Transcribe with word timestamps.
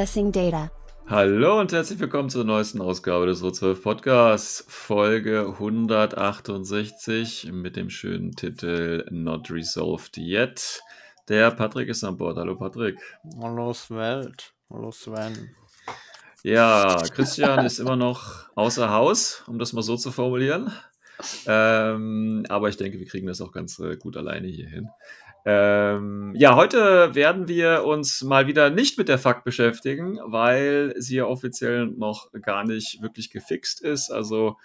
Accessing 0.00 0.32
data. 0.32 0.70
Hallo 1.08 1.60
und 1.60 1.72
herzlich 1.72 2.00
willkommen 2.00 2.30
zur 2.30 2.44
neuesten 2.44 2.80
Ausgabe 2.80 3.26
des 3.26 3.42
O12 3.42 3.82
Podcasts, 3.82 4.64
Folge 4.66 5.46
168 5.46 7.50
mit 7.52 7.76
dem 7.76 7.90
schönen 7.90 8.34
Titel 8.34 9.04
Not 9.10 9.50
Resolved 9.50 10.16
Yet. 10.16 10.80
Der 11.28 11.50
Patrick 11.50 11.90
ist 11.90 12.02
an 12.02 12.16
Bord. 12.16 12.38
Hallo 12.38 12.56
Patrick. 12.56 12.98
Hallo 13.42 13.74
Welt. 13.90 14.54
Hallo 14.70 14.90
Sven. 14.90 15.54
Ja, 16.44 17.02
Christian 17.14 17.66
ist 17.66 17.78
immer 17.78 17.96
noch 17.96 18.48
außer 18.54 18.88
Haus, 18.88 19.44
um 19.48 19.58
das 19.58 19.74
mal 19.74 19.82
so 19.82 19.98
zu 19.98 20.10
formulieren. 20.10 20.72
Ähm, 21.44 22.46
aber 22.48 22.70
ich 22.70 22.78
denke, 22.78 22.98
wir 22.98 23.06
kriegen 23.06 23.26
das 23.26 23.42
auch 23.42 23.52
ganz 23.52 23.78
äh, 23.78 23.98
gut 23.98 24.16
alleine 24.16 24.48
hier 24.48 24.66
hin. 24.66 24.88
Ähm, 25.44 26.34
ja, 26.36 26.54
heute 26.54 27.14
werden 27.14 27.48
wir 27.48 27.84
uns 27.84 28.22
mal 28.22 28.46
wieder 28.46 28.70
nicht 28.70 28.98
mit 28.98 29.08
der 29.08 29.18
Fakt 29.18 29.44
beschäftigen, 29.44 30.18
weil 30.24 30.94
sie 30.98 31.16
ja 31.16 31.24
offiziell 31.24 31.86
noch 31.86 32.30
gar 32.42 32.64
nicht 32.64 33.00
wirklich 33.02 33.30
gefixt 33.30 33.80
ist. 33.80 34.10
Also 34.10 34.56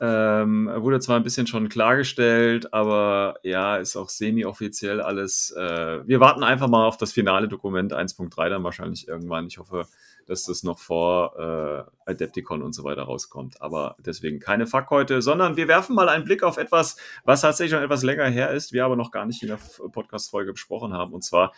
ähm, 0.00 0.70
wurde 0.76 1.00
zwar 1.00 1.16
ein 1.16 1.22
bisschen 1.22 1.46
schon 1.46 1.68
klargestellt, 1.68 2.72
aber 2.74 3.36
ja, 3.42 3.76
ist 3.76 3.96
auch 3.96 4.10
semi-offiziell 4.10 5.00
alles. 5.00 5.52
Äh, 5.56 6.06
wir 6.06 6.20
warten 6.20 6.44
einfach 6.44 6.68
mal 6.68 6.86
auf 6.86 6.98
das 6.98 7.12
finale 7.12 7.48
Dokument 7.48 7.94
1.3 7.94 8.50
dann 8.50 8.64
wahrscheinlich 8.64 9.08
irgendwann. 9.08 9.46
Ich 9.46 9.58
hoffe, 9.58 9.86
dass 10.26 10.44
das 10.44 10.62
noch 10.62 10.78
vor 10.78 11.88
äh, 12.06 12.10
Adepticon 12.10 12.62
und 12.62 12.74
so 12.74 12.84
weiter 12.84 13.02
rauskommt. 13.02 13.60
Aber 13.62 13.96
deswegen 13.98 14.38
keine 14.38 14.66
Fuck 14.66 14.90
heute, 14.90 15.22
sondern 15.22 15.56
wir 15.56 15.68
werfen 15.68 15.94
mal 15.94 16.08
einen 16.08 16.24
Blick 16.24 16.42
auf 16.42 16.56
etwas, 16.56 16.96
was 17.24 17.40
tatsächlich 17.40 17.72
schon 17.72 17.82
etwas 17.82 18.02
länger 18.02 18.26
her 18.26 18.50
ist, 18.50 18.72
wir 18.72 18.84
aber 18.84 18.96
noch 18.96 19.10
gar 19.10 19.26
nicht 19.26 19.42
in 19.42 19.48
der 19.48 19.58
Podcast-Folge 19.90 20.52
besprochen 20.52 20.92
haben, 20.92 21.12
und 21.12 21.24
zwar 21.24 21.52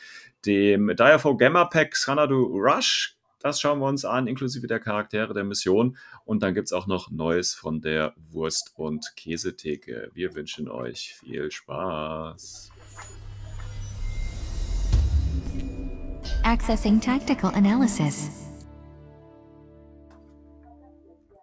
dem 0.47 0.95
Direfo 0.95 1.37
Gamma 1.37 1.65
Pack 1.65 1.93
Xanadu 1.93 2.45
Rush. 2.45 3.15
Das 3.41 3.61
schauen 3.61 3.79
wir 3.79 3.87
uns 3.87 4.05
an, 4.05 4.27
inklusive 4.27 4.67
der 4.67 4.81
Charaktere 4.81 5.33
der 5.33 5.45
Mission. 5.45 5.97
Und 6.25 6.43
dann 6.43 6.55
gibt 6.55 6.67
es 6.67 6.73
auch 6.73 6.89
noch 6.89 7.11
Neues 7.11 7.55
von 7.55 7.81
der 7.81 8.15
Wurst- 8.31 8.73
und 8.77 9.13
Käsetheke. 9.17 10.11
Wir 10.13 10.35
wünschen 10.35 10.69
euch 10.69 11.15
viel 11.15 11.51
Spaß. 11.51 12.73
Accessing 16.43 17.01
tactical 17.01 17.55
analysis. 17.55 18.48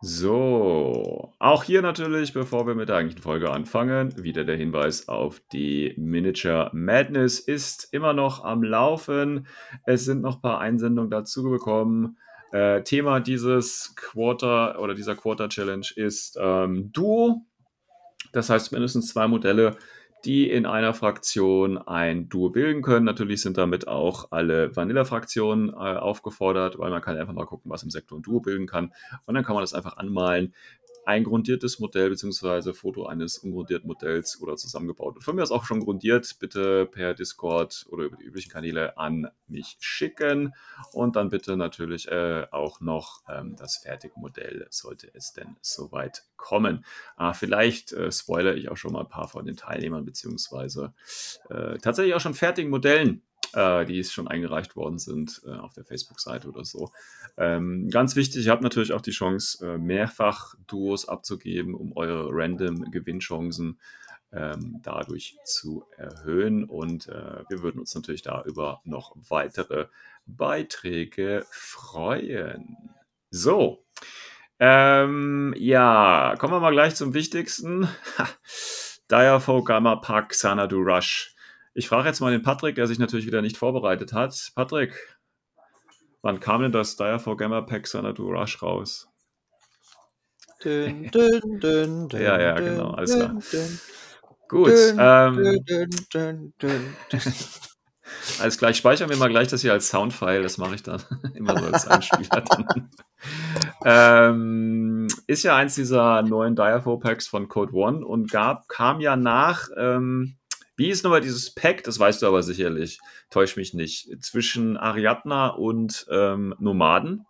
So, 0.08 1.34
auch 1.40 1.64
hier 1.64 1.82
natürlich, 1.82 2.32
bevor 2.32 2.68
wir 2.68 2.76
mit 2.76 2.90
der 2.90 2.98
eigentlichen 2.98 3.24
Folge 3.24 3.50
anfangen, 3.50 4.24
wieder 4.24 4.44
der 4.44 4.56
Hinweis 4.56 5.08
auf 5.08 5.42
die 5.52 5.96
Miniature 5.98 6.70
Madness 6.74 7.40
ist 7.40 7.92
immer 7.92 8.14
noch 8.14 8.44
am 8.44 8.62
Laufen. 8.62 9.48
Es 9.88 10.06
sind 10.06 10.22
noch 10.22 10.36
ein 10.36 10.42
paar 10.42 10.60
Einsendungen 10.60 11.10
dazu 11.10 11.50
gekommen. 11.50 12.20
Äh, 12.52 12.84
Thema 12.84 13.20
dieses 13.20 13.96
Quarter 13.96 14.80
oder 14.80 14.94
dieser 14.94 15.16
Quarter 15.16 15.50
Challenge 15.50 15.88
ist 15.96 16.38
ähm, 16.40 16.92
Duo. 16.92 17.42
Das 18.32 18.52
heißt 18.52 18.74
mindestens 18.74 19.08
zwei 19.08 19.28
Modelle, 19.28 19.76
die 20.25 20.50
in 20.50 20.66
einer 20.66 20.94
Fraktion 20.94 21.78
ein 21.78 22.30
Duo 22.30 22.50
bilden 22.50 22.81
können. 22.81 23.06
Natürlich 23.06 23.41
sind 23.41 23.58
damit 23.58 23.88
auch 23.88 24.31
alle 24.31 24.75
Vanilla-Fraktionen 24.75 25.69
äh, 25.69 25.74
aufgefordert, 25.74 26.80
weil 26.80 26.90
man 26.90 27.02
kann 27.02 27.18
einfach 27.18 27.34
mal 27.34 27.46
gucken, 27.46 27.72
was 27.72 27.84
im 27.84 27.91
Sektor 27.91 28.18
ein 28.18 28.24
Duo 28.24 28.40
bilden 28.40 28.66
kann. 28.66 28.91
Und 29.25 29.36
dann 29.36 29.44
kann 29.44 29.53
man 29.53 29.63
das 29.63 29.74
einfach 29.74 29.97
anmalen. 29.97 30.53
Ein 31.06 31.24
grundiertes 31.24 31.80
Modell 31.80 32.10
beziehungsweise 32.10 32.74
Foto 32.74 33.06
eines 33.06 33.38
ungrundierten 33.38 33.88
Modells 33.88 34.42
oder 34.42 34.56
zusammengebaut. 34.56 35.16
Und 35.16 35.22
von 35.22 35.36
mir 35.36 35.44
ist 35.44 35.52
auch 35.52 35.66
schon 35.66 35.80
grundiert. 35.80 36.38
Bitte 36.40 36.86
per 36.86 37.14
Discord 37.14 37.86
oder 37.90 38.06
über 38.06 38.18
die 38.18 38.24
üblichen 38.24 38.52
Kanäle 38.52 38.98
an 38.98 39.28
mich 39.48 39.78
schicken. 39.80 40.54
Und 40.92 41.16
dann 41.16 41.30
bitte 41.30 41.58
natürlich 41.58 42.08
äh, 42.08 42.48
auch 42.52 42.82
noch 42.82 43.22
ähm, 43.30 43.56
das 43.56 43.78
fertige 43.78 44.20
Modell, 44.20 44.66
sollte 44.70 45.10
es 45.14 45.34
denn 45.34 45.56
soweit 45.62 46.24
kommen. 46.38 46.84
Ah, 47.18 47.34
vielleicht 47.34 47.92
äh, 47.94 48.12
spoilere 48.12 48.56
ich 48.56 48.70
auch 48.70 48.78
schon 48.78 48.94
mal 48.94 49.02
ein 49.02 49.10
paar 49.10 49.28
von 49.28 49.46
den 49.46 49.56
Teilnehmern 49.56 50.06
beziehungsweise 50.06 50.94
äh, 51.50 51.78
tatsächlich 51.78 52.16
auch 52.16 52.20
schon 52.20 52.34
fertigen 52.34 52.72
Modellen 52.72 53.22
äh, 53.56 53.86
die 53.86 54.04
schon 54.04 54.28
eingereicht 54.28 54.76
worden 54.76 55.00
sind 55.00 55.42
äh, 55.46 55.52
auf 55.52 55.74
der 55.74 55.86
Facebook-Seite 55.86 56.48
oder 56.50 56.66
so. 56.66 56.92
Ähm, 57.38 57.90
ganz 57.90 58.16
wichtig, 58.16 58.46
ihr 58.46 58.52
habt 58.52 58.64
natürlich 58.64 58.94
auch 58.94 59.02
die 59.02 59.12
Chance, 59.12 59.66
äh, 59.66 59.78
mehrfach 59.78 60.56
Duos 60.68 61.08
abzugeben, 61.08 61.74
um 61.74 61.96
eure 61.96 62.30
random 62.32 62.92
Gewinnchancen 62.92 63.80
ähm, 64.32 64.80
dadurch 64.84 65.38
zu 65.46 65.86
erhöhen. 65.98 66.66
Und 66.66 67.08
äh, 67.08 67.44
wir 67.50 67.64
würden 67.64 67.80
uns 67.80 67.96
natürlich 67.96 68.22
da 68.22 68.44
über 68.44 68.82
noch 68.84 69.16
weitere 69.30 69.88
Beiträge 70.26 71.46
freuen. 71.50 72.78
So. 73.30 73.86
Ähm, 74.60 75.54
ja, 75.58 76.36
kommen 76.38 76.54
wir 76.54 76.60
mal 76.60 76.72
gleich 76.72 76.96
zum 76.96 77.14
Wichtigsten. 77.14 77.88
Direfo 79.12 79.64
Gamma 79.64 79.98
Pack 79.98 80.30
Xanadu 80.30 80.78
Rush. 80.78 81.34
Ich 81.78 81.90
frage 81.90 82.08
jetzt 82.08 82.22
mal 82.22 82.31
den 82.31 82.41
Patrick, 82.41 82.75
der 82.75 82.88
sich 82.88 83.00
natürlich 83.00 83.25
wieder 83.25 83.41
nicht 83.41 83.58
vorbereitet 83.58 84.13
hat. 84.13 84.52
Patrick, 84.56 85.18
wann 86.22 86.40
kam 86.40 86.62
denn 86.62 86.72
das 86.72 86.96
Direfo 86.96 87.36
Gamma 87.36 87.62
Pack 87.62 87.84
Xanadu 87.84 88.31
Rush 88.31 88.63
raus? 88.63 89.09
Dün, 90.63 91.12
dün, 91.12 91.59
dün, 91.59 92.09
Ja, 92.13 92.40
ja, 92.40 92.56
genau, 92.56 92.91
alles 92.91 93.13
klar. 93.13 93.36
Gut, 94.47 94.72
ähm, 94.97 95.66
alles 98.40 98.57
gleich. 98.57 98.78
Speichern 98.78 99.09
wir 99.09 99.18
mal 99.18 99.28
gleich 99.28 99.50
das 99.50 99.62
hier 99.62 99.74
als 99.74 99.90
Soundfile. 99.90 100.44
Das 100.44 100.57
mache 100.57 100.75
ich 100.75 100.84
dann 100.84 101.03
immer 101.34 101.57
so 101.57 101.66
als 101.66 101.88
Einspieler. 101.88 102.44
Ähm, 103.84 105.07
ist 105.25 105.44
ja 105.44 105.56
eins 105.56 105.75
dieser 105.75 106.22
neuen 106.22 106.56
Direfo 106.56 106.97
Packs 106.97 107.28
von 107.28 107.47
Code 107.47 107.74
One 107.74 108.06
und 108.06 108.30
gab, 108.30 108.68
kam 108.68 109.00
ja 109.00 109.16
nach, 109.16 109.68
ähm, 109.78 110.38
wie 110.78 110.90
ist 110.90 111.03
nochmal 111.03 111.22
dieses 111.22 111.53
Pack? 111.53 111.84
Das 111.84 112.00
weißt 112.00 112.22
du 112.22 112.28
aber 112.28 112.44
sicherlich. 112.44 113.00
Täusch 113.30 113.56
mich 113.56 113.74
nicht. 113.74 114.09
Zwischen 114.24 114.78
Ariadna 114.78 115.47
und 115.47 116.06
ähm, 116.09 116.53
Nomaden. 116.59 117.25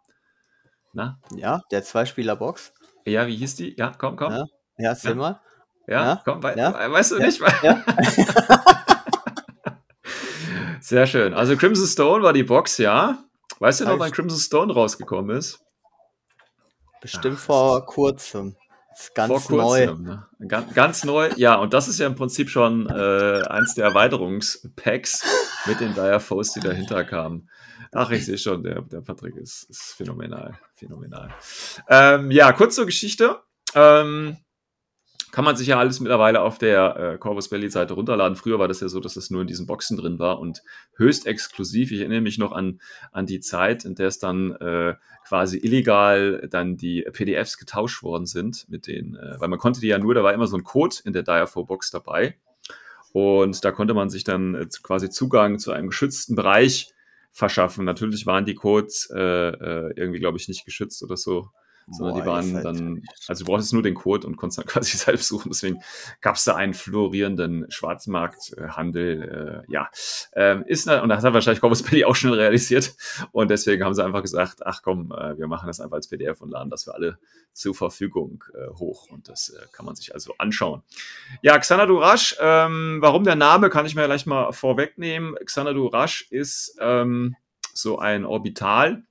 Na? 0.94 1.20
Ja, 1.36 1.62
der 1.72 1.84
Zweispieler-Box. 1.84 2.74
Ja, 3.06 3.28
wie 3.28 3.36
hieß 3.36 3.56
die? 3.56 3.76
Ja, 3.78 3.92
komm, 3.98 4.16
komm. 4.16 4.32
Ja, 4.32 4.46
ja, 4.78 4.90
erzähl 4.90 5.12
Ja. 5.12 5.16
mal. 5.18 5.42
Ja, 5.88 6.06
Ja, 6.06 6.22
komm, 6.26 6.42
wei 6.42 6.56
ja, 6.56 6.92
weißt 6.92 7.12
du 7.12 7.20
nicht? 7.20 7.40
Ja. 7.62 7.84
Sehr 10.82 11.08
schön. 11.08 11.34
Also 11.34 11.56
Crimson 11.58 11.88
Stone 11.88 12.24
war 12.24 12.34
die 12.34 12.44
Box, 12.44 12.78
ja. 12.78 13.24
Weißt 13.60 13.82
du 13.82 13.86
noch, 13.86 14.00
wann 14.00 14.12
Crimson 14.12 14.40
Stone 14.40 14.74
rausgekommen 14.74 15.36
ist? 15.36 15.60
Bestimmt 17.02 17.40
vor 17.40 17.86
kurzem. 17.86 18.56
Ganz 19.14 19.46
Vor 19.46 19.58
neu. 19.58 19.86
kurzem. 19.88 20.04
Ne? 20.04 20.26
Ganz, 20.48 20.74
ganz 20.74 21.04
neu. 21.04 21.30
Ja, 21.36 21.56
und 21.56 21.74
das 21.74 21.88
ist 21.88 22.00
ja 22.00 22.08
im 22.08 22.16
Prinzip 22.16 22.50
schon 22.50 22.88
äh, 22.88 23.42
eins 23.48 23.76
der 23.76 23.86
Erweiterungspacks 23.86 25.24
mit 25.66 25.80
den 25.80 25.94
Dire 25.94 26.20
Foes, 26.20 26.54
die 26.54 26.62
dahinter 26.62 27.04
kamen. 27.04 27.50
Ach, 27.92 28.12
ich 28.12 28.26
sehe 28.26 28.38
schon, 28.38 28.64
der, 28.64 28.82
der 28.82 29.02
Patrick 29.02 29.36
ist, 29.36 29.70
ist 29.70 29.94
phänomenal. 29.98 30.58
Phänomenal. 30.76 31.34
Ähm, 31.90 32.32
ja, 32.32 32.52
kurz 32.52 32.76
zur 32.76 32.86
Geschichte. 32.86 33.40
Ähm, 33.74 34.38
kann 35.36 35.44
man 35.44 35.58
sich 35.58 35.68
ja 35.68 35.78
alles 35.78 36.00
mittlerweile 36.00 36.40
auf 36.40 36.60
der 36.60 36.96
äh, 36.96 37.18
Corvus 37.18 37.50
Belly 37.50 37.70
Seite 37.70 37.94
runterladen. 37.94 38.38
Früher 38.38 38.58
war 38.58 38.70
das 38.70 38.80
ja 38.80 38.88
so, 38.88 39.02
dass 39.02 39.18
es 39.18 39.32
nur 39.32 39.42
in 39.42 39.48
diesen 39.48 39.68
Boxen 39.68 39.98
drin 39.98 40.18
war 40.18 40.40
und 40.40 40.64
höchst 40.96 41.28
exklusiv. 41.28 41.92
Ich 41.92 42.00
erinnere 42.00 42.22
mich 42.22 42.38
noch 42.38 42.54
an, 42.54 42.80
an 43.12 43.26
die 43.26 43.42
Zeit, 43.42 43.84
in 43.84 43.96
der 43.96 44.08
es 44.08 44.18
dann 44.18 44.54
äh, 44.54 44.96
quasi 45.28 45.58
illegal 45.58 46.48
dann 46.50 46.78
die 46.78 47.02
PDFs 47.02 47.58
getauscht 47.58 48.02
worden 48.02 48.26
sind 48.28 48.66
mit 48.70 48.88
den, 48.88 49.18
äh, 49.18 49.38
weil 49.38 49.50
man 49.50 49.60
konnte 49.60 49.82
die 49.82 49.88
ja 49.88 49.98
nur, 49.98 50.14
da 50.14 50.24
war 50.24 50.34
immer 50.34 50.48
so 50.48 50.56
ein 50.56 50.64
Code 50.64 50.96
in 51.04 51.12
der 51.12 51.24
Direfo 51.24 51.66
Box 51.66 51.92
dabei 51.92 52.38
und 53.12 53.66
da 53.66 53.74
konnte 53.74 53.94
man 53.94 54.10
sich 54.10 54.24
dann 54.24 54.56
äh, 54.56 54.68
quasi 54.84 55.10
Zugang 55.10 55.60
zu 55.60 55.74
einem 55.74 55.90
geschützten 55.90 56.38
Bereich 56.38 56.94
verschaffen. 57.34 57.84
Natürlich 57.84 58.26
waren 58.26 58.46
die 58.46 58.56
Codes 58.56 59.12
äh, 59.14 59.20
äh, 59.20 59.94
irgendwie, 59.98 60.20
glaube 60.20 60.38
ich, 60.38 60.48
nicht 60.48 60.64
geschützt 60.64 61.04
oder 61.04 61.18
so. 61.18 61.50
Sondern 61.88 62.16
die 62.16 62.22
Boah, 62.22 62.28
waren 62.28 62.46
ist 62.48 62.54
halt 62.56 62.66
dann, 62.66 63.04
also 63.28 63.46
du 63.46 63.52
brauchst 63.52 63.74
nur 63.74 63.84
den 63.84 63.94
Code 63.94 64.26
und 64.26 64.38
konntest 64.38 64.60
dann 64.60 64.66
quasi 64.74 64.98
selbst 64.98 65.28
suchen. 65.28 65.50
Deswegen 65.50 65.82
gab 66.22 66.36
es 66.36 66.44
da 66.44 66.56
einen 66.56 66.74
florierenden 66.74 67.66
Schwarzmarkthandel. 67.70 69.64
Äh, 69.68 69.72
ja, 69.72 69.90
ähm, 70.34 70.64
ist 70.68 70.88
und 70.88 71.10
das 71.10 71.24
hat 71.24 71.34
wahrscheinlich 71.34 71.62
Corvus 71.62 71.84
Belli 71.84 72.06
auch 72.06 72.16
schnell 72.16 72.34
realisiert. 72.34 72.96
Und 73.32 73.50
deswegen 73.50 73.84
haben 73.84 73.94
sie 73.94 74.04
einfach 74.04 74.22
gesagt, 74.22 74.66
ach 74.66 74.82
komm, 74.82 75.12
äh, 75.12 75.38
wir 75.38 75.48
machen 75.48 75.68
das 75.68 75.80
einfach 75.80 75.96
als 75.96 76.08
PDF 76.08 76.42
und 76.42 76.50
laden 76.50 76.70
das 76.70 76.86
für 76.86 76.94
alle 76.94 77.18
zur 77.54 77.76
Verfügung 77.76 78.44
äh, 78.54 78.68
hoch. 78.78 79.10
Und 79.10 79.30
das 79.30 79.50
äh, 79.50 79.66
kann 79.72 79.86
man 79.86 79.96
sich 79.96 80.14
also 80.14 80.34
anschauen. 80.38 80.84
Ja, 81.42 81.58
Xanadu 81.58 82.00
Rush, 82.00 82.36
ähm, 82.40 82.98
warum 83.02 83.24
der 83.24 83.36
Name, 83.36 83.70
kann 83.70 83.86
ich 83.86 83.96
mir 83.96 84.06
gleich 84.06 84.26
mal 84.26 84.52
vorwegnehmen. 84.52 85.36
Xanadu 85.44 85.88
Rush 85.88 86.28
ist 86.30 86.78
ähm, 86.80 87.36
so 87.74 88.00
ein 88.00 88.26
Orbital. 88.26 89.04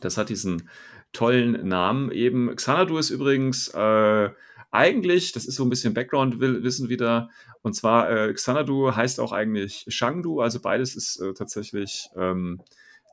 Das 0.00 0.18
hat 0.18 0.28
diesen 0.28 0.68
tollen 1.16 1.66
Namen 1.66 2.12
eben. 2.12 2.54
Xanadu 2.54 2.98
ist 2.98 3.10
übrigens 3.10 3.68
äh, 3.68 4.30
eigentlich, 4.70 5.32
das 5.32 5.46
ist 5.46 5.56
so 5.56 5.64
ein 5.64 5.70
bisschen 5.70 5.94
Background-Wissen 5.94 6.88
wieder, 6.88 7.30
und 7.62 7.74
zwar 7.74 8.10
äh, 8.10 8.32
Xanadu 8.34 8.94
heißt 8.94 9.18
auch 9.20 9.32
eigentlich 9.32 9.86
Shangdu, 9.88 10.40
also 10.40 10.60
beides 10.60 10.94
ist 10.94 11.20
äh, 11.20 11.32
tatsächlich 11.32 12.08
ähm, 12.16 12.60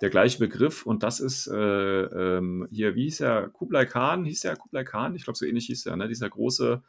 der 0.01 0.09
gleiche 0.09 0.39
Begriff 0.39 0.85
und 0.85 1.01
das 1.03 1.21
ist 1.21 1.47
äh, 1.47 1.55
ähm, 1.55 2.67
hier, 2.69 2.95
wie 2.95 3.03
hieß 3.03 3.21
er, 3.21 3.49
Kublai 3.49 3.85
Khan, 3.85 4.25
hieß 4.25 4.41
der 4.41 4.57
Kublai 4.57 4.83
Khan? 4.83 5.15
Ich 5.15 5.23
glaube, 5.23 5.37
so 5.37 5.45
ähnlich 5.45 5.67
hieß 5.67 5.85
er, 5.85 5.95
ne? 5.95 6.09
dieser 6.09 6.29
große 6.29 6.83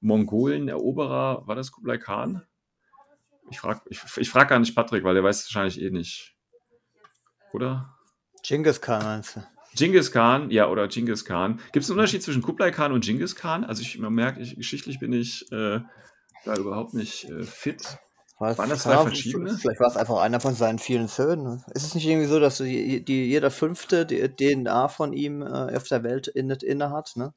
Mongolen-Eroberer, 0.00 1.46
war 1.46 1.56
das 1.56 1.72
Kublai 1.72 1.98
Khan? 1.98 2.42
Ich 3.50 3.58
frage 3.58 3.80
ich, 3.88 4.00
ich 4.16 4.30
frag 4.30 4.48
gar 4.48 4.60
nicht 4.60 4.74
Patrick, 4.74 5.02
weil 5.02 5.14
der 5.14 5.24
weiß 5.24 5.40
es 5.40 5.46
wahrscheinlich 5.46 5.82
eh 5.82 5.90
nicht. 5.90 6.36
Oder? 7.52 7.98
Genghis 8.44 8.80
Khan 8.80 9.02
meinst 9.02 9.36
du? 9.36 9.51
Genghis 9.76 10.12
Khan, 10.12 10.50
ja, 10.50 10.68
oder 10.68 10.88
Genghis 10.88 11.24
Khan. 11.24 11.60
Gibt 11.72 11.84
es 11.84 11.90
einen 11.90 11.98
Unterschied 11.98 12.22
zwischen 12.22 12.42
Kublai 12.42 12.70
Khan 12.70 12.92
und 12.92 13.04
Genghis 13.04 13.36
Khan? 13.36 13.64
Also 13.64 13.82
ich 13.82 13.98
man 13.98 14.12
merkt, 14.12 14.38
ich, 14.38 14.56
geschichtlich 14.56 14.98
bin 14.98 15.12
ich 15.12 15.50
äh, 15.52 15.80
da 16.44 16.54
überhaupt 16.56 16.94
nicht 16.94 17.24
äh, 17.30 17.42
fit. 17.42 17.98
War 18.38 18.58
Waren 18.58 18.70
das 18.70 18.82
zwei 18.82 18.98
verschiedene? 18.98 19.56
Vielleicht 19.56 19.78
war 19.78 19.86
es 19.86 19.96
einfach 19.96 20.20
einer 20.20 20.40
von 20.40 20.54
seinen 20.54 20.80
vielen 20.80 21.06
Söhnen. 21.06 21.44
ne? 21.44 21.64
Ist 21.74 21.84
es 21.84 21.94
nicht 21.94 22.06
irgendwie 22.06 22.26
so, 22.26 22.40
dass 22.40 22.58
die, 22.58 23.04
die, 23.04 23.26
jeder 23.28 23.52
fünfte 23.52 24.04
die 24.04 24.28
DNA 24.28 24.88
von 24.88 25.12
ihm 25.12 25.42
äh, 25.42 25.76
auf 25.76 25.86
der 25.86 26.02
Welt 26.02 26.26
inne, 26.26 26.58
inne 26.60 26.90
hat? 26.90 27.12
Ne? 27.14 27.32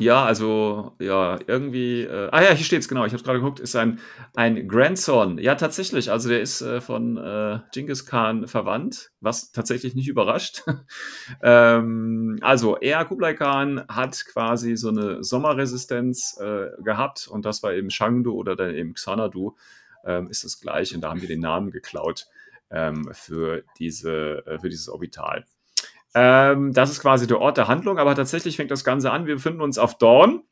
Ja, 0.00 0.24
also, 0.24 0.92
ja, 1.00 1.40
irgendwie. 1.48 2.02
Äh, 2.02 2.28
ah 2.30 2.40
ja, 2.40 2.50
hier 2.52 2.64
steht's 2.64 2.86
genau. 2.86 3.04
Ich 3.04 3.12
habe 3.12 3.22
gerade 3.24 3.40
geguckt. 3.40 3.58
Ist 3.58 3.74
ein, 3.74 3.98
ein 4.36 4.68
Grandson. 4.68 5.38
Ja, 5.38 5.56
tatsächlich. 5.56 6.12
Also, 6.12 6.28
der 6.28 6.40
ist 6.40 6.60
äh, 6.60 6.80
von 6.80 7.16
äh, 7.16 7.58
Genghis 7.72 8.06
Khan 8.06 8.46
verwandt, 8.46 9.10
was 9.20 9.50
tatsächlich 9.50 9.96
nicht 9.96 10.06
überrascht. 10.06 10.62
ähm, 11.42 12.38
also, 12.42 12.76
er, 12.76 13.04
Kublai 13.06 13.34
Khan, 13.34 13.84
hat 13.88 14.24
quasi 14.26 14.76
so 14.76 14.90
eine 14.90 15.24
Sommerresistenz 15.24 16.38
äh, 16.40 16.68
gehabt 16.82 17.26
und 17.26 17.44
das 17.44 17.64
war 17.64 17.74
eben 17.74 17.90
Shangdu 17.90 18.34
oder 18.34 18.54
dann 18.54 18.74
eben 18.76 18.94
Xanadu. 18.94 19.56
Ähm, 20.04 20.30
ist 20.30 20.44
das 20.44 20.60
gleiche 20.60 20.94
und 20.94 21.00
da 21.00 21.10
haben 21.10 21.22
wir 21.22 21.28
den 21.28 21.40
Namen 21.40 21.72
geklaut 21.72 22.28
ähm, 22.70 23.08
für, 23.12 23.64
diese, 23.80 24.46
äh, 24.46 24.60
für 24.60 24.68
dieses 24.68 24.88
Orbital. 24.88 25.44
Ähm, 26.14 26.72
das 26.72 26.90
ist 26.90 27.00
quasi 27.00 27.26
der 27.26 27.40
Ort 27.40 27.56
der 27.56 27.68
Handlung, 27.68 27.98
aber 27.98 28.14
tatsächlich 28.14 28.56
fängt 28.56 28.70
das 28.70 28.84
Ganze 28.84 29.10
an. 29.10 29.26
Wir 29.26 29.34
befinden 29.34 29.60
uns 29.60 29.78
auf 29.78 29.98
Dawn. 29.98 30.42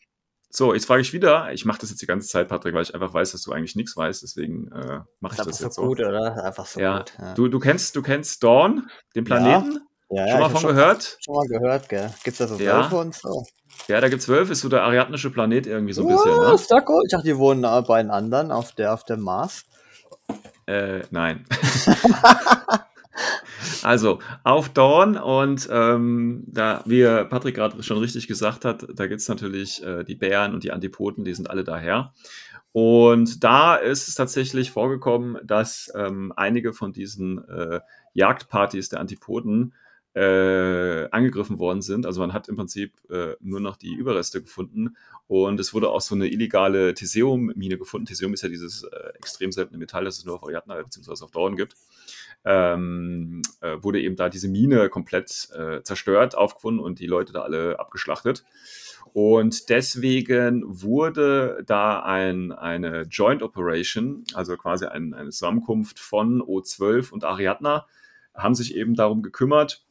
So, 0.50 0.74
jetzt 0.74 0.86
frage 0.86 1.02
ich 1.02 1.12
wieder. 1.12 1.52
Ich 1.52 1.64
mache 1.64 1.78
das 1.80 1.90
jetzt 1.90 2.00
die 2.00 2.06
ganze 2.06 2.28
Zeit, 2.28 2.48
Patrick, 2.48 2.74
weil 2.74 2.82
ich 2.82 2.94
einfach 2.94 3.12
weiß, 3.12 3.32
dass 3.32 3.42
du 3.42 3.52
eigentlich 3.52 3.76
nichts 3.76 3.96
weißt. 3.96 4.22
Deswegen 4.22 4.70
äh, 4.72 5.00
mache 5.20 5.34
ich 5.34 5.40
Ist 5.40 5.46
das 5.46 5.58
so 5.58 5.64
jetzt 5.64 5.74
so. 5.74 5.82
gut, 5.82 6.00
oder? 6.00 6.44
Einfach 6.44 6.66
so 6.66 6.80
ja. 6.80 6.98
gut. 6.98 7.12
Ja. 7.18 7.34
Du, 7.34 7.48
du, 7.48 7.58
kennst, 7.58 7.96
du 7.96 8.02
kennst 8.02 8.42
Dawn, 8.42 8.88
den 9.14 9.24
Planeten? 9.24 9.80
Ja, 10.08 10.28
schon 10.28 10.40
mal 10.40 10.50
von 10.50 10.62
gehört? 10.68 11.18
Schon 11.24 11.34
mal 11.34 11.48
gehört, 11.48 11.88
gell? 11.88 12.14
Gibt's 12.22 12.38
da 12.38 12.46
so 12.46 12.56
Ja. 12.56 12.82
Wölfe 12.82 12.96
und 12.96 13.14
so? 13.14 13.44
Ja, 13.88 14.00
da 14.00 14.08
gibt's 14.08 14.28
Wölfe, 14.28 14.52
ist 14.52 14.60
so 14.60 14.68
der 14.68 14.84
ariadnische 14.84 15.30
Planet 15.30 15.66
irgendwie 15.66 15.92
so 15.92 16.02
ein 16.02 16.08
bisschen, 16.08 16.30
ne? 16.30 16.52
Was? 16.52 16.68
Da 16.68 16.78
gut. 16.78 17.02
Ich 17.06 17.10
dachte, 17.10 17.26
die 17.26 17.36
wohnen 17.36 17.62
bei 17.86 18.00
den 18.00 18.10
anderen 18.10 18.52
auf 18.52 18.72
der 18.72 18.94
auf 18.94 19.04
dem 19.04 19.20
Mars. 19.20 19.64
Äh, 20.66 21.02
nein. 21.10 21.44
also, 23.82 24.20
auf 24.44 24.68
Dawn 24.68 25.16
und 25.16 25.68
ähm, 25.70 26.44
da, 26.46 26.82
wie 26.86 27.04
Patrick 27.28 27.54
gerade 27.54 27.82
schon 27.82 27.98
richtig 27.98 28.26
gesagt 28.26 28.64
hat, 28.64 28.86
da 28.94 29.06
gibt's 29.06 29.28
natürlich 29.28 29.82
äh, 29.84 30.04
die 30.04 30.14
Bären 30.14 30.54
und 30.54 30.64
die 30.64 30.72
Antipoden, 30.72 31.24
die 31.24 31.34
sind 31.34 31.50
alle 31.50 31.64
daher. 31.64 32.12
Und 32.72 33.42
da 33.42 33.76
ist 33.76 34.06
es 34.06 34.14
tatsächlich 34.16 34.70
vorgekommen, 34.70 35.38
dass 35.42 35.90
ähm, 35.96 36.32
einige 36.36 36.74
von 36.74 36.92
diesen 36.92 37.42
äh, 37.48 37.80
Jagdpartys 38.12 38.90
der 38.90 39.00
Antipoden 39.00 39.72
äh, 40.16 41.08
angegriffen 41.10 41.58
worden 41.58 41.82
sind. 41.82 42.06
Also 42.06 42.20
man 42.20 42.32
hat 42.32 42.48
im 42.48 42.56
Prinzip 42.56 42.94
äh, 43.10 43.36
nur 43.40 43.60
noch 43.60 43.76
die 43.76 43.92
Überreste 43.92 44.40
gefunden 44.40 44.96
und 45.28 45.60
es 45.60 45.74
wurde 45.74 45.90
auch 45.90 46.00
so 46.00 46.14
eine 46.14 46.28
illegale 46.28 46.94
Theseum-Mine 46.94 47.76
gefunden. 47.76 48.06
Theseum 48.06 48.32
ist 48.32 48.42
ja 48.42 48.48
dieses 48.48 48.84
äh, 48.84 49.10
extrem 49.14 49.52
seltene 49.52 49.78
Metall, 49.78 50.04
das 50.04 50.16
es 50.16 50.24
nur 50.24 50.36
auf 50.36 50.42
Ariadna 50.42 50.80
bzw. 50.80 51.22
auf 51.22 51.30
Dorn 51.32 51.56
gibt. 51.56 51.76
Ähm, 52.46 53.42
äh, 53.60 53.76
wurde 53.82 54.00
eben 54.00 54.16
da 54.16 54.30
diese 54.30 54.48
Mine 54.48 54.88
komplett 54.88 55.50
äh, 55.54 55.82
zerstört, 55.82 56.34
aufgefunden 56.34 56.82
und 56.82 56.98
die 56.98 57.06
Leute 57.06 57.34
da 57.34 57.42
alle 57.42 57.78
abgeschlachtet. 57.78 58.44
Und 59.12 59.68
deswegen 59.68 60.62
wurde 60.66 61.62
da 61.66 62.00
ein, 62.00 62.52
eine 62.52 63.02
Joint 63.02 63.42
Operation, 63.42 64.24
also 64.32 64.56
quasi 64.56 64.86
ein, 64.86 65.12
eine 65.12 65.30
Zusammenkunft 65.30 65.98
von 65.98 66.40
O12 66.40 67.10
und 67.12 67.24
Ariadna, 67.24 67.86
haben 68.34 68.54
sich 68.54 68.74
eben 68.74 68.94
darum 68.94 69.22
gekümmert, 69.22 69.85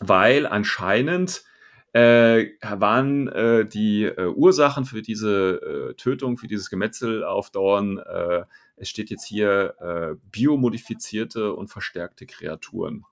weil 0.00 0.46
anscheinend 0.46 1.44
äh, 1.92 2.46
waren 2.62 3.28
äh, 3.28 3.66
die 3.66 4.04
äh, 4.04 4.26
Ursachen 4.26 4.84
für 4.84 5.02
diese 5.02 5.90
äh, 5.90 5.94
Tötung, 5.94 6.36
für 6.36 6.46
dieses 6.46 6.70
Gemetzel 6.70 7.24
auf 7.24 7.50
Dorn, 7.50 7.98
äh, 7.98 8.44
es 8.76 8.88
steht 8.88 9.10
jetzt 9.10 9.24
hier 9.24 9.74
äh, 9.80 10.16
biomodifizierte 10.30 11.54
und 11.54 11.68
verstärkte 11.68 12.26
Kreaturen. 12.26 13.04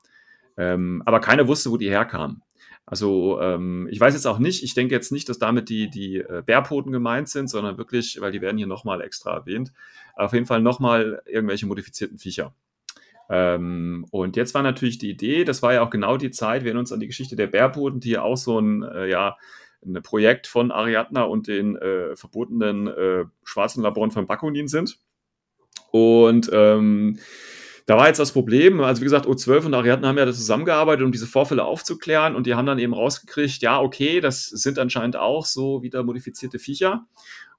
Ähm, 0.57 1.03
aber 1.07 1.21
keiner 1.21 1.49
wusste, 1.49 1.71
wo 1.71 1.77
die 1.77 1.91
herkamen. 1.91 2.43
Also 2.85 3.41
ähm, 3.41 3.89
ich 3.91 3.99
weiß 3.99 4.15
jetzt 4.15 4.27
auch 4.27 4.39
nicht, 4.39 4.63
ich 4.63 4.75
denke 4.75 4.95
jetzt 4.95 5.11
nicht, 5.11 5.29
dass 5.29 5.39
damit 5.39 5.69
die, 5.69 5.91
die 5.91 6.23
Bärpoten 6.45 6.93
gemeint 6.93 7.29
sind, 7.29 7.49
sondern 7.49 7.79
wirklich, 7.79 8.21
weil 8.21 8.31
die 8.31 8.41
werden 8.41 8.59
hier 8.59 8.69
nochmal 8.69 9.01
extra 9.01 9.35
erwähnt, 9.35 9.73
auf 10.15 10.33
jeden 10.33 10.47
Fall 10.47 10.63
nochmal 10.63 11.21
irgendwelche 11.27 11.67
modifizierten 11.67 12.19
Viecher. 12.19 12.55
Ähm, 13.29 14.07
und 14.11 14.37
jetzt 14.37 14.55
war 14.55 14.63
natürlich 14.63 14.99
die 14.99 15.11
Idee, 15.11 15.45
das 15.45 15.63
war 15.63 15.75
ja 15.75 15.83
auch 15.83 15.91
genau 15.91 16.17
die 16.17 16.31
Zeit, 16.31 16.63
wir 16.63 16.69
erinnern 16.69 16.81
uns 16.81 16.93
an 16.93 17.01
die 17.01 17.09
Geschichte 17.09 17.37
der 17.37 17.49
Bärboten, 17.49 18.01
die 18.01 18.11
ja 18.11 18.23
auch 18.23 18.37
so 18.37 18.59
ein, 18.59 18.83
äh, 18.83 19.09
ja, 19.09 19.37
ein 19.85 20.03
Projekt 20.03 20.47
von 20.47 20.71
Ariadna 20.71 21.23
und 21.23 21.49
den 21.49 21.77
äh, 21.77 22.17
verbotenen 22.17 22.87
äh, 22.87 23.25
schwarzen 23.45 23.83
Laboren 23.83 24.11
von 24.11 24.27
Bakunin 24.27 24.69
sind. 24.69 24.99
Und 25.91 26.51
ähm, 26.53 27.19
da 27.87 27.97
war 27.97 28.09
jetzt 28.09 28.19
das 28.19 28.33
Problem, 28.33 28.81
also 28.81 29.01
wie 29.01 29.05
gesagt, 29.05 29.27
O12 29.27 29.67
und 29.67 29.75
Ariadna 29.75 30.09
haben 30.09 30.19
ja 30.19 30.25
da 30.25 30.33
zusammengearbeitet, 30.33 31.05
um 31.05 31.13
diese 31.13 31.29
Vorfälle 31.29 31.65
aufzuklären 31.65 32.35
und 32.35 32.47
die 32.47 32.57
haben 32.57 32.67
dann 32.67 32.81
eben 32.81 32.93
rausgekriegt, 32.93 33.63
ja, 33.63 33.81
okay, 33.81 34.21
das 34.21 34.47
sind 34.47 34.81
anscheinend 34.81 35.17
auch 35.17 35.47
so 35.47 35.83
wieder 35.83 36.03
modifizierte 36.03 36.59
Viecher. 36.59 37.07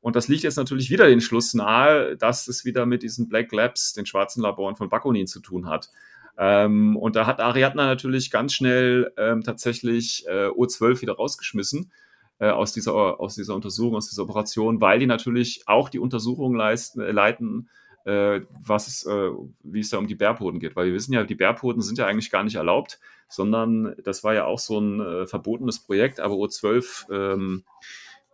Und 0.08 0.16
das 0.16 0.30
liegt 0.30 0.44
jetzt 0.44 0.56
natürlich 0.56 0.90
wieder 0.90 1.06
den 1.08 1.20
Schluss 1.20 1.54
nahe, 1.54 2.16
dass 2.16 2.48
es 2.48 2.64
wieder 2.64 2.86
mit 2.86 3.04
diesen 3.04 3.28
Black 3.28 3.52
Labs, 3.52 3.92
den 3.92 4.06
schwarzen 4.06 4.42
Laboren 4.42 4.78
von 4.78 4.88
Bakunin 4.88 5.28
zu 5.28 5.42
tun 5.42 5.68
hat. 5.68 5.92
Ähm, 6.38 6.96
und 6.96 7.18
da 7.18 7.26
hat 7.26 7.42
Ariadna 7.42 7.86
natürlich 7.86 8.32
ganz 8.32 8.54
schnell 8.54 9.12
ähm, 9.18 9.44
tatsächlich 9.44 10.26
äh, 10.26 10.48
O12 10.48 11.02
wieder 11.02 11.18
rausgeschmissen 11.18 11.92
äh, 12.40 12.48
aus, 12.48 12.72
dieser, 12.72 13.20
aus 13.20 13.36
dieser 13.36 13.54
Untersuchung, 13.54 13.98
aus 13.98 14.08
dieser 14.08 14.24
Operation, 14.24 14.80
weil 14.80 15.00
die 15.00 15.08
natürlich 15.08 15.64
auch 15.66 15.90
die 15.90 16.00
Untersuchung 16.00 16.56
leisten, 16.56 17.02
äh, 17.02 17.12
leiten, 17.12 17.68
äh, 18.06 18.40
was 18.64 18.88
es, 18.88 19.06
äh, 19.06 19.32
wie 19.64 19.82
es 19.82 19.90
da 19.90 19.98
um 19.98 20.08
die 20.08 20.16
Bärpoden 20.16 20.62
geht. 20.62 20.78
Weil 20.78 20.86
wir 20.86 20.94
wissen 20.94 21.12
ja, 21.12 21.26
die 21.26 21.36
Bärpoden 21.36 21.82
sind 21.82 21.98
ja 21.98 22.08
eigentlich 22.08 22.32
gar 22.32 22.46
nicht 22.46 22.56
erlaubt, 22.56 23.02
sondern 23.28 23.94
das 24.06 24.24
war 24.24 24.34
ja 24.34 24.46
auch 24.46 24.60
so 24.60 24.80
ein 24.80 25.02
äh, 25.02 25.28
verbotenes 25.28 25.80
Projekt, 25.80 26.22
aber 26.22 26.36
O12 26.36 27.12
ähm, 27.12 27.66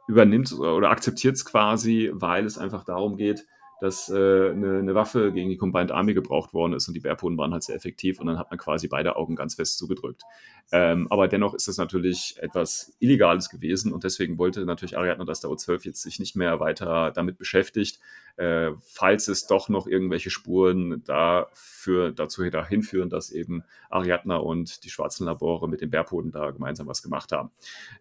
übernimmt 0.08 0.52
oder 0.54 0.90
akzeptiert 0.90 1.36
es 1.36 1.46
quasi, 1.46 2.12
weil 2.14 2.46
es 2.46 2.58
einfach 2.58 2.84
darum 2.84 3.18
geht, 3.18 3.46
dass 3.82 4.10
äh, 4.10 4.14
eine, 4.14 4.80
eine 4.80 4.96
Waffe 4.96 5.32
gegen 5.32 5.50
die 5.50 5.58
Combined 5.58 5.92
Army 5.92 6.14
gebraucht 6.14 6.54
worden 6.54 6.74
ist 6.74 6.88
und 6.88 6.94
die 6.94 7.00
Bärpoden 7.00 7.38
waren 7.38 7.52
halt 7.52 7.64
sehr 7.64 7.76
effektiv 7.76 8.20
und 8.20 8.28
dann 8.28 8.40
hat 8.40 8.50
man 8.50 8.58
quasi 8.58 8.88
beide 8.88 9.16
Augen 9.16 9.36
ganz 9.36 9.56
fest 9.56 9.78
zugedrückt. 9.78 10.24
Ähm, 10.72 11.08
aber 11.10 11.28
dennoch 11.28 11.54
ist 11.54 11.68
das 11.68 11.78
natürlich 11.78 12.36
etwas 12.40 12.96
Illegales 13.00 13.50
gewesen 13.50 13.92
und 13.92 14.04
deswegen 14.04 14.38
wollte 14.38 14.66
natürlich 14.66 14.98
Ariadne, 14.98 15.26
dass 15.26 15.42
der 15.42 15.50
O12 15.50 15.86
jetzt 15.86 16.02
sich 16.02 16.20
nicht 16.20 16.36
mehr 16.36 16.60
weiter 16.60 17.12
damit 17.12 17.38
beschäftigt, 17.38 18.00
äh, 18.38 18.72
falls 18.82 19.28
es 19.28 19.48
doch 19.48 19.70
noch 19.70 19.86
irgendwelche 19.86 20.30
Spuren 20.30 21.04
dafür, 21.04 22.12
dazu 22.12 22.50
dahin 22.50 22.82
führen, 22.82 23.10
dass 23.10 23.32
eben 23.32 23.64
Ariadna 23.90 24.38
und 24.38 24.84
die 24.84 24.90
schwarzen 24.90 25.26
Labore 25.26 25.70
mit 25.70 25.82
den 25.82 25.90
Bärpoden 25.90 26.32
da 26.32 26.52
gemeinsam 26.52 26.88
was 26.88 27.04
gemacht 27.04 27.32
haben. 27.32 27.52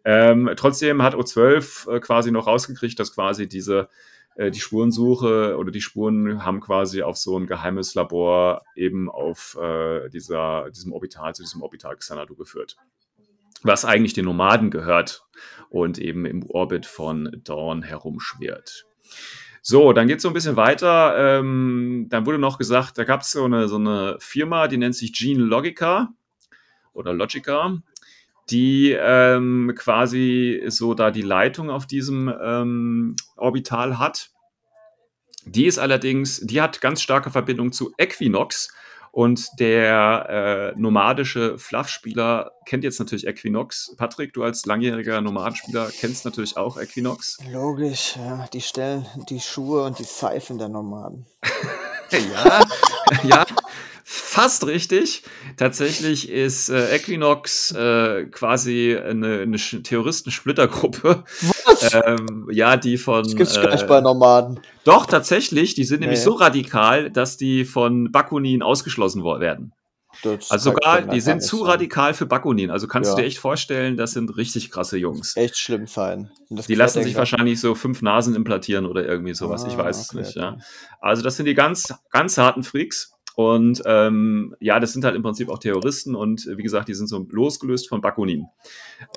Ähm, 0.05 0.51
trotzdem 0.57 1.03
hat 1.03 1.15
O12 1.15 1.91
äh, 1.91 2.01
quasi 2.01 2.31
noch 2.31 2.47
rausgekriegt, 2.47 2.99
dass 2.99 3.15
quasi 3.15 3.49
diese 3.49 3.89
äh, 4.37 4.51
die 4.51 4.61
Spurensuche 4.61 5.57
oder 5.57 5.71
die 5.71 5.81
Spuren 5.81 6.45
haben 6.45 6.61
quasi 6.61 7.03
auf 7.03 7.17
so 7.17 7.39
ein 7.39 7.47
geheimes 7.47 7.95
Labor 7.95 8.63
eben 8.77 9.11
auf 9.11 9.59
äh, 9.61 10.09
dieser, 10.09 10.71
diesem 10.71 10.93
Orbital, 10.93 11.35
zu 11.35 11.43
diesem 11.43 11.63
Orbital 11.63 11.97
Xanadu 11.97 12.35
geführt. 12.35 12.77
was 13.63 13.85
eigentlich 13.85 14.13
den 14.13 14.25
Nomaden 14.25 14.71
gehört 14.71 15.25
und 15.69 15.99
eben 15.99 16.27
im 16.27 16.49
Orbit 16.51 16.87
von 16.87 17.41
Dawn 17.45 17.83
herumschwirrt. 17.83 18.87
So, 19.65 19.93
dann 19.93 20.09
geht 20.09 20.17
es 20.17 20.23
so 20.23 20.29
ein 20.29 20.35
bisschen 20.35 20.57
weiter. 20.57 21.15
Ähm, 21.17 22.07
dann 22.09 22.27
wurde 22.27 22.39
noch 22.39 22.59
gesagt, 22.59 22.99
da 22.99 23.05
gab 23.05 23.21
es 23.21 23.31
so 23.31 23.45
eine, 23.45 23.69
so 23.69 23.77
eine 23.77 24.17
Firma, 24.19 24.67
die 24.67 24.77
nennt 24.77 24.97
sich 24.97 25.13
Gene 25.13 25.45
Logica 25.45 26.13
oder 26.93 27.13
Logica, 27.13 27.81
die 28.53 28.93
ähm, 28.93 29.73
quasi 29.77 30.63
so 30.69 30.95
da 30.95 31.11
die 31.11 31.23
Leitung 31.23 31.71
auf 31.71 31.87
diesem 31.87 32.33
ähm, 32.43 33.17
Orbital 33.37 33.99
hat. 33.99 34.31
Die 35.45 35.67
ist 35.67 35.79
allerdings, 35.79 36.41
die 36.41 36.61
hat 36.61 36.81
ganz 36.81 37.03
starke 37.03 37.31
Verbindung 37.31 37.73
zu 37.73 37.93
Equinox, 37.99 38.69
und 39.13 39.61
der 39.61 40.73
äh, 40.75 40.81
nomadische 40.81 41.59
Fluff-Spieler 41.59 42.53
kennt 42.65 42.83
jetzt 42.83 42.99
natürlich 42.99 43.27
Equinox. 43.27 43.95
Patrick, 43.99 44.33
du 44.33 44.43
als 44.43 44.65
langjähriger 44.65 45.21
Nomadenspieler 45.21 45.91
kennst 45.91 46.25
natürlich 46.25 46.57
auch 46.57 46.79
Equinox. 46.79 47.37
Logisch, 47.51 48.17
ja. 48.17 48.47
Die 48.55 48.63
stellen 48.63 49.07
die 49.29 49.41
Schuhe 49.41 49.85
und 49.85 49.99
die 49.99 50.05
Seifen 50.05 50.57
der 50.57 50.71
Nomaden. 50.71 51.27
ja, 52.11 52.63
ja, 53.23 53.45
fast 54.13 54.67
richtig. 54.67 55.23
Tatsächlich 55.57 56.29
ist 56.29 56.69
äh, 56.69 56.95
Equinox 56.95 57.73
äh, 57.73 58.27
quasi 58.27 58.97
eine, 58.97 59.41
eine 59.41 59.57
Terroristen-Splittergruppe. 59.57 61.25
Ähm, 62.05 62.49
ja, 62.53 62.77
die 62.77 62.99
von. 62.99 63.25
Das 63.25 63.35
gibt's 63.35 63.57
äh, 63.57 63.63
gar 63.63 63.73
nicht 63.73 63.87
bei 63.87 64.01
Nomaden. 64.01 64.61
Doch, 64.85 65.07
tatsächlich. 65.07 65.75
Die 65.75 65.85
sind 65.85 66.01
nee. 66.01 66.07
nämlich 66.07 66.21
so 66.21 66.33
radikal, 66.35 67.11
dass 67.11 67.37
die 67.37 67.65
von 67.65 68.13
Bakunin 68.13 68.63
ausgeschlossen 68.63 69.25
werden. 69.25 69.73
Das 70.23 70.51
also 70.51 70.71
sogar, 70.71 71.03
die 71.03 71.21
sind 71.21 71.43
zu 71.43 71.59
sein. 71.59 71.71
radikal 71.71 72.15
für 72.15 72.27
Bakunin. 72.27 72.71
Also 72.71 72.87
kannst 72.87 73.11
ja. 73.11 73.17
du 73.17 73.23
dir 73.23 73.27
echt 73.27 73.39
vorstellen, 73.39 73.97
das 73.97 74.13
sind 74.13 74.37
richtig 74.37 74.71
krasse 74.71 74.99
Jungs. 74.99 75.37
Echt 75.37 75.57
schlimm 75.57 75.87
sein. 75.87 76.31
Die 76.51 76.75
lassen 76.75 77.03
sich 77.03 77.17
wahrscheinlich 77.17 77.59
so 77.61 77.75
fünf 77.75 78.03
Nasen 78.03 78.37
implantieren 78.37 78.85
oder 78.87 79.05
irgendwie 79.05 79.35
sowas. 79.35 79.65
Ah, 79.65 79.69
ich 79.69 79.79
weiß 79.79 80.11
okay, 80.11 80.21
es 80.21 80.27
nicht. 80.27 80.37
Ja. 80.37 80.59
Also 81.01 81.23
das 81.23 81.37
sind 81.37 81.47
die 81.47 81.55
ganz, 81.55 81.95
ganz 82.11 82.37
harten 82.37 82.63
Freaks. 82.63 83.13
Und 83.35 83.83
ähm, 83.87 84.55
ja, 84.61 84.79
das 84.79 84.93
sind 84.93 85.05
halt 85.05 85.17
im 85.17 85.23
Prinzip 85.23 85.49
auch 85.49 85.59
Terroristen 85.59 86.15
und 86.15 86.47
wie 86.47 86.63
gesagt, 86.63 86.89
die 86.89 86.95
sind 86.95 87.07
so 87.07 87.27
losgelöst 87.31 87.89
von 87.89 88.01
Bakunin. 88.01 88.47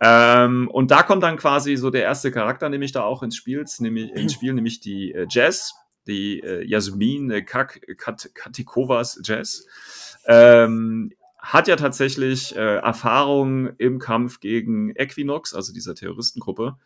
Ähm, 0.01 0.69
und 0.69 0.91
da 0.91 1.03
kommt 1.03 1.23
dann 1.23 1.37
quasi 1.37 1.75
so 1.75 1.89
der 1.89 2.03
erste 2.03 2.31
Charakter 2.31 2.69
nämlich 2.69 2.93
da 2.93 3.03
auch 3.03 3.23
ins 3.23 3.35
Spiel, 3.35 3.65
nämlich, 3.79 4.11
ins 4.11 4.33
Spiel, 4.33 4.53
nämlich 4.53 4.79
die 4.79 5.11
äh, 5.11 5.27
Jazz, 5.29 5.73
die 6.07 6.39
äh, 6.39 6.63
Jasmin 6.63 7.29
äh, 7.29 7.41
Kak, 7.41 7.81
Kat, 7.97 8.29
Katikovas 8.33 9.19
Jazz. 9.23 9.67
Ähm, 10.27 11.11
hat 11.37 11.67
ja 11.67 11.75
tatsächlich 11.75 12.55
äh, 12.55 12.77
Erfahrung 12.77 13.75
im 13.77 13.99
Kampf 13.99 14.39
gegen 14.39 14.95
Equinox, 14.95 15.53
also 15.53 15.73
dieser 15.73 15.93
Terroristengruppe, 15.93 16.77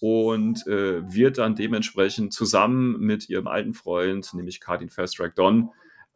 und 0.00 0.66
äh, 0.66 1.12
wird 1.12 1.38
dann 1.38 1.54
dementsprechend 1.54 2.32
zusammen 2.32 2.98
mit 2.98 3.28
ihrem 3.28 3.46
alten 3.46 3.74
Freund, 3.74 4.32
nämlich 4.34 4.60
First 4.88 5.14
Strike 5.14 5.34
Don, 5.36 5.70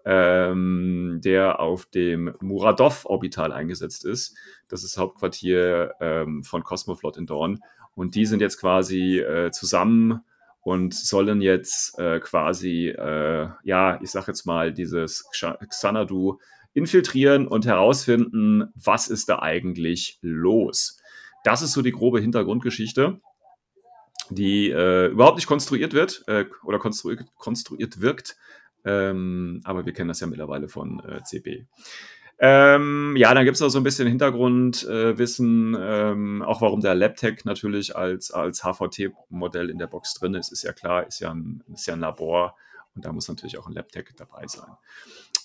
ähm, 0.05 1.21
der 1.25 1.61
auf 1.61 1.87
dem 1.87 2.35
Muradov-Orbital 2.41 3.53
eingesetzt 3.53 4.05
ist. 4.05 4.37
Das 4.69 4.85
ist 4.85 4.99
Hauptquartier 4.99 5.95
ähm, 6.01 6.45
von 6.45 6.63
Cosmoflot 6.63 7.17
in 7.17 7.27
Dawn. 7.27 7.61
Und 7.95 8.15
die 8.15 8.27
sind 8.27 8.41
jetzt 8.41 8.59
quasi 8.59 9.21
äh, 9.21 9.51
zusammen 9.51 10.21
und 10.63 10.95
sollen 10.95 11.41
jetzt 11.41 11.99
äh, 11.99 12.21
quasi, 12.21 12.89
äh, 12.89 13.49
ja, 13.63 14.01
ich 14.03 14.11
sag 14.11 14.27
jetzt 14.29 14.47
mal, 14.47 14.73
dieses 14.73 15.29
Xanadu 15.69 16.39
infiltrieren 16.73 17.47
und 17.47 17.67
herausfinden, 17.67 18.73
was 18.75 19.09
ist 19.09 19.29
da 19.29 19.41
eigentlich 19.41 20.19
los. 20.23 20.99
Das 21.45 21.63
ist 21.63 21.73
so 21.73 21.83
die 21.83 21.93
grobe 21.93 22.21
Hintergrundgeschichte, 22.21 23.21
die 24.31 24.71
äh, 24.71 25.07
überhaupt 25.09 25.37
nicht 25.37 25.47
konstruiert 25.47 25.93
wird 25.93 26.25
äh, 26.27 26.47
oder 26.65 26.79
konstruiert, 26.79 27.27
konstruiert 27.37 28.01
wirkt, 28.01 28.37
ähm, 28.85 29.61
aber 29.65 29.87
wir 29.87 29.93
kennen 29.93 30.09
das 30.09 30.21
ja 30.21 30.27
mittlerweile 30.27 30.69
von 30.69 31.01
äh, 31.01 31.23
CB. 31.23 31.67
Ähm, 32.39 33.15
ja, 33.17 33.33
dann 33.33 33.45
gibt 33.45 33.55
es 33.55 33.61
noch 33.61 33.69
so 33.69 33.79
ein 33.79 33.85
bisschen 33.85 34.09
Hintergrundwissen, 34.09 35.75
äh, 35.75 36.11
ähm, 36.11 36.43
auch 36.43 36.61
warum 36.61 36.81
der 36.81 36.95
LabTech 36.95 37.45
natürlich 37.45 37.97
als, 37.97 38.33
als 38.33 38.65
HVT-Modell 38.65 39.71
in 39.71 39.79
der 39.79 39.87
Box 39.87 40.15
drin 40.15 40.35
ist, 40.35 40.51
ist 40.51 40.65
ja 40.65 40.73
klar, 40.73 41.07
ist 41.07 41.21
ja 41.21 41.33
ein, 41.33 41.63
ist 41.73 41.87
ja 41.87 41.95
ein 41.95 42.01
Labor 42.01 42.57
und 42.97 43.05
da 43.05 43.13
muss 43.13 43.29
natürlich 43.29 43.59
auch 43.59 43.67
ein 43.67 43.73
LabTech 43.73 44.07
dabei 44.17 44.47
sein. 44.47 44.71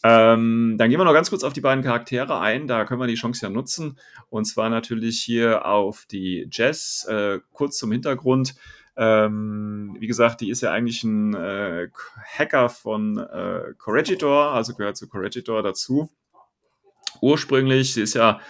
Ähm, 0.01 0.75
dann 0.77 0.89
gehen 0.89 0.99
wir 0.99 1.03
noch 1.03 1.13
ganz 1.13 1.29
kurz 1.29 1.43
auf 1.43 1.53
die 1.53 1.61
beiden 1.61 1.83
Charaktere 1.83 2.39
ein. 2.39 2.67
Da 2.67 2.85
können 2.85 3.01
wir 3.01 3.07
die 3.07 3.15
Chance 3.15 3.45
ja 3.45 3.49
nutzen. 3.49 3.99
Und 4.29 4.45
zwar 4.45 4.69
natürlich 4.69 5.19
hier 5.19 5.65
auf 5.65 6.05
die 6.09 6.47
Jess. 6.51 7.05
Äh, 7.09 7.39
kurz 7.51 7.77
zum 7.77 7.91
Hintergrund. 7.91 8.55
Ähm, 9.01 9.95
wie 9.97 10.07
gesagt, 10.07 10.41
die 10.41 10.49
ist 10.49 10.59
ja 10.59 10.71
eigentlich 10.71 11.05
ein 11.05 11.33
äh, 11.33 11.87
Hacker 12.37 12.67
von 12.67 13.17
äh, 13.17 13.73
Corregidor, 13.77 14.51
also 14.51 14.75
gehört 14.75 14.97
zu 14.97 15.07
Corregidor 15.07 15.63
dazu. 15.63 16.09
Ursprünglich, 17.21 17.93
sie 17.93 18.01
ist 18.01 18.13
ja 18.13 18.41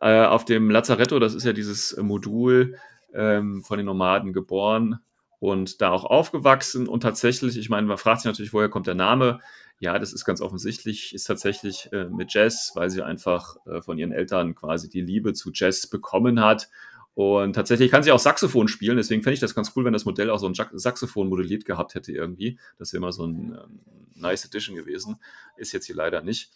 äh, 0.00 0.24
auf 0.24 0.44
dem 0.44 0.70
Lazzaretto, 0.70 1.18
das 1.18 1.34
ist 1.34 1.44
ja 1.44 1.52
dieses 1.52 1.96
Modul 1.96 2.78
ähm, 3.14 3.64
von 3.64 3.78
den 3.78 3.86
Nomaden 3.86 4.32
geboren 4.32 5.00
und 5.40 5.80
da 5.82 5.90
auch 5.90 6.04
aufgewachsen. 6.04 6.86
Und 6.86 7.00
tatsächlich, 7.00 7.58
ich 7.58 7.68
meine, 7.68 7.88
man 7.88 7.98
fragt 7.98 8.20
sich 8.20 8.26
natürlich, 8.26 8.52
woher 8.52 8.68
kommt 8.68 8.86
der 8.86 8.94
Name? 8.94 9.40
Ja, 9.80 9.98
das 9.98 10.12
ist 10.12 10.24
ganz 10.24 10.40
offensichtlich, 10.40 11.16
ist 11.16 11.24
tatsächlich 11.24 11.88
äh, 11.92 12.04
mit 12.04 12.32
Jazz, 12.32 12.70
weil 12.76 12.90
sie 12.90 13.02
einfach 13.02 13.56
äh, 13.66 13.82
von 13.82 13.98
ihren 13.98 14.12
Eltern 14.12 14.54
quasi 14.54 14.88
die 14.88 15.00
Liebe 15.00 15.32
zu 15.32 15.50
Jazz 15.52 15.88
bekommen 15.88 16.40
hat 16.40 16.68
und 17.16 17.54
tatsächlich 17.54 17.90
kann 17.90 18.02
sie 18.02 18.12
auch 18.12 18.18
Saxophon 18.18 18.68
spielen, 18.68 18.98
deswegen 18.98 19.22
fände 19.22 19.32
ich 19.32 19.40
das 19.40 19.54
ganz 19.54 19.72
cool, 19.74 19.86
wenn 19.86 19.94
das 19.94 20.04
Modell 20.04 20.28
auch 20.28 20.36
so 20.38 20.46
ein 20.46 20.54
Saxophon 20.54 21.30
modelliert 21.30 21.64
gehabt 21.64 21.94
hätte 21.94 22.12
irgendwie. 22.12 22.58
Das 22.78 22.92
wäre 22.92 22.98
immer 22.98 23.10
so 23.10 23.24
ein 23.24 23.58
ähm, 23.58 23.80
nice 24.14 24.44
Edition 24.44 24.76
gewesen. 24.76 25.16
Ist 25.56 25.72
jetzt 25.72 25.86
hier 25.86 25.96
leider 25.96 26.20
nicht. 26.20 26.50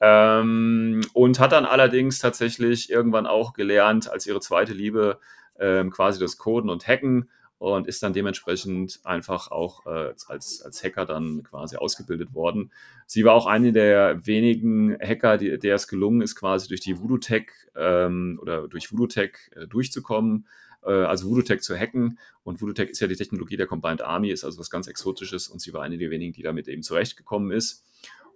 Ähm, 0.00 1.02
und 1.12 1.38
hat 1.38 1.52
dann 1.52 1.66
allerdings 1.66 2.18
tatsächlich 2.18 2.88
irgendwann 2.88 3.26
auch 3.26 3.52
gelernt, 3.52 4.10
als 4.10 4.26
ihre 4.26 4.40
zweite 4.40 4.72
Liebe 4.72 5.20
ähm, 5.58 5.90
quasi 5.90 6.18
das 6.18 6.38
Coden 6.38 6.70
und 6.70 6.88
Hacken 6.88 7.28
und 7.58 7.86
ist 7.86 8.02
dann 8.02 8.12
dementsprechend 8.12 9.00
einfach 9.04 9.50
auch 9.50 9.86
äh, 9.86 10.12
als, 10.28 10.62
als 10.62 10.84
Hacker 10.84 11.06
dann 11.06 11.42
quasi 11.42 11.76
ausgebildet 11.76 12.34
worden. 12.34 12.70
Sie 13.06 13.24
war 13.24 13.34
auch 13.34 13.46
eine 13.46 13.72
der 13.72 14.26
wenigen 14.26 14.96
Hacker, 15.00 15.38
die, 15.38 15.58
der 15.58 15.76
es 15.76 15.88
gelungen 15.88 16.20
ist, 16.20 16.36
quasi 16.36 16.68
durch 16.68 16.80
die 16.80 17.00
Voodoo 17.00 17.18
Tech 17.18 17.46
ähm, 17.74 18.38
oder 18.42 18.68
durch 18.68 18.92
Voodoo 18.92 19.06
Tech 19.06 19.50
äh, 19.54 19.66
durchzukommen, 19.66 20.46
äh, 20.84 20.90
also 20.90 21.30
Voodoo 21.30 21.42
Tech 21.42 21.62
zu 21.62 21.76
hacken. 21.76 22.18
Und 22.44 22.60
Voodoo 22.60 22.74
Tech 22.74 22.90
ist 22.90 23.00
ja 23.00 23.06
die 23.06 23.16
Technologie 23.16 23.56
der 23.56 23.66
Combined 23.66 24.02
Army, 24.02 24.30
ist 24.30 24.44
also 24.44 24.58
was 24.58 24.70
ganz 24.70 24.86
Exotisches 24.86 25.48
und 25.48 25.60
sie 25.60 25.72
war 25.72 25.82
eine 25.82 25.96
der 25.96 26.10
wenigen, 26.10 26.34
die 26.34 26.42
damit 26.42 26.68
eben 26.68 26.82
zurechtgekommen 26.82 27.52
ist. 27.52 27.84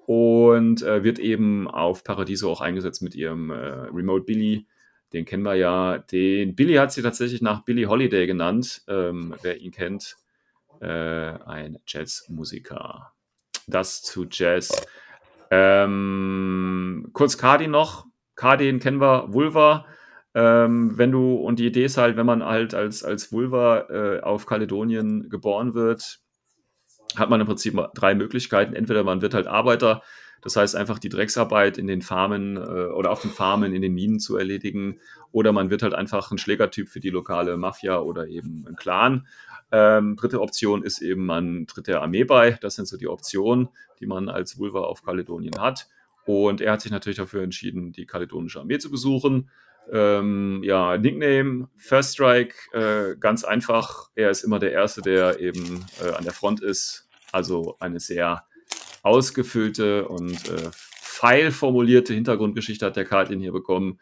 Und 0.07 0.83
äh, 0.83 1.05
wird 1.05 1.19
eben 1.19 1.69
auf 1.69 2.05
Paradiso 2.05 2.51
auch 2.51 2.63
eingesetzt 2.63 3.03
mit 3.03 3.15
ihrem 3.15 3.51
äh, 3.51 3.55
Remote 3.55 4.25
Billy, 4.25 4.67
den 5.13 5.25
kennen 5.25 5.43
wir 5.43 5.55
ja. 5.55 5.99
Den 5.99 6.55
Billy 6.55 6.75
hat 6.75 6.93
sie 6.93 7.03
tatsächlich 7.03 7.43
nach 7.43 7.65
Billy 7.65 7.85
Holiday 7.85 8.27
genannt, 8.27 8.83
ähm, 8.89 9.35
wer 9.43 9.61
ihn 9.61 9.73
kennt. 9.73 10.17
Äh, 10.81 10.87
ein 10.87 11.79
Jazzmusiker. 11.87 13.13
Das 13.67 14.03
zu 14.03 14.27
Jazz. 14.31 14.87
Ähm, 15.51 17.11
kurz 17.13 17.37
Cardi 17.37 17.67
noch. 17.67 18.07
Cardi, 18.37 18.79
kennen 18.79 19.01
wir, 19.01 19.33
Vulva. 19.33 19.87
Ähm, 20.35 20.97
wenn 20.97 21.11
du, 21.11 21.35
und 21.35 21.59
die 21.59 21.67
Idee 21.67 21.85
ist 21.85 21.99
halt, 21.99 22.17
wenn 22.17 22.27
man 22.27 22.45
halt 22.45 22.73
als, 22.73 23.03
als 23.03 23.33
Vulva 23.33 23.89
äh, 23.91 24.21
auf 24.21 24.47
Kaledonien 24.47 25.29
geboren 25.29 25.75
wird, 25.75 26.21
hat 27.17 27.29
man 27.29 27.41
im 27.41 27.47
Prinzip 27.47 27.77
drei 27.95 28.15
Möglichkeiten. 28.15 28.75
Entweder 28.75 29.03
man 29.03 29.23
wird 29.23 29.35
halt 29.35 29.49
Arbeiter, 29.49 30.03
das 30.43 30.57
heißt, 30.57 30.77
einfach 30.77 30.99
die 30.99 31.09
Drecksarbeit 31.09 31.79
in 31.79 31.87
den 31.87 32.03
Farmen 32.03 32.57
äh, 32.57 32.61
oder 32.61 33.11
auf 33.11 33.23
den 33.23 33.31
Farmen, 33.31 33.75
in 33.75 33.83
den 33.83 33.95
Minen 33.95 34.21
zu 34.21 34.37
erledigen. 34.37 35.01
Oder 35.33 35.53
man 35.53 35.71
wird 35.71 35.83
halt 35.83 35.95
einfach 35.95 36.31
ein 36.31 36.39
Schlägertyp 36.39 36.89
für 36.89 37.01
die 37.01 37.11
lokale 37.11 37.57
Mafia 37.57 37.99
oder 38.01 38.27
eben 38.27 38.65
ein 38.67 38.77
Clan. 38.77 39.27
Ähm, 39.73 40.17
dritte 40.17 40.41
Option 40.41 40.83
ist 40.83 41.01
eben, 41.01 41.27
man 41.27 41.67
tritt 41.67 41.87
der 41.87 42.03
Armee 42.03 42.25
bei. 42.25 42.59
Das 42.61 42.75
sind 42.75 42.89
so 42.89 42.97
die 42.97 43.09
Optionen, 43.09 43.69
die 44.01 44.07
man 44.07 44.29
als 44.29 44.59
Vulva 44.59 44.81
auf 44.81 45.03
Kaledonien 45.03 45.61
hat. 45.61 45.89
Und 46.25 46.61
er 46.61 46.73
hat 46.73 46.81
sich 46.81 46.93
natürlich 46.93 47.19
dafür 47.19 47.43
entschieden, 47.43 47.93
die 47.93 48.07
kaledonische 48.07 48.61
Armee 48.61 48.79
zu 48.79 48.91
besuchen. 48.91 49.51
Ähm, 49.93 50.61
ja, 50.63 50.97
Nickname, 50.97 51.69
First 51.77 52.15
Strike, 52.15 52.55
äh, 52.73 53.17
ganz 53.19 53.45
einfach. 53.45 54.11
Er 54.15 54.31
ist 54.31 54.45
immer 54.45 54.59
der 54.59 54.73
Erste, 54.73 55.03
der 55.03 55.41
eben 55.41 55.85
äh, 56.03 56.13
an 56.13 56.25
der 56.25 56.33
Front 56.33 56.61
ist. 56.61 57.09
Also 57.33 57.77
eine 57.81 58.01
sehr 58.01 58.45
ausgefüllte 59.03 60.09
und 60.09 60.49
äh, 60.49 60.71
feil 61.01 61.51
formulierte 61.51 62.15
Hintergrundgeschichte 62.15 62.87
hat 62.87 62.97
der 62.97 63.05
Kartin 63.05 63.41
hier 63.41 63.53
bekommen 63.53 64.01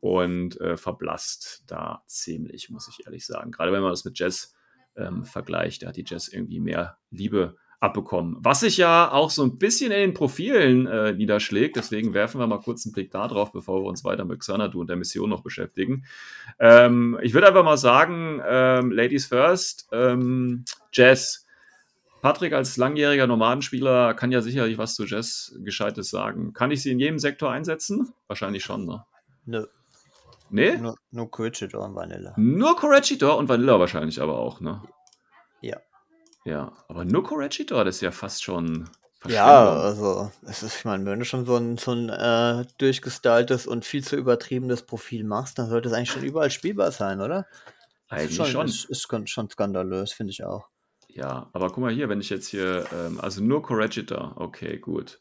und 0.00 0.60
äh, 0.60 0.76
verblasst 0.76 1.64
da 1.66 2.02
ziemlich, 2.06 2.70
muss 2.70 2.88
ich 2.88 3.06
ehrlich 3.06 3.24
sagen. 3.24 3.52
Gerade 3.52 3.72
wenn 3.72 3.82
man 3.82 3.90
das 3.90 4.04
mit 4.04 4.18
Jazz 4.18 4.54
ähm, 4.96 5.24
vergleicht, 5.24 5.82
da 5.82 5.88
hat 5.88 5.96
die 5.96 6.04
Jazz 6.06 6.28
irgendwie 6.28 6.60
mehr 6.60 6.98
Liebe 7.10 7.56
abbekommen. 7.82 8.36
Was 8.38 8.60
sich 8.60 8.76
ja 8.76 9.10
auch 9.10 9.30
so 9.30 9.42
ein 9.42 9.58
bisschen 9.58 9.90
in 9.90 9.98
den 9.98 10.14
Profilen 10.14 10.86
äh, 10.86 11.12
niederschlägt. 11.12 11.74
Deswegen 11.74 12.14
werfen 12.14 12.40
wir 12.40 12.46
mal 12.46 12.60
kurz 12.60 12.86
einen 12.86 12.92
Blick 12.92 13.10
da 13.10 13.26
drauf, 13.26 13.50
bevor 13.50 13.82
wir 13.82 13.88
uns 13.88 14.04
weiter 14.04 14.24
mit 14.24 14.38
Xanadu 14.38 14.80
und 14.80 14.88
der 14.88 14.96
Mission 14.96 15.28
noch 15.28 15.42
beschäftigen. 15.42 16.04
Ähm, 16.60 17.18
ich 17.22 17.34
würde 17.34 17.48
einfach 17.48 17.64
mal 17.64 17.76
sagen, 17.76 18.40
ähm, 18.46 18.92
Ladies 18.92 19.26
first, 19.26 19.88
ähm, 19.92 20.64
Jazz. 20.92 21.41
Patrick 22.22 22.52
als 22.54 22.76
langjähriger 22.78 23.26
Nomadenspieler 23.26 24.14
kann 24.14 24.32
ja 24.32 24.40
sicherlich 24.40 24.78
was 24.78 24.94
zu 24.94 25.04
Jazz 25.04 25.54
Gescheites 25.64 26.08
sagen. 26.08 26.52
Kann 26.54 26.70
ich 26.70 26.80
sie 26.82 26.92
in 26.92 26.98
jedem 27.00 27.18
Sektor 27.18 27.50
einsetzen? 27.52 28.14
Wahrscheinlich 28.28 28.64
schon, 28.64 28.86
ne? 28.86 29.04
Nö, 29.44 29.66
Nee? 30.48 30.76
nur, 30.76 30.94
nur 31.10 31.30
Corregidor 31.30 31.84
und 31.84 31.94
Vanilla. 31.94 32.32
Nur 32.36 32.76
Corregidor 32.76 33.36
und 33.38 33.48
Vanilla 33.48 33.78
wahrscheinlich 33.80 34.20
aber 34.20 34.38
auch, 34.38 34.60
ne? 34.60 34.82
Ja. 35.60 35.78
Ja, 36.44 36.72
aber 36.88 37.04
nur 37.04 37.24
Corregidor, 37.24 37.84
das 37.84 37.96
ist 37.96 38.00
ja 38.02 38.10
fast 38.12 38.42
schon 38.44 38.88
Ja, 39.26 39.68
also, 39.80 40.30
es 40.46 40.62
ist, 40.62 40.76
ich 40.78 40.84
meine, 40.84 41.04
wenn 41.06 41.18
du 41.20 41.24
schon 41.24 41.44
so 41.44 41.56
ein, 41.56 41.76
so 41.78 41.92
ein 41.92 42.08
äh, 42.08 42.64
durchgestyltes 42.78 43.66
und 43.66 43.84
viel 43.84 44.04
zu 44.04 44.16
übertriebenes 44.16 44.82
Profil 44.82 45.24
machst, 45.24 45.58
dann 45.58 45.68
sollte 45.68 45.88
es 45.88 45.94
eigentlich 45.94 46.10
schon 46.10 46.24
überall 46.24 46.50
spielbar 46.50 46.92
sein, 46.92 47.20
oder? 47.20 47.46
Eigentlich 48.08 48.38
ist 48.38 48.48
schon. 48.48 48.66
Ist, 48.66 48.84
ist 48.84 49.02
schon- 49.10 49.26
schon 49.26 49.48
skandalös, 49.50 50.12
finde 50.12 50.32
ich 50.32 50.44
auch. 50.44 50.68
Ja, 51.14 51.50
aber 51.52 51.68
guck 51.68 51.78
mal 51.78 51.92
hier, 51.92 52.08
wenn 52.08 52.20
ich 52.20 52.30
jetzt 52.30 52.48
hier, 52.48 52.86
ähm, 52.92 53.20
also 53.20 53.42
nur 53.42 53.62
Corregidor, 53.62 54.34
okay, 54.36 54.78
gut. 54.78 55.18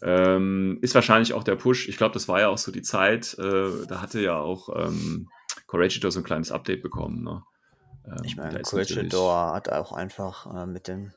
Ähm, 0.00 0.78
ist 0.80 0.94
wahrscheinlich 0.94 1.34
auch 1.34 1.42
der 1.42 1.56
Push. 1.56 1.88
Ich 1.88 1.96
glaube, 1.96 2.14
das 2.14 2.28
war 2.28 2.40
ja 2.40 2.48
auch 2.48 2.58
so 2.58 2.72
die 2.72 2.82
Zeit, 2.82 3.36
äh, 3.38 3.86
da 3.86 4.00
hatte 4.00 4.20
ja 4.20 4.38
auch 4.38 4.68
ähm, 4.74 5.28
Corregidor 5.66 6.10
so 6.10 6.20
ein 6.20 6.24
kleines 6.24 6.50
Update 6.52 6.82
bekommen. 6.82 7.24
Ne? 7.24 7.42
Ähm, 8.06 8.16
Ich 8.24 8.36
meine, 8.36 8.62
Corregidor 8.62 9.52
hat 9.52 9.68
auch 9.68 9.92
einfach 9.92 10.46
äh, 10.54 10.66
mit 10.66 10.88
dem 10.88 11.12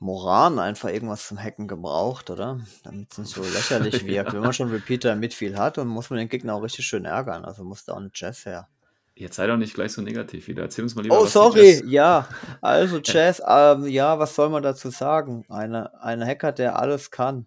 Moran 0.00 0.58
einfach 0.58 0.88
irgendwas 0.88 1.26
zum 1.26 1.42
Hacken 1.42 1.66
gebraucht, 1.68 2.30
oder? 2.30 2.60
Damit 2.84 3.12
es 3.12 3.18
nicht 3.18 3.34
so 3.34 3.42
lächerlich 3.42 4.06
wirkt. 4.06 4.32
Wenn 4.32 4.40
man 4.40 4.52
schon 4.52 4.70
Repeater 4.70 5.16
mit 5.16 5.34
viel 5.34 5.58
hat, 5.58 5.76
dann 5.76 5.88
muss 5.88 6.08
man 6.10 6.18
den 6.18 6.28
Gegner 6.28 6.54
auch 6.54 6.62
richtig 6.62 6.86
schön 6.86 7.04
ärgern. 7.04 7.44
Also 7.44 7.64
muss 7.64 7.84
da 7.84 7.92
auch 7.94 7.98
eine 7.98 8.10
Jazz 8.14 8.46
her. 8.46 8.68
Jetzt 9.18 9.34
sei 9.36 9.48
doch 9.48 9.56
nicht 9.56 9.74
gleich 9.74 9.92
so 9.92 10.00
negativ 10.00 10.46
wieder. 10.46 10.62
Erzähl 10.62 10.84
uns 10.84 10.94
mal 10.94 11.02
lieber 11.02 11.18
Oh, 11.20 11.26
sorry, 11.26 11.82
ja. 11.86 12.28
Also 12.60 12.98
Jazz, 13.04 13.42
ähm, 13.46 13.86
ja, 13.86 14.18
was 14.18 14.34
soll 14.34 14.48
man 14.48 14.62
dazu 14.62 14.90
sagen? 14.90 15.44
Eine, 15.48 16.00
ein 16.02 16.24
Hacker, 16.24 16.52
der 16.52 16.78
alles 16.78 17.10
kann. 17.10 17.46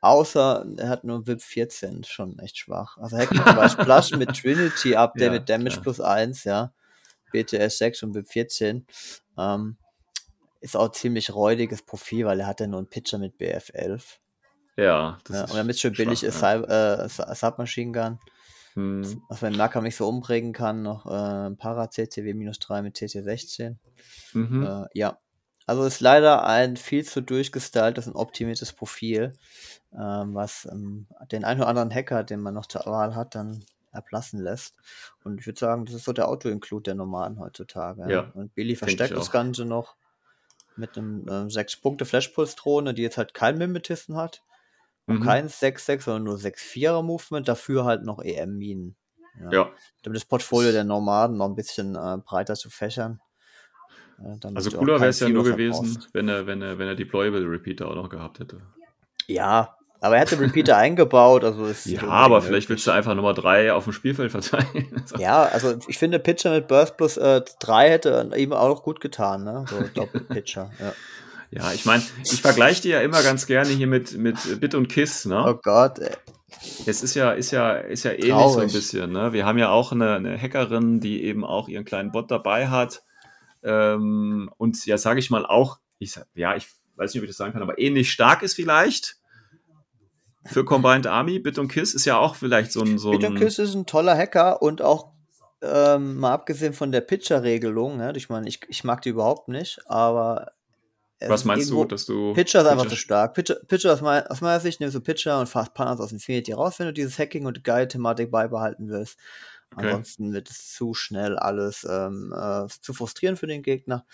Außer 0.00 0.64
er 0.78 0.88
hat 0.88 1.04
nur 1.04 1.26
VIP 1.26 1.42
14, 1.42 2.04
schon 2.04 2.38
echt 2.38 2.56
schwach. 2.56 2.96
Also 2.96 3.18
Hacken 3.18 3.36
zum 3.44 3.54
Beispiel 3.54 3.84
Plush 3.84 4.12
mit 4.12 4.34
Trinity 4.34 4.96
Update 4.96 5.22
Ja, 5.26 5.30
mit 5.32 5.48
Damage 5.50 5.70
klar. 5.72 5.82
plus 5.82 6.00
1, 6.00 6.44
ja. 6.44 6.72
BTS 7.32 7.76
6 7.78 8.02
und 8.04 8.14
VIP 8.14 8.28
14. 8.30 8.86
Ähm, 9.36 9.76
ist 10.62 10.74
auch 10.76 10.90
ziemlich 10.90 11.34
räudiges 11.34 11.82
Profil, 11.82 12.24
weil 12.24 12.40
er 12.40 12.46
hat 12.46 12.60
ja 12.60 12.66
nur 12.66 12.78
einen 12.78 12.88
Pitcher 12.88 13.18
mit 13.18 13.36
BF 13.36 13.70
11. 13.74 14.20
Ja, 14.76 15.18
das 15.24 15.36
Ja, 15.36 15.44
ist 15.44 15.50
und 15.50 15.56
damit 15.58 15.76
es 15.76 15.80
schwach, 15.82 15.92
billig 15.96 16.22
ist, 16.22 16.40
ja. 16.40 16.54
Äh, 17.04 17.08
Sub- 17.10 17.34
Submachine 17.34 17.92
Gun. 17.92 18.18
Hm, 18.74 19.22
Was 19.28 19.42
man 19.42 19.52
im 19.52 19.58
Nahkampf 19.58 19.84
nicht 19.84 19.96
so 19.96 20.08
umbringen 20.08 20.52
kann, 20.52 20.82
noch 20.82 21.06
äh, 21.06 21.50
Para 21.56 21.90
CCW 21.90 22.34
minus 22.34 22.58
3 22.58 22.82
mit 22.82 22.94
TT 22.94 23.22
16. 23.22 23.78
mhm. 24.32 24.62
Äh, 24.66 24.84
ja. 24.94 25.18
Also 25.66 25.84
ist 25.84 26.00
leider 26.00 26.46
ein 26.46 26.76
viel 26.76 27.04
zu 27.04 27.20
durchgestyltes 27.20 28.08
und 28.08 28.16
optimiertes 28.16 28.72
Profil, 28.72 29.34
ähm, 29.92 30.34
was 30.34 30.66
ähm, 30.70 31.06
den 31.30 31.44
einen 31.44 31.60
oder 31.60 31.68
anderen 31.68 31.94
Hacker, 31.94 32.24
den 32.24 32.40
man 32.40 32.54
noch 32.54 32.66
zur 32.66 32.86
Wahl 32.86 33.14
hat, 33.14 33.36
dann 33.36 33.64
erblassen 33.92 34.40
lässt. 34.40 34.74
Und 35.22 35.40
ich 35.40 35.46
würde 35.46 35.58
sagen, 35.58 35.84
das 35.84 35.94
ist 35.94 36.04
so 36.04 36.12
der 36.12 36.28
Auto-Include 36.28 36.84
der 36.84 36.94
Nomaden 36.94 37.38
heutzutage. 37.38 38.10
Ja, 38.10 38.30
Und 38.34 38.54
Billy 38.54 38.76
versteckt 38.76 39.16
das. 39.16 39.30
Ganze 39.30 39.64
noch 39.64 39.96
mit 40.76 40.96
einem 40.96 41.26
äh, 41.28 41.46
6-Punkte-Flash-Pulse-Drohne, 41.46 42.94
die 42.94 43.02
jetzt 43.02 43.18
halt 43.18 43.34
keinen 43.34 43.58
Mimetisten 43.58 44.16
hat. 44.16 44.42
Und 45.06 45.20
Mhm. 45.20 45.24
kein 45.24 45.48
6-6, 45.48 46.04
sondern 46.04 46.24
nur 46.24 46.36
6-4er-Movement, 46.38 47.48
dafür 47.48 47.84
halt 47.84 48.04
noch 48.04 48.22
EM-Minen. 48.22 48.96
Ja, 49.50 49.70
Damit 50.02 50.16
das 50.20 50.24
Portfolio 50.26 50.72
der 50.72 50.84
Nomaden 50.84 51.36
noch 51.36 51.46
ein 51.46 51.54
bisschen 51.54 51.94
äh, 51.94 52.18
breiter 52.24 52.54
zu 52.54 52.68
fächern. 52.68 53.20
Äh, 54.22 54.36
also 54.54 54.70
cooler 54.76 55.00
wäre 55.00 55.10
es 55.10 55.20
ja 55.20 55.28
nur 55.28 55.44
gewesen, 55.44 56.04
wenn 56.12 56.28
er, 56.28 56.46
wenn 56.46 56.60
er, 56.62 56.78
wenn 56.78 56.88
er 56.88 56.94
Deployable 56.94 57.42
Repeater 57.50 57.88
auch 57.88 57.94
noch 57.94 58.08
gehabt 58.10 58.38
hätte. 58.40 58.60
Ja, 59.26 59.76
aber 60.00 60.16
er 60.16 60.22
hat 60.22 60.30
den 60.30 60.40
Repeater 60.40 60.76
eingebaut, 60.76 61.44
also 61.44 61.66
ist 61.66 61.86
Ja, 61.86 62.02
aber 62.02 62.24
unbedingt 62.36 62.44
vielleicht 62.44 62.68
willst 62.70 62.86
du 62.86 62.90
einfach 62.90 63.14
Nummer 63.14 63.34
3 63.34 63.72
auf 63.72 63.84
dem 63.84 63.92
Spielfeld 63.92 64.30
verteilen. 64.30 65.02
So. 65.06 65.16
Ja, 65.16 65.44
also 65.44 65.76
ich 65.88 65.98
finde 65.98 66.18
Pitcher 66.18 66.50
mit 66.50 66.68
Burst 66.68 66.96
plus 66.96 67.16
äh, 67.16 67.42
3 67.60 67.90
hätte 67.90 68.30
ihm 68.36 68.52
auch 68.52 68.68
noch 68.68 68.82
gut 68.82 69.00
getan, 69.00 69.44
ne? 69.44 69.64
So 69.68 69.80
Doppel-Pitcher. 69.94 70.70
ja. 70.78 70.92
Ja, 71.50 71.72
ich 71.72 71.84
meine, 71.84 72.02
ich 72.24 72.40
vergleiche 72.40 72.82
die 72.82 72.88
ja 72.90 73.00
immer 73.00 73.22
ganz 73.22 73.46
gerne 73.46 73.70
hier 73.70 73.88
mit, 73.88 74.16
mit 74.16 74.60
Bit 74.60 74.74
und 74.74 74.88
Kiss, 74.88 75.24
ne? 75.24 75.44
Oh 75.46 75.58
Gott, 75.60 75.98
ey. 75.98 76.14
Es 76.86 77.02
ist 77.02 77.14
ja, 77.14 77.32
ist 77.32 77.50
ja, 77.50 77.74
ist 77.74 78.04
ja 78.04 78.12
ähnlich 78.12 78.28
so 78.28 78.34
ein 78.34 78.52
Traurig. 78.52 78.72
bisschen, 78.72 79.12
ne? 79.12 79.32
Wir 79.32 79.46
haben 79.46 79.58
ja 79.58 79.70
auch 79.70 79.92
eine, 79.92 80.14
eine 80.14 80.40
Hackerin, 80.40 81.00
die 81.00 81.24
eben 81.24 81.44
auch 81.44 81.68
ihren 81.68 81.84
kleinen 81.84 82.12
Bot 82.12 82.30
dabei 82.30 82.68
hat. 82.68 83.02
Ähm, 83.62 84.50
und 84.58 84.84
ja, 84.86 84.96
sage 84.96 85.18
ich 85.18 85.30
mal, 85.30 85.44
auch, 85.44 85.78
ich, 85.98 86.18
ja, 86.34 86.54
ich 86.54 86.68
weiß 86.96 87.12
nicht, 87.12 87.20
ob 87.20 87.24
ich 87.24 87.30
das 87.30 87.36
sagen 87.36 87.52
kann, 87.52 87.62
aber 87.62 87.78
ähnlich 87.78 88.12
stark 88.12 88.42
ist 88.42 88.54
vielleicht. 88.54 89.16
Für 90.46 90.64
Combined 90.64 91.06
Army, 91.06 91.38
Bit 91.38 91.58
und 91.58 91.68
Kiss 91.68 91.94
ist 91.94 92.04
ja 92.04 92.16
auch 92.16 92.34
vielleicht 92.34 92.72
so 92.72 92.80
ein. 92.80 92.98
So 92.98 93.10
Peter 93.10 93.28
ein 93.28 93.34
Kiss 93.34 93.58
ist 93.58 93.74
ein 93.74 93.86
toller 93.86 94.16
Hacker 94.16 94.62
und 94.62 94.82
auch 94.82 95.12
ähm, 95.62 96.16
mal 96.16 96.32
abgesehen 96.32 96.72
von 96.72 96.92
der 96.92 97.02
Pitcher-Regelung, 97.02 97.96
ne? 97.96 98.12
Ich 98.16 98.28
meine, 98.30 98.48
ich, 98.48 98.60
ich 98.68 98.84
mag 98.84 99.02
die 99.02 99.10
überhaupt 99.10 99.48
nicht, 99.48 99.80
aber 99.86 100.52
was 101.28 101.40
ist 101.40 101.44
meinst 101.44 101.70
du, 101.70 101.84
dass 101.84 102.06
du. 102.06 102.32
Pitcher 102.32 102.60
ist 102.60 102.66
einfach 102.66 102.84
Pitcher- 102.84 102.90
zu 102.90 102.96
stark. 102.96 103.34
Pitcher, 103.34 103.56
Pitcher 103.66 103.92
aus, 103.92 104.00
mein, 104.00 104.26
aus 104.26 104.40
meiner 104.40 104.60
Sicht 104.60 104.80
nimmst 104.80 104.94
du 104.94 105.00
Pitcher 105.00 105.38
und 105.40 105.48
Fast 105.48 105.74
Partners 105.74 106.00
aus 106.00 106.12
Infinity 106.12 106.52
raus, 106.52 106.78
wenn 106.78 106.86
du 106.86 106.92
dieses 106.92 107.18
Hacking 107.18 107.46
und 107.46 107.62
Guide-Thematik 107.64 108.30
beibehalten 108.30 108.88
willst. 108.88 109.18
Okay. 109.74 109.86
Ansonsten 109.86 110.32
wird 110.32 110.50
es 110.50 110.72
zu 110.72 110.94
schnell 110.94 111.38
alles 111.38 111.86
ähm, 111.88 112.34
äh, 112.36 112.66
zu 112.80 112.92
frustrierend 112.92 113.38
für 113.38 113.46
den 113.46 113.62
Gegner. 113.62 114.04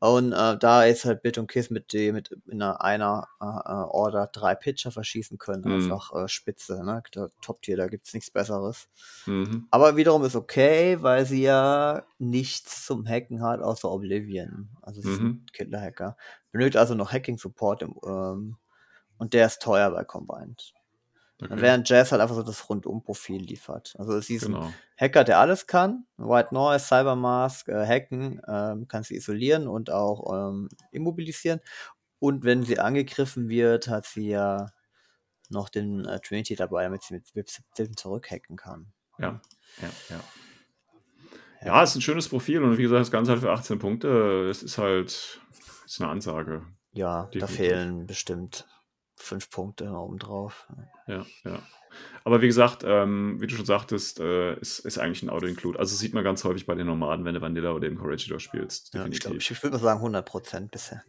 Und 0.00 0.32
äh, 0.32 0.58
da 0.58 0.84
ist 0.84 1.06
halt 1.06 1.22
Bit 1.22 1.38
und 1.38 1.46
Kiss 1.46 1.70
mit 1.70 1.92
dem 1.94 2.14
mit 2.14 2.30
in 2.46 2.60
einer, 2.60 2.82
einer 2.82 3.26
äh, 3.40 3.44
äh, 3.46 3.84
Order 3.90 4.26
drei 4.26 4.54
Pitcher 4.54 4.90
verschießen 4.90 5.38
können, 5.38 5.62
Mhm. 5.64 5.72
einfach 5.72 6.12
äh, 6.14 6.28
spitze, 6.28 6.84
ne? 6.84 7.02
Der 7.14 7.30
Top-Tier, 7.40 7.78
da 7.78 7.86
gibt's 7.86 8.12
nichts 8.12 8.30
Besseres. 8.30 8.88
Mhm. 9.24 9.66
Aber 9.70 9.96
wiederum 9.96 10.22
ist 10.24 10.36
okay, 10.36 10.98
weil 11.02 11.24
sie 11.24 11.42
ja 11.42 12.02
nichts 12.18 12.84
zum 12.84 13.06
Hacken 13.08 13.42
hat, 13.42 13.60
außer 13.62 13.90
Oblivion. 13.90 14.68
Also 14.82 15.00
sie 15.00 15.10
ist 15.10 15.20
Mhm. 15.20 15.26
ein 15.26 15.46
Killer-Hacker. 15.54 16.16
Benötigt 16.52 16.76
also 16.76 16.94
noch 16.94 17.10
Hacking-Support 17.12 17.82
im, 17.82 17.94
ähm, 18.06 18.56
und 19.16 19.32
der 19.32 19.46
ist 19.46 19.62
teuer 19.62 19.90
bei 19.90 20.04
Combined. 20.04 20.73
Okay. 21.44 21.60
Während 21.60 21.88
Jazz 21.88 22.12
halt 22.12 22.22
einfach 22.22 22.34
so 22.34 22.42
das 22.42 22.68
Rundum-Profil 22.68 23.40
liefert. 23.42 23.94
Also 23.98 24.18
sie 24.20 24.36
ist 24.36 24.44
ein 24.46 24.54
Genau. 24.54 24.72
Hacker, 24.98 25.24
der 25.24 25.38
alles 25.38 25.66
kann. 25.66 26.06
White 26.16 26.54
Noise, 26.54 26.84
Cybermask, 26.86 27.68
äh, 27.68 27.86
Hacken, 27.86 28.40
ähm, 28.48 28.88
kann 28.88 29.02
sie 29.02 29.16
isolieren 29.16 29.68
und 29.68 29.90
auch 29.90 30.48
ähm, 30.50 30.68
immobilisieren. 30.90 31.60
Und 32.18 32.44
wenn 32.44 32.62
sie 32.62 32.78
angegriffen 32.78 33.48
wird, 33.48 33.88
hat 33.88 34.06
sie 34.06 34.28
ja 34.30 34.66
noch 35.50 35.68
den 35.68 36.04
äh, 36.06 36.20
Trinity 36.20 36.54
dabei, 36.56 36.84
damit 36.84 37.02
sie 37.02 37.14
mit 37.14 37.34
VIP 37.34 37.50
17 37.50 37.96
zurückhacken 37.96 38.56
kann. 38.56 38.92
Ja, 39.18 39.40
ja, 39.82 39.90
ja. 40.10 40.20
Ja, 41.64 41.82
ist 41.82 41.94
ein 41.94 42.02
schönes 42.02 42.28
Profil 42.28 42.62
und 42.62 42.76
wie 42.76 42.82
gesagt, 42.82 43.00
das 43.00 43.10
Ganze 43.10 43.32
halt 43.32 43.40
für 43.40 43.50
18 43.50 43.78
Punkte. 43.78 44.46
Das 44.48 44.62
ist 44.62 44.76
halt 44.78 45.40
ist 45.86 46.00
eine 46.00 46.10
Ansage. 46.10 46.62
Ja, 46.92 47.24
da 47.24 47.46
Definitiv. 47.46 47.56
fehlen 47.56 48.06
bestimmt 48.06 48.66
fünf 49.16 49.50
Punkte 49.50 49.90
obendrauf. 49.90 50.68
Ja, 51.06 51.24
ja. 51.44 51.58
Aber 52.24 52.42
wie 52.42 52.46
gesagt, 52.48 52.82
ähm, 52.84 53.40
wie 53.40 53.46
du 53.46 53.54
schon 53.54 53.66
sagtest, 53.66 54.18
äh, 54.18 54.58
ist, 54.58 54.80
ist 54.80 54.98
eigentlich 54.98 55.22
ein 55.22 55.30
Auto-Include. 55.30 55.78
Also 55.78 55.94
sieht 55.94 56.14
man 56.14 56.24
ganz 56.24 56.42
häufig 56.44 56.66
bei 56.66 56.74
den 56.74 56.86
Nomaden, 56.88 57.24
wenn 57.24 57.34
du 57.34 57.40
Vanilla 57.40 57.70
oder 57.72 57.86
eben 57.86 57.96
Corregidor 57.98 58.40
spielst. 58.40 58.92
Ja, 58.94 59.00
ich 59.06 59.20
Definitiv. 59.20 59.20
glaube, 59.22 59.36
ich, 59.38 59.50
ich 59.50 59.62
würde 59.62 59.76
mal 59.76 59.82
sagen 59.82 60.00
100% 60.02 60.70
bisher. 60.70 61.02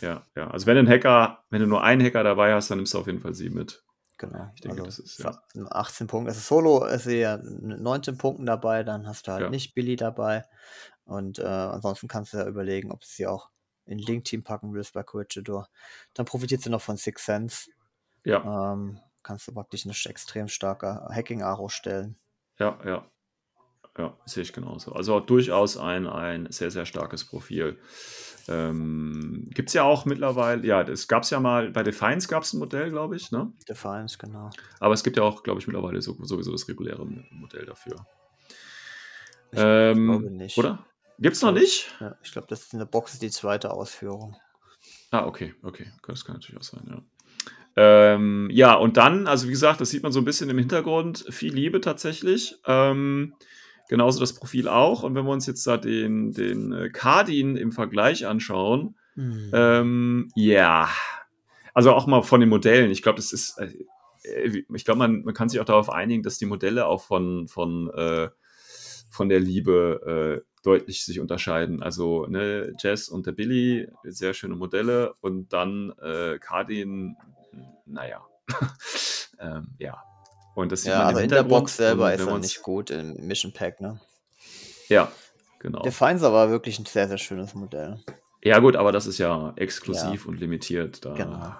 Ja, 0.00 0.24
ja. 0.34 0.50
Also 0.50 0.66
wenn 0.66 0.74
du 0.76 0.78
einen 0.80 0.88
Hacker, 0.88 1.44
wenn 1.50 1.60
du 1.60 1.66
nur 1.66 1.82
einen 1.82 2.02
Hacker 2.02 2.22
dabei 2.24 2.54
hast, 2.54 2.70
dann 2.70 2.78
nimmst 2.78 2.94
du 2.94 2.98
auf 2.98 3.06
jeden 3.06 3.20
Fall 3.20 3.34
sie 3.34 3.50
mit. 3.50 3.82
Genau. 4.16 4.50
Ich 4.54 4.60
denke, 4.62 4.82
das 4.82 4.98
ist, 4.98 5.18
ja. 5.18 5.32
fa- 5.32 5.42
18 5.70 6.06
Punkte. 6.06 6.30
Also 6.30 6.40
Solo 6.40 6.84
ist 6.84 7.06
ja 7.06 7.36
mit 7.38 7.80
19 7.80 8.16
Punkten 8.18 8.46
dabei, 8.46 8.82
dann 8.82 9.06
hast 9.06 9.26
du 9.28 9.32
halt 9.32 9.42
Ja. 9.44 9.50
nicht 9.50 9.74
Billy 9.74 9.96
dabei. 9.96 10.44
Und 11.04 11.38
äh, 11.38 11.44
ansonsten 11.44 12.06
kannst 12.08 12.32
du 12.32 12.38
ja 12.38 12.46
überlegen, 12.46 12.92
ob 12.92 13.00
du 13.00 13.06
sie 13.06 13.26
auch 13.26 13.50
in 13.90 13.98
Link-Team 13.98 14.42
packen 14.42 14.72
willst 14.74 14.94
bei 14.94 15.02
Corregidor. 15.02 15.68
Dann 16.14 16.26
profitiert 16.26 16.62
sie 16.62 16.70
noch 16.70 16.82
von 16.82 16.96
Six 16.96 17.24
Sense. 17.26 17.70
Ja, 18.24 18.44
Ähm, 18.44 19.00
kannst 19.22 19.48
du 19.48 19.52
praktisch 19.52 19.84
eine 19.86 19.94
extrem 20.06 20.48
starke 20.48 21.06
Hacking-Aro 21.10 21.68
stellen. 21.68 22.18
ja, 22.58 22.78
ja. 22.84 23.06
Ja, 23.98 24.16
sehe 24.24 24.44
ich 24.44 24.52
genauso. 24.52 24.92
Also 24.92 25.18
durchaus 25.20 25.76
ein, 25.76 26.06
ein 26.06 26.46
sehr, 26.52 26.70
sehr 26.70 26.86
starkes 26.86 27.24
Profil. 27.24 27.76
Ähm, 28.48 29.48
Gibt 29.52 29.68
es 29.70 29.74
ja 29.74 29.82
auch 29.82 30.04
mittlerweile, 30.04 30.64
ja, 30.66 30.80
es 30.82 31.08
gab 31.08 31.24
es 31.24 31.30
ja 31.30 31.40
mal, 31.40 31.70
bei 31.70 31.82
Defiance 31.82 32.28
gab 32.28 32.44
es 32.44 32.52
ein 32.52 32.60
Modell, 32.60 32.90
glaube 32.90 33.16
ich, 33.16 33.32
ne? 33.32 33.52
Defiance, 33.68 34.16
genau. 34.18 34.50
Aber 34.78 34.94
es 34.94 35.02
gibt 35.02 35.16
ja 35.16 35.24
auch, 35.24 35.42
glaube 35.42 35.60
ich, 35.60 35.66
mittlerweile 35.66 36.00
so, 36.00 36.16
sowieso 36.22 36.52
das 36.52 36.68
reguläre 36.68 37.04
Modell 37.30 37.66
dafür. 37.66 38.06
Ich 39.52 39.58
Ähm, 39.60 40.06
glaube 40.06 40.30
nicht. 40.30 40.56
Oder? 40.58 40.86
Gibt 41.20 41.36
es 41.36 41.42
noch 41.42 41.52
nicht? 41.52 41.94
Ja, 42.00 42.16
ich 42.22 42.32
glaube, 42.32 42.48
das 42.48 42.62
ist 42.62 42.72
in 42.72 42.78
der 42.78 42.86
Box 42.86 43.18
die 43.18 43.30
zweite 43.30 43.70
Ausführung. 43.72 44.36
Ah, 45.10 45.26
okay, 45.26 45.54
okay. 45.62 45.86
Das 46.06 46.24
kann 46.24 46.36
natürlich 46.36 46.60
auch 46.60 46.64
sein, 46.64 46.82
ja. 46.88 47.02
Ähm, 47.76 48.48
ja, 48.50 48.74
und 48.74 48.96
dann, 48.96 49.26
also 49.26 49.46
wie 49.46 49.52
gesagt, 49.52 49.80
das 49.80 49.90
sieht 49.90 50.02
man 50.02 50.12
so 50.12 50.20
ein 50.20 50.24
bisschen 50.24 50.50
im 50.50 50.58
Hintergrund, 50.58 51.24
viel 51.30 51.54
Liebe 51.54 51.80
tatsächlich. 51.80 52.56
Ähm, 52.66 53.34
genauso 53.88 54.18
das 54.20 54.34
Profil 54.34 54.68
auch. 54.68 55.02
Und 55.02 55.14
wenn 55.14 55.24
wir 55.24 55.32
uns 55.32 55.46
jetzt 55.46 55.66
da 55.66 55.76
den, 55.76 56.32
den 56.32 56.72
äh, 56.72 56.90
Cardin 56.90 57.56
im 57.56 57.72
Vergleich 57.72 58.26
anschauen, 58.26 58.96
Hm. 59.14 59.50
ähm, 59.52 60.28
ja, 60.34 60.88
also 61.74 61.92
auch 61.92 62.06
mal 62.06 62.22
von 62.22 62.40
den 62.40 62.48
Modellen. 62.48 62.90
Ich 62.90 63.02
glaube, 63.02 63.16
das 63.16 63.32
ist, 63.32 63.58
äh, 63.58 63.72
äh, 64.22 64.64
ich 64.72 64.84
glaube, 64.84 64.98
man, 64.98 65.22
man 65.22 65.34
kann 65.34 65.48
sich 65.48 65.60
auch 65.60 65.64
darauf 65.64 65.90
einigen, 65.90 66.22
dass 66.22 66.38
die 66.38 66.46
Modelle 66.46 66.86
auch 66.86 67.02
von, 67.02 67.48
von, 67.48 67.90
äh, 67.94 68.28
von 69.10 69.28
der 69.28 69.40
Liebe 69.40 70.42
äh, 70.44 70.50
deutlich 70.62 71.04
sich 71.04 71.20
unterscheiden. 71.20 71.82
Also 71.82 72.26
ne, 72.26 72.72
Jess 72.78 73.08
und 73.08 73.26
der 73.26 73.32
Billy, 73.32 73.88
sehr 74.04 74.34
schöne 74.34 74.56
Modelle. 74.56 75.14
Und 75.20 75.52
dann 75.52 75.92
äh, 76.00 76.38
Cardin, 76.38 77.16
naja. 77.86 78.24
ähm, 79.38 79.68
ja. 79.78 80.02
Und 80.54 80.72
das 80.72 80.82
sieht 80.82 80.92
Ja, 80.92 80.98
man 80.98 81.06
also 81.08 81.20
in 81.20 81.28
der. 81.28 81.42
Box 81.44 81.76
selber 81.76 82.06
Und 82.06 82.12
ist 82.12 82.26
er 82.26 82.38
nicht 82.38 82.62
gut 82.62 82.90
im 82.90 83.14
Mission 83.26 83.52
Pack, 83.52 83.80
ne? 83.80 84.00
Ja, 84.88 85.10
genau. 85.60 85.82
Der 85.82 85.92
Feinser 85.92 86.32
war 86.32 86.50
wirklich 86.50 86.78
ein 86.78 86.86
sehr, 86.86 87.08
sehr 87.08 87.18
schönes 87.18 87.54
Modell. 87.54 87.98
Ja, 88.42 88.58
gut, 88.58 88.74
aber 88.76 88.90
das 88.90 89.06
ist 89.06 89.18
ja 89.18 89.52
exklusiv 89.56 90.26
und 90.26 90.40
limitiert. 90.40 91.04
Da 91.04 91.14
Genau. 91.14 91.54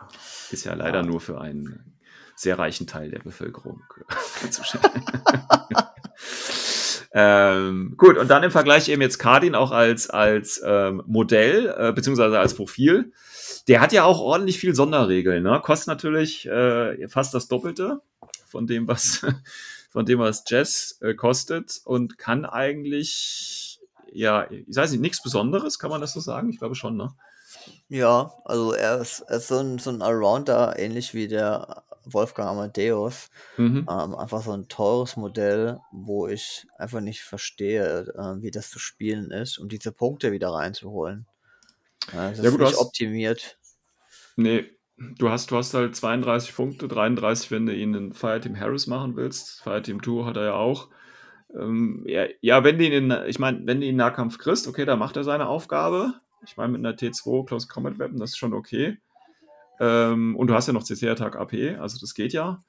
ist 0.50 0.64
ja 0.64 0.74
leider 0.74 1.00
Ja. 1.00 1.06
nur 1.06 1.20
für 1.20 1.40
einen 1.40 1.96
sehr 2.36 2.58
reichen 2.58 2.86
Teil 2.86 3.10
der 3.10 3.18
Bevölkerung 3.20 3.82
zuständig. 4.50 4.90
ähm, 7.12 7.94
gut, 7.96 8.16
und 8.16 8.28
dann 8.28 8.42
im 8.44 8.52
Vergleich 8.52 8.88
eben 8.88 9.02
jetzt 9.02 9.18
Cardin 9.18 9.54
auch 9.54 9.72
als, 9.72 10.08
als 10.10 10.62
ähm, 10.64 11.02
Modell, 11.06 11.74
äh, 11.76 11.92
beziehungsweise 11.92 12.38
als 12.38 12.54
Profil. 12.54 13.12
Der 13.66 13.80
hat 13.80 13.92
ja 13.92 14.04
auch 14.04 14.20
ordentlich 14.20 14.58
viel 14.58 14.74
Sonderregeln. 14.74 15.42
Ne? 15.42 15.60
Kostet 15.62 15.88
natürlich 15.88 16.46
äh, 16.46 17.08
fast 17.08 17.34
das 17.34 17.48
Doppelte 17.48 18.00
von 18.46 18.66
dem, 18.66 18.86
was, 18.86 19.26
von 19.90 20.06
dem, 20.06 20.20
was 20.20 20.44
Jazz 20.46 20.98
äh, 21.02 21.14
kostet 21.14 21.80
und 21.84 22.16
kann 22.16 22.44
eigentlich, 22.44 23.80
ja, 24.12 24.48
ich 24.50 24.76
weiß 24.76 24.92
nicht, 24.92 25.00
nichts 25.00 25.22
Besonderes, 25.22 25.80
kann 25.80 25.90
man 25.90 26.00
das 26.00 26.12
so 26.12 26.20
sagen? 26.20 26.48
Ich 26.50 26.58
glaube 26.58 26.76
schon, 26.76 26.96
ne? 26.96 27.10
Ja, 27.88 28.32
also 28.44 28.72
er 28.72 29.00
ist, 29.00 29.20
er 29.22 29.38
ist 29.38 29.48
so 29.48 29.58
ein, 29.58 29.78
so 29.78 29.90
ein 29.90 30.00
Allrounder, 30.00 30.78
ähnlich 30.78 31.12
wie 31.12 31.26
der 31.26 31.82
Wolfgang 32.04 32.48
Amadeus. 32.50 33.30
Mhm. 33.56 33.86
Ähm, 33.90 34.14
einfach 34.14 34.42
so 34.42 34.52
ein 34.52 34.68
teures 34.68 35.16
Modell, 35.16 35.78
wo 35.92 36.26
ich 36.26 36.66
einfach 36.78 37.00
nicht 37.00 37.22
verstehe, 37.22 38.06
äh, 38.16 38.42
wie 38.42 38.50
das 38.50 38.70
zu 38.70 38.78
spielen 38.78 39.30
ist, 39.30 39.58
um 39.58 39.68
diese 39.68 39.92
Punkte 39.92 40.32
wieder 40.32 40.50
reinzuholen. 40.50 41.26
Ja, 42.12 42.28
das 42.30 42.38
Ja, 42.38 42.44
ist 42.44 42.50
gut, 42.52 42.60
nicht 42.60 42.72
hast- 42.72 42.78
optimiert. 42.80 43.58
Nee, 44.36 44.64
du 44.96 45.28
hast, 45.30 45.50
du 45.50 45.56
hast 45.56 45.74
halt 45.74 45.94
32 45.96 46.54
Punkte, 46.54 46.88
33, 46.88 47.50
wenn 47.50 47.66
du 47.66 47.74
ihn 47.74 47.94
in 47.94 48.12
Fireteam 48.12 48.58
Harris 48.58 48.86
machen 48.86 49.16
willst. 49.16 49.62
Fireteam 49.62 50.00
Tour 50.02 50.26
hat 50.26 50.36
er 50.36 50.44
ja 50.44 50.54
auch. 50.54 50.88
Ähm, 51.54 52.04
ja, 52.06 52.26
ja, 52.40 52.62
wenn 52.64 52.78
du 52.78 52.84
ihn 52.86 53.10
in, 53.10 53.24
ich 53.26 53.38
meine, 53.38 53.66
wenn 53.66 53.80
du 53.80 53.86
ihn 53.86 53.96
Nahkampf 53.96 54.38
kriegst, 54.38 54.68
okay, 54.68 54.84
dann 54.84 54.98
macht 54.98 55.16
er 55.16 55.24
seine 55.24 55.48
Aufgabe. 55.48 56.14
Ich 56.46 56.56
meine, 56.56 56.72
mit 56.72 56.78
einer 56.78 56.96
T2 56.96 57.44
Close 57.44 57.66
Combat 57.68 57.98
Weapon, 57.98 58.18
das 58.18 58.30
ist 58.30 58.38
schon 58.38 58.54
okay. 58.54 58.98
Ähm, 59.80 60.36
und 60.36 60.46
du 60.48 60.54
hast 60.54 60.66
ja 60.66 60.72
noch 60.72 60.84
CC-Attack 60.84 61.36
AP, 61.36 61.80
also 61.80 61.98
das 61.98 62.14
geht 62.14 62.32
ja. 62.32 62.62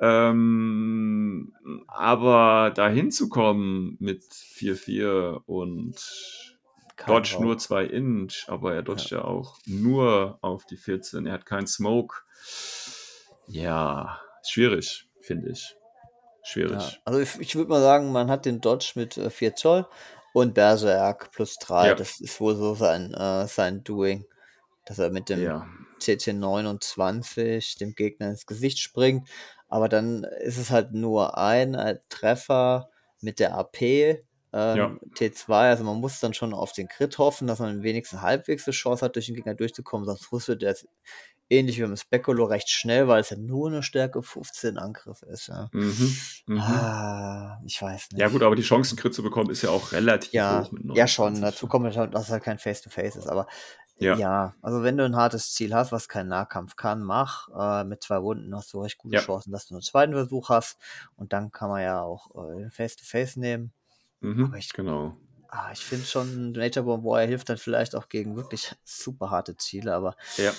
Ähm, 0.00 1.52
aber 1.88 2.70
dahin 2.74 3.10
zu 3.10 3.28
kommen 3.28 3.96
mit 3.98 4.22
4-4 4.22 5.42
und 5.46 5.96
Kein 6.96 7.14
Dodge 7.14 7.34
Rauch. 7.34 7.40
nur 7.40 7.58
2 7.58 7.84
Inch, 7.86 8.44
aber 8.48 8.74
er 8.74 8.82
dodgt 8.82 9.10
ja. 9.10 9.24
auch 9.24 9.58
nur 9.66 10.38
auf 10.40 10.66
die 10.66 10.76
14. 10.76 11.26
Er 11.26 11.32
hat 11.32 11.46
keinen 11.46 11.66
Smoke. 11.66 12.16
Ja, 13.48 14.20
schwierig, 14.46 15.08
finde 15.20 15.50
ich. 15.50 15.74
Ja, 15.74 16.52
Schwierig. 16.52 17.00
also 17.04 17.18
ich, 17.18 17.40
ich 17.40 17.56
würde 17.56 17.70
mal 17.70 17.80
sagen, 17.82 18.12
man 18.12 18.30
hat 18.30 18.46
den 18.46 18.60
Dodge 18.60 18.92
mit 18.94 19.16
äh, 19.16 19.30
4 19.30 19.56
Zoll 19.56 19.86
und 20.32 20.54
Berserk 20.54 21.32
plus 21.32 21.56
3. 21.58 21.88
Ja. 21.88 21.94
Das 21.94 22.20
ist 22.20 22.40
wohl 22.40 22.54
so 22.54 22.74
sein, 22.74 23.12
äh, 23.14 23.48
sein 23.48 23.82
Doing, 23.82 24.26
dass 24.86 24.98
er 24.98 25.10
mit 25.10 25.28
dem 25.28 25.42
Ja. 25.42 25.66
CC 25.98 26.32
29 26.32 27.76
dem 27.76 27.94
Gegner 27.94 28.30
ins 28.30 28.46
Gesicht 28.46 28.78
springt. 28.78 29.28
Aber 29.68 29.88
dann 29.88 30.24
ist 30.42 30.58
es 30.58 30.70
halt 30.70 30.92
nur 30.92 31.36
ein 31.36 31.74
äh, 31.74 31.98
Treffer 32.08 32.88
mit 33.20 33.40
der 33.40 33.54
AP 33.56 33.82
ähm, 33.82 34.22
Ja. 34.52 34.96
T2. 35.14 35.52
Also 35.52 35.84
man 35.84 36.00
muss 36.00 36.20
dann 36.20 36.34
schon 36.34 36.54
auf 36.54 36.72
den 36.72 36.88
Crit 36.88 37.18
hoffen, 37.18 37.46
dass 37.46 37.58
man 37.58 37.82
wenigstens 37.82 38.20
halbwegs 38.22 38.66
eine 38.66 38.72
Chance 38.72 39.04
hat, 39.04 39.16
durch 39.16 39.26
den 39.26 39.34
Gegner 39.34 39.54
durchzukommen. 39.54 40.06
Sonst 40.06 40.32
rüstet 40.32 40.62
er 40.62 40.76
ähnlich 41.48 41.78
wie 41.78 41.82
beim 41.82 41.96
Speculo 41.96 42.44
recht 42.44 42.68
schnell, 42.70 43.08
weil 43.08 43.20
es 43.20 43.30
ja 43.30 43.36
nur 43.36 43.68
eine 43.68 43.82
Stärke 43.82 44.22
15 44.22 44.78
Angriff 44.78 45.22
ist. 45.22 45.48
Ja, 45.48 45.68
Mhm. 45.72 46.16
Mhm. 46.46 46.60
ah, 46.60 47.60
ich 47.64 47.80
weiß 47.80 48.10
nicht. 48.12 48.20
Ja, 48.20 48.28
gut, 48.28 48.42
aber 48.42 48.56
die 48.56 48.62
Chancen, 48.62 48.96
Crit 48.96 49.14
zu 49.14 49.22
bekommen, 49.22 49.50
ist 49.50 49.62
ja 49.62 49.70
auch 49.70 49.92
relativ 49.92 50.32
Ja, 50.32 50.62
hoch 50.64 50.72
mit 50.72 50.96
ja 50.96 51.06
schon. 51.06 51.32
29. 51.34 51.42
Dazu 51.42 51.66
kommt 51.68 51.96
halt, 51.96 52.14
dass 52.14 52.24
es 52.24 52.30
halt 52.30 52.42
kein 52.42 52.58
Face-to-Face 52.58 53.16
ist. 53.16 53.28
Aber 53.28 53.46
Ja. 53.98 54.16
ja. 54.16 54.54
also 54.62 54.82
wenn 54.82 54.96
du 54.98 55.04
ein 55.04 55.16
hartes 55.16 55.52
Ziel 55.54 55.74
hast, 55.74 55.90
was 55.92 56.08
kein 56.08 56.28
Nahkampf 56.28 56.76
kann, 56.76 57.02
mach. 57.02 57.48
Äh, 57.58 57.84
mit 57.84 58.02
zwei 58.02 58.20
Wunden 58.22 58.54
hast 58.54 58.72
du 58.74 58.80
recht 58.82 58.98
gute 58.98 59.14
Ja. 59.16 59.22
Chancen, 59.22 59.52
dass 59.52 59.66
du 59.66 59.74
einen 59.74 59.82
zweiten 59.82 60.12
Versuch 60.12 60.48
hast. 60.50 60.78
Und 61.16 61.32
dann 61.32 61.50
kann 61.52 61.70
man 61.70 61.82
ja 61.82 62.02
auch 62.02 62.30
äh, 62.34 62.68
Face-to-Face 62.70 63.36
nehmen. 63.36 63.72
Mhm. 64.20 64.54
Ich- 64.58 64.72
Genau. 64.72 65.16
Ah, 65.48 65.70
ich 65.72 65.80
finde 65.80 66.06
schon, 66.06 66.52
Nature 66.52 66.84
Bomb 66.84 67.04
Warrior 67.04 67.28
hilft 67.28 67.48
dann 67.48 67.56
vielleicht 67.58 67.94
auch 67.94 68.08
gegen 68.08 68.36
wirklich 68.36 68.74
super 68.84 69.30
harte 69.30 69.56
Ziele. 69.56 69.94
Aber 69.94 70.16
Ja. 70.36 70.52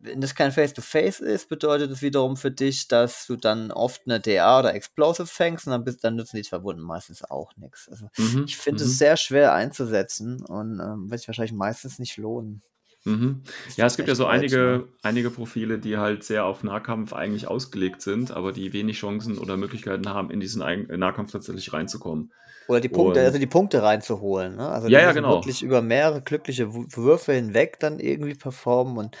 wenn 0.00 0.20
das 0.20 0.34
kein 0.34 0.52
Face-to-Face 0.52 1.20
ist, 1.20 1.48
bedeutet 1.48 1.90
es 1.90 2.02
wiederum 2.02 2.36
für 2.36 2.50
dich, 2.50 2.88
dass 2.88 3.26
du 3.26 3.36
dann 3.36 3.70
oft 3.70 4.02
eine 4.06 4.20
DA 4.20 4.58
oder 4.60 4.74
Explosive 4.74 5.26
fängst 5.26 5.66
und 5.66 5.72
dann, 5.72 5.84
bist, 5.84 6.02
dann 6.04 6.16
nutzen 6.16 6.36
die 6.36 6.42
zwei 6.42 6.62
Wunden 6.62 6.82
meistens 6.82 7.22
auch 7.24 7.56
nichts. 7.56 7.88
Also 7.88 8.08
Mhm. 8.16 8.44
ich 8.46 8.56
finde 8.56 8.84
mhm. 8.84 8.90
es 8.90 8.98
sehr 8.98 9.16
schwer 9.16 9.52
einzusetzen 9.54 10.44
und 10.44 10.80
ähm, 10.80 11.10
wird 11.10 11.20
sich 11.20 11.28
wahrscheinlich 11.28 11.52
meistens 11.52 11.98
nicht 11.98 12.16
lohnen. 12.16 12.62
Mhm. 13.04 13.42
Ja, 13.76 13.86
es 13.86 13.96
gibt 13.96 14.08
ja 14.08 14.12
echt 14.12 14.18
so 14.18 14.24
Deutsch, 14.24 14.34
einige, 14.34 14.56
ne? 14.56 14.84
einige 15.02 15.30
Profile, 15.30 15.78
die 15.78 15.96
halt 15.98 16.22
sehr 16.22 16.44
auf 16.44 16.62
Nahkampf 16.62 17.12
eigentlich 17.12 17.48
ausgelegt 17.48 18.00
sind, 18.02 18.30
aber 18.30 18.52
die 18.52 18.72
wenig 18.72 18.98
Chancen 18.98 19.38
oder 19.38 19.56
Möglichkeiten 19.56 20.08
haben, 20.08 20.30
in 20.30 20.38
diesen 20.40 20.60
Nahkampf 20.60 21.32
tatsächlich 21.32 21.72
reinzukommen. 21.72 22.32
Oder 22.68 22.80
die 22.80 22.88
Punkte, 22.88 23.18
Und- 23.20 23.26
also 23.26 23.38
die 23.38 23.46
Punkte 23.48 23.82
reinzuholen. 23.82 24.54
Ne? 24.56 24.68
Also 24.68 24.86
Ja, 24.86 24.98
die 24.98 25.02
ja, 25.02 25.08
müssen 25.08 25.16
genau. 25.16 25.34
wirklich 25.34 25.62
über 25.64 25.82
mehrere 25.82 26.22
glückliche 26.22 26.72
Würfe 26.72 27.32
hinweg 27.32 27.80
dann 27.80 27.98
irgendwie 27.98 28.34
performen 28.34 28.96
und 28.98 29.16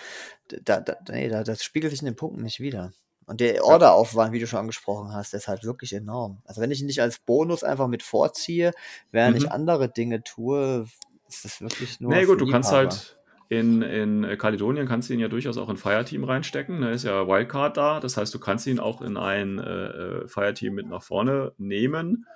da, 0.64 0.80
da, 0.80 0.96
nee, 1.10 1.28
da, 1.28 1.42
das 1.42 1.64
spiegelt 1.64 1.90
sich 1.90 2.00
in 2.02 2.06
den 2.06 2.16
Punkten 2.16 2.42
nicht 2.42 2.60
wieder. 2.60 2.92
Und 3.26 3.40
der 3.40 3.64
Orderaufwand, 3.64 4.32
wie 4.32 4.38
du 4.38 4.46
schon 4.46 4.58
angesprochen 4.60 5.12
hast, 5.12 5.34
ist 5.34 5.48
halt 5.48 5.64
wirklich 5.64 5.92
enorm. 5.92 6.42
Also 6.44 6.60
wenn 6.60 6.70
ich 6.70 6.80
ihn 6.80 6.86
nicht 6.86 7.00
als 7.02 7.18
Bonus 7.18 7.64
einfach 7.64 7.88
mit 7.88 8.02
vorziehe, 8.02 8.72
während 9.10 9.36
Mhm. 9.36 9.42
ich 9.44 9.50
andere 9.52 9.88
Dinge 9.88 10.22
tue, 10.22 10.86
ist 11.28 11.44
das 11.44 11.60
wirklich 11.60 11.98
nur. 12.00 12.12
Nee, 12.12 12.22
für 12.22 12.32
gut, 12.32 12.40
du 12.42 12.46
kannst 12.50 12.70
Liebhaber. 12.70 12.90
halt 12.90 13.18
in, 13.52 13.82
in 13.82 14.24
äh, 14.24 14.36
Kaledonien 14.38 14.88
kannst 14.88 15.10
du 15.10 15.14
ihn 15.14 15.20
ja 15.20 15.28
durchaus 15.28 15.58
auch 15.58 15.68
in 15.68 15.76
Fireteam 15.76 16.24
reinstecken. 16.24 16.80
Da 16.80 16.90
ist 16.90 17.04
ja 17.04 17.28
Wildcard 17.28 17.76
da. 17.76 18.00
Das 18.00 18.16
heißt, 18.16 18.32
du 18.32 18.38
kannst 18.38 18.66
ihn 18.66 18.80
auch 18.80 19.02
in 19.02 19.18
ein 19.18 19.58
äh, 19.58 19.84
äh, 19.84 20.28
Fireteam 20.28 20.74
mit 20.74 20.88
nach 20.88 21.02
vorne 21.02 21.52
nehmen. 21.58 22.26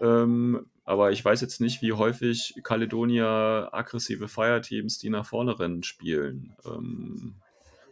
Ähm, 0.00 0.66
aber 0.84 1.12
ich 1.12 1.24
weiß 1.24 1.40
jetzt 1.40 1.60
nicht, 1.60 1.82
wie 1.82 1.92
häufig 1.92 2.54
Caledonia 2.64 3.68
aggressive 3.72 4.26
Fireteams, 4.26 4.98
die 4.98 5.08
nach 5.08 5.24
vorne 5.24 5.56
rennen, 5.56 5.84
spielen. 5.84 6.56
Ähm, 6.64 7.36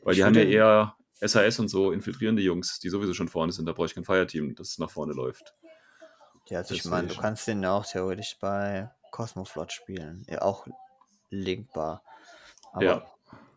weil 0.02 0.14
Ich 0.14 0.18
die 0.18 0.24
haben 0.24 0.34
ja 0.34 0.42
eher 0.42 0.94
SAS 1.20 1.60
und 1.60 1.68
so 1.68 1.92
infiltrierende 1.92 2.42
Jungs, 2.42 2.80
die 2.80 2.88
sowieso 2.88 3.14
schon 3.14 3.28
vorne 3.28 3.52
sind. 3.52 3.66
Da 3.66 3.72
brauche 3.72 3.86
ich 3.86 3.94
kein 3.94 4.04
Fireteam, 4.04 4.56
das 4.56 4.78
nach 4.78 4.90
vorne 4.90 5.12
läuft. 5.12 5.54
Ja, 6.48 6.58
also 6.58 6.74
ich 6.74 6.84
meine, 6.86 7.06
du 7.06 7.14
kannst 7.14 7.46
den 7.46 7.62
ja 7.62 7.72
auch 7.72 7.86
theoretisch 7.86 8.36
bei 8.40 8.90
Cosmoflot 9.12 9.72
spielen. 9.72 10.26
Ja, 10.28 10.42
auch 10.42 10.66
linkbar. 11.30 12.02
Aber 12.74 12.84
Ja. 12.84 13.02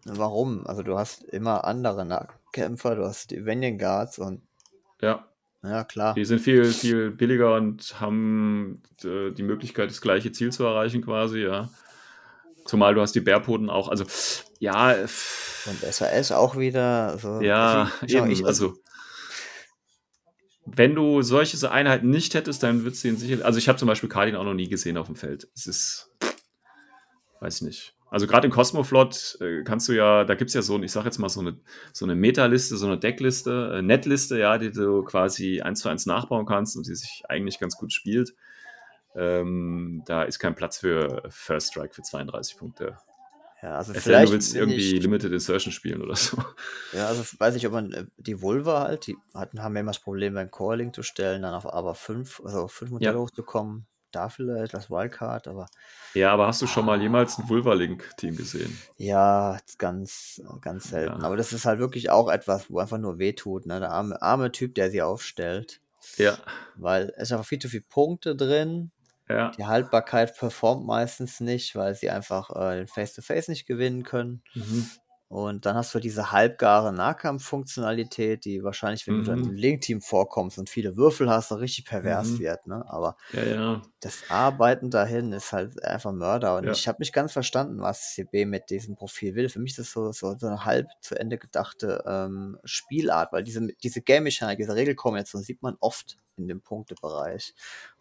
warum? 0.06 0.66
Also 0.68 0.84
du 0.84 0.98
hast 0.98 1.24
immer 1.24 1.66
andere 1.66 2.06
Nahkämpfer, 2.06 2.96
du 2.96 3.04
hast 3.04 3.32
die 3.32 3.46
Venian 3.46 3.78
Guards 3.78 4.20
und 4.20 4.42
Ja, 5.02 5.28
ja 5.64 5.84
klar. 5.84 6.14
Die 6.14 6.24
sind 6.24 6.40
viel, 6.40 6.66
viel 6.66 7.12
billiger 7.12 7.56
und 7.56 8.00
haben 8.00 8.84
äh, 9.04 9.32
die 9.32 9.44
Möglichkeit, 9.44 9.90
das 9.90 10.02
gleiche 10.02 10.32
Ziel 10.32 10.52
zu 10.52 10.64
erreichen, 10.64 11.04
quasi, 11.04 11.40
ja. 11.40 11.70
Zumal 12.66 12.94
du 12.94 13.02
hast 13.02 13.14
die 13.14 13.22
Bärpoten 13.22 13.70
auch, 13.70 13.90
also 13.90 14.06
ja, 14.60 14.92
Und 14.92 15.82
SAS 15.82 16.32
auch 16.32 16.58
wieder. 16.58 17.08
Also, 17.08 17.42
ja, 17.42 17.92
ich, 18.02 18.12
schau, 18.12 18.18
eben, 18.20 18.32
ich, 18.32 18.46
also 18.46 18.76
wenn 20.66 20.94
du 20.94 21.22
solche 21.22 21.72
Einheiten 21.72 22.10
nicht 22.10 22.34
hättest, 22.36 22.62
dann 22.62 22.84
würdest 22.84 23.04
du 23.04 23.08
ihn 23.08 23.18
sicher, 23.18 23.46
also 23.46 23.58
ich 23.58 23.68
habe 23.68 23.80
zum 23.80 23.88
Beispiel 23.88 24.10
Cardin 24.10 24.36
auch 24.36 24.44
noch 24.44 24.54
nie 24.54 24.68
gesehen 24.68 24.98
auf 24.98 25.08
dem 25.08 25.16
Feld. 25.16 25.48
Es 25.56 25.66
ist, 25.66 26.12
weiß 27.40 27.58
ich 27.58 27.62
nicht. 27.62 27.97
Also 28.10 28.26
gerade 28.26 28.48
in 28.48 28.54
Cosmoflot 28.54 29.38
äh, 29.42 29.64
kannst 29.64 29.90
du 29.90 29.94
ja, 29.94 30.24
da 30.24 30.36
gibt 30.36 30.50
es 30.50 30.54
ja 30.54 30.62
so, 30.62 30.82
ich 30.82 30.92
sag 30.92 31.06
jetzt 31.06 31.18
mal 31.18 31.28
so 31.30 31.42
eine, 31.42 31.58
so 31.92 32.06
eine 32.06 32.16
Meta-Liste, 32.16 32.78
so 32.78 32.88
eine 32.88 32.98
Deckliste, 32.98 33.74
äh, 33.76 33.82
Netliste, 33.82 34.40
ja, 34.40 34.58
die 34.58 34.72
du 34.72 35.04
quasi 35.04 35.62
eins 35.62 35.82
zu 35.82 35.90
eins 35.90 36.06
nachbauen 36.06 36.46
kannst 36.46 36.78
und 36.78 36.88
die 36.88 36.96
sich 36.96 37.24
eigentlich 37.28 37.60
ganz 37.60 37.76
gut 37.76 37.92
spielt. 37.92 38.34
Ähm, 39.14 40.04
da 40.06 40.24
ist 40.24 40.40
kein 40.40 40.56
Platz 40.56 40.78
für 40.78 41.24
First 41.30 41.70
Strike 41.70 41.94
für 41.94 42.04
32 42.04 42.58
Punkte. 42.58 42.98
Ja, 43.62 43.76
also 43.76 43.94
Es 43.94 44.04
vielleicht, 44.04 44.28
du 44.28 44.34
willst 44.34 44.56
irgendwie 44.56 44.96
ich, 44.96 45.02
Limited 45.02 45.34
Insertion 45.34 45.74
spielen 45.74 46.02
oder 46.02 46.16
so. 46.16 46.38
ja, 46.94 47.08
also 47.08 47.24
weiß 47.40 47.56
ich, 47.56 47.66
ob 47.66 47.74
man 47.74 47.92
äh, 47.92 48.06
die 48.18 48.42
Vulva 48.42 48.84
halt, 48.84 49.08
die 49.08 49.18
hatten, 49.34 49.64
haben 49.64 49.74
ja 49.76 49.82
immer 49.82 49.92
das 49.92 50.00
Problem 50.00 50.36
beim 50.36 50.52
Core-Link 50.52 50.94
zu 50.94 51.02
stellen, 51.04 51.42
dann 51.42 51.56
auf 51.56 51.66
aber 51.66 51.96
5, 51.96 52.42
also 52.46 52.62
auf 52.62 52.72
5 52.72 52.92
Modelle 52.92 53.16
Ja. 53.16 53.20
hochzukommen. 53.20 53.88
Da 54.12 54.30
vielleicht 54.30 54.74
das 54.74 54.90
Wildcard, 54.90 55.48
aber 55.48 55.66
Ja, 56.14 56.32
aber 56.32 56.48
hast 56.48 56.62
du 56.62 56.68
schon 56.68 56.86
mal 56.86 57.02
jemals 57.02 57.38
ein 57.38 57.50
Vulva-Link-Team 57.50 58.36
gesehen? 58.36 58.78
ja, 58.98 59.58
ganz, 59.78 60.42
ganz 60.62 60.90
selten. 60.90 61.20
Ja. 61.22 61.26
Aber 61.28 61.36
das 61.38 61.52
ist 61.54 61.66
halt 61.66 61.80
wirklich 61.80 62.10
auch 62.10 62.30
etwas, 62.30 62.70
wo 62.72 62.80
einfach 62.80 62.98
nur 62.98 63.20
wehtut, 63.20 63.66
ne? 63.66 63.80
Der 63.80 63.92
arme, 63.92 64.22
arme 64.22 64.52
Typ, 64.52 64.76
der 64.76 64.90
sie 64.92 65.02
aufstellt. 65.02 65.82
Ja, 66.18 66.38
Weil 66.76 67.12
es 67.18 67.24
ist 67.24 67.32
einfach 67.34 67.46
viel 67.46 67.60
zu 67.60 67.68
viele 67.70 67.84
Punkte 67.84 68.36
drin. 68.36 68.92
ja. 69.28 69.52
Die 69.58 69.66
Haltbarkeit 69.66 70.38
performt 70.38 70.86
meistens 70.86 71.40
nicht, 71.42 71.76
weil 71.76 71.94
sie 71.96 72.10
einfach 72.10 72.50
äh, 72.56 72.78
den 72.78 72.88
Face-to-Face 72.88 73.50
nicht 73.50 73.66
gewinnen 73.66 74.04
können. 74.04 74.42
Mhm. 74.56 74.90
Und 75.30 75.66
dann 75.66 75.76
hast 75.76 75.94
du 75.94 76.00
diese 76.00 76.32
halbgare 76.32 76.94
Nahkampffunktionalität, 76.94 78.46
die 78.46 78.64
wahrscheinlich, 78.64 79.08
wenn 79.08 79.18
du 79.18 79.24
dann 79.24 79.40
Mhm. 79.40 79.50
im 79.50 79.56
Link-Team 79.56 80.02
vorkommst 80.02 80.58
und 80.58 80.70
viele 80.70 80.96
Würfel 80.98 81.30
hast, 81.30 81.52
dann 81.52 81.60
richtig 81.60 81.86
pervers 81.86 82.38
Mhm. 82.38 82.40
wird. 82.40 82.66
Ne? 82.68 82.84
Aber 82.88 83.18
Ja, 83.34 83.44
ja. 83.46 83.82
das 84.00 84.30
Arbeiten 84.30 84.92
dahin 84.92 85.34
ist 85.34 85.54
halt 85.54 85.84
einfach 85.84 86.12
Mörder. 86.14 86.58
Und 86.58 86.66
Ja. 86.66 86.74
ich 86.78 86.88
habe 86.88 87.00
nicht 87.00 87.14
ganz 87.14 87.34
verstanden, 87.34 87.82
was 87.82 88.14
CB 88.14 88.46
mit 88.46 88.70
diesem 88.70 88.96
Profil 88.96 89.36
will. 89.36 89.50
Für 89.50 89.60
mich 89.60 89.72
ist 89.72 89.80
das 89.80 89.92
so, 89.92 90.12
so, 90.12 90.38
so 90.38 90.48
eine 90.48 90.66
halb 90.66 90.88
zu 91.02 91.16
Ende 91.20 91.38
gedachte 91.40 92.04
ähm, 92.08 92.60
Spielart, 92.64 93.34
weil 93.34 93.44
diese, 93.44 93.68
diese 93.84 94.02
Game-Mechanik, 94.02 94.60
diese 94.60 94.76
Regelkombination 94.76 95.42
sieht 95.42 95.64
man 95.64 95.78
oft 95.80 96.18
in 96.38 96.48
dem 96.48 96.62
Punktebereich. 96.62 97.56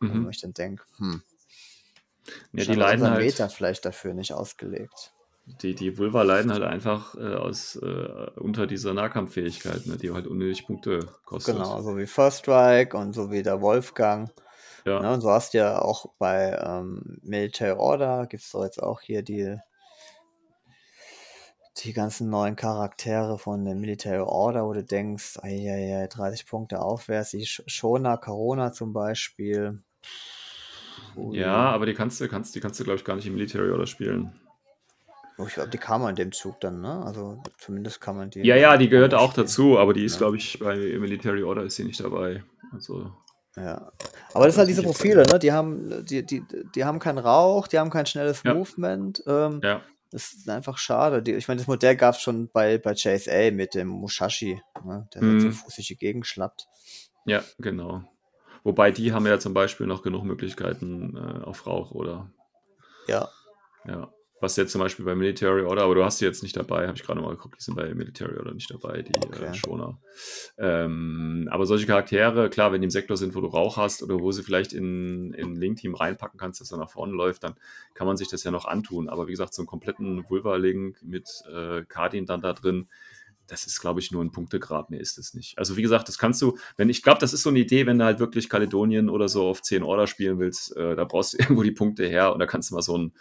Und 0.07 0.23
Mhm. 0.23 0.25
wo 0.25 0.29
ich 0.29 0.41
dann 0.41 0.53
denke, 0.53 0.85
hm, 0.99 1.23
Ja, 2.53 2.65
die 2.65 2.75
leiden 2.75 3.09
halt, 3.09 3.19
Meta 3.19 3.49
vielleicht 3.49 3.85
dafür 3.85 4.13
nicht 4.13 4.33
ausgelegt. 4.33 5.15
Die, 5.63 5.75
die 5.75 5.97
Vulva 5.97 6.23
leiden 6.23 6.53
halt 6.53 6.63
einfach 6.63 7.15
äh, 7.17 7.35
aus, 7.35 7.77
äh, 7.77 8.31
unter 8.37 8.67
dieser 8.67 8.95
Nahkampffähigkeit, 8.95 9.87
ne, 9.87 9.97
die 9.97 10.11
halt 10.11 10.27
unnötig 10.27 10.67
Punkte 10.67 11.09
kostet. 11.25 11.55
Genau, 11.55 11.83
so 11.83 11.97
wie 11.97 12.07
First 12.07 12.41
Strike 12.41 12.97
und 12.97 13.13
so 13.15 13.31
wie 13.31 13.43
der 13.43 13.61
Wolfgang. 13.61 14.31
Ja. 14.85 15.01
Ne, 15.01 15.15
und 15.15 15.21
so 15.21 15.31
hast 15.31 15.55
du 15.55 15.59
ja 15.59 15.81
auch 15.81 16.07
bei 16.19 16.59
ähm, 16.63 17.19
Military 17.23 17.73
Order, 17.79 18.27
gibt 18.27 18.43
es 18.43 18.51
doch 18.51 18.65
jetzt 18.65 18.83
auch 18.83 19.01
hier 19.01 19.23
die, 19.23 19.57
die 21.79 21.93
ganzen 21.93 22.29
neuen 22.29 22.57
Charaktere 22.57 23.39
von 23.39 23.65
der 23.65 23.75
Military 23.75 24.21
Order, 24.21 24.67
wo 24.67 24.73
du 24.73 24.83
denkst, 24.83 25.39
ja, 25.45 26.07
30 26.07 26.47
Punkte 26.47 26.81
aufwärts, 26.81 27.31
die 27.31 27.47
Sh- 27.47 27.63
Shona, 27.67 28.17
Corona 28.17 28.73
zum 28.73 28.93
Beispiel. 28.93 29.83
Ja, 31.33 31.71
aber 31.71 31.87
die 31.87 31.95
kannst 31.95 32.21
du, 32.21 32.29
kannst, 32.29 32.55
die 32.55 32.61
kannst 32.61 32.79
du, 32.79 32.85
glaube 32.85 32.99
ich, 32.99 33.05
gar 33.05 33.17
nicht 33.17 33.27
im 33.27 33.35
Military 33.35 33.71
Order 33.71 33.87
spielen. 33.87 34.33
Ich 35.47 35.55
glaube, 35.55 35.69
die 35.71 35.79
kann 35.79 36.01
man 36.01 36.11
in 36.11 36.17
dem 36.17 36.33
Zug 36.33 36.61
dann, 36.61 36.81
ne? 36.81 37.03
Also 37.05 37.43
zumindest 37.59 38.01
kann 38.01 38.17
man 38.17 38.31
die. 38.31 38.41
Ja, 38.47 38.57
ja, 38.57 38.77
die 38.79 38.89
gehört 38.89 39.13
auch 39.15 39.33
spielen. 39.33 39.47
dazu, 39.47 39.79
aber 39.79 39.93
die 39.93 40.05
ist, 40.05 40.15
Ja. 40.15 40.19
glaube 40.21 40.39
ich, 40.39 40.59
bei 40.59 40.77
Military 40.77 41.43
Order 41.43 41.65
ist 41.65 41.77
sie 41.77 41.85
nicht 41.85 42.01
dabei. 42.01 42.43
Also, 42.73 43.13
Ja. 43.55 43.93
Aber 44.33 44.47
das 44.47 44.55
sind 44.55 44.61
halt 44.61 44.69
diese 44.71 44.83
Profile, 44.83 45.25
ne? 45.25 45.39
Die 45.39 45.53
haben, 45.53 46.05
die, 46.07 46.25
die, 46.25 46.43
die 46.75 46.85
haben 46.85 46.99
keinen 46.99 47.19
Rauch, 47.19 47.69
die 47.69 47.79
haben 47.79 47.91
kein 47.91 48.07
schnelles 48.07 48.43
Ja. 48.45 48.55
Movement. 48.55 49.23
Ähm, 49.27 49.61
ja. 49.63 49.83
Das 50.11 50.33
ist 50.33 50.49
einfach 50.49 50.79
schade. 50.79 51.23
Die, 51.23 51.33
ich 51.33 51.49
meine, 51.49 51.59
das 51.59 51.67
Modell 51.67 51.97
gab 51.97 52.15
es 52.15 52.21
schon 52.23 52.49
bei, 52.51 52.79
bei 52.79 52.93
JSA 52.93 53.51
mit 53.51 53.75
dem 53.75 53.89
Mushashi, 53.89 54.61
ne? 54.85 55.07
der 55.15 55.23
Mhm. 55.23 55.41
so 55.41 55.51
Fuß 55.51 55.75
durch 55.75 55.89
die 55.89 55.97
Gegend 55.97 56.27
schlappt. 56.27 56.67
Ja, 57.27 57.43
genau. 57.59 58.05
Wobei 58.63 58.91
die 58.91 59.13
haben 59.13 59.27
ja 59.27 59.39
zum 59.39 59.53
Beispiel 59.53 59.87
noch 59.87 60.03
genug 60.03 60.25
Möglichkeiten 60.25 61.17
äh, 61.17 61.45
auf 61.45 61.67
Rauch, 61.67 61.91
oder? 61.91 62.31
Ja. 63.09 63.29
Ja. 63.87 64.11
Was 64.39 64.57
jetzt 64.57 64.73
zum 64.73 64.83
Beispiel 64.83 65.05
bei 65.07 65.15
Military 65.15 65.63
Order, 65.63 65.85
aber 65.85 65.95
du 65.95 66.05
hast 66.05 66.21
die 66.21 66.27
jetzt 66.27 66.43
nicht 66.43 66.57
dabei, 66.57 66.87
habe 66.87 66.97
ich 66.97 67.03
gerade 67.03 67.21
mal 67.21 67.31
geguckt, 67.31 67.57
die 67.59 67.63
sind 67.65 67.75
bei 67.75 67.95
Military 67.95 68.37
Order 68.37 68.53
nicht 68.53 68.71
dabei, 68.71 69.01
die 69.01 69.13
Okay. 69.17 69.47
äh, 69.47 69.55
Schoner. 69.55 69.99
Ähm, 70.59 71.49
aber 71.51 71.65
solche 71.65 71.87
Charaktere, 71.87 72.51
klar, 72.51 72.71
wenn 72.73 72.83
die 72.83 72.87
im 72.87 72.91
Sektor 72.91 73.17
sind, 73.17 73.35
wo 73.35 73.41
du 73.41 73.47
Rauch 73.47 73.79
hast 73.79 74.03
oder 74.03 74.21
wo 74.21 74.33
sie 74.33 74.43
vielleicht 74.43 74.75
in, 74.75 75.33
in 75.33 75.57
Link-Team 75.57 75.95
reinpacken 75.95 76.39
kannst, 76.39 76.61
dass 76.61 76.71
er 76.71 76.79
nach 76.79 76.91
vorne 76.91 77.15
läuft, 77.15 77.45
dann 77.45 77.55
kann 77.95 78.07
man 78.07 78.17
sich 78.19 78.29
das 78.29 78.45
ja 78.45 78.51
noch 78.51 78.67
antun. 78.67 79.09
Aber 79.09 79.27
wie 79.27 79.33
gesagt, 79.33 79.55
so 79.55 79.63
einen 79.63 79.67
kompletten 79.69 80.25
Vulva-Link 80.29 81.03
mit 81.03 81.29
äh, 81.51 81.85
Cardin 81.85 82.27
dann 82.27 82.43
da 82.43 82.53
drin, 82.53 82.89
das 83.47 83.67
ist, 83.67 83.81
glaube 83.81 84.01
ich, 84.01 84.11
nur 84.11 84.25
ein 84.25 84.33
Punktegrad, 84.33 84.91
mehr 84.91 85.01
ist 85.01 85.19
es 85.19 85.33
nicht. 85.33 85.57
Also 85.57 85.77
wie 85.77 85.83
gesagt, 85.83 86.09
das 86.09 86.19
kannst 86.19 86.43
du, 86.43 86.59
wenn 86.77 86.89
ich 86.89 87.03
glaube, 87.03 87.21
das 87.21 87.33
ist 87.33 87.43
so 87.43 87.51
eine 87.51 87.61
Idee, 87.61 87.87
wenn 87.87 87.99
du 87.99 88.05
halt 88.05 88.19
wirklich 88.19 88.49
Kaledonien 88.49 89.09
oder 89.09 89.29
so 89.29 89.47
auf 89.49 89.63
10 89.63 89.83
Order 89.83 90.07
spielen 90.07 90.39
willst, 90.39 90.77
äh, 90.77 90.97
da 90.97 91.05
brauchst 91.05 91.33
du 91.33 91.39
irgendwo 91.41 91.63
die 91.63 91.73
Punkte 91.73 92.07
her 92.07 92.33
und 92.33 92.41
da 92.41 92.47
kannst 92.47 92.71
du 92.71 92.75
mal 92.75 92.83
so 92.83 92.99
ein, 92.99 93.13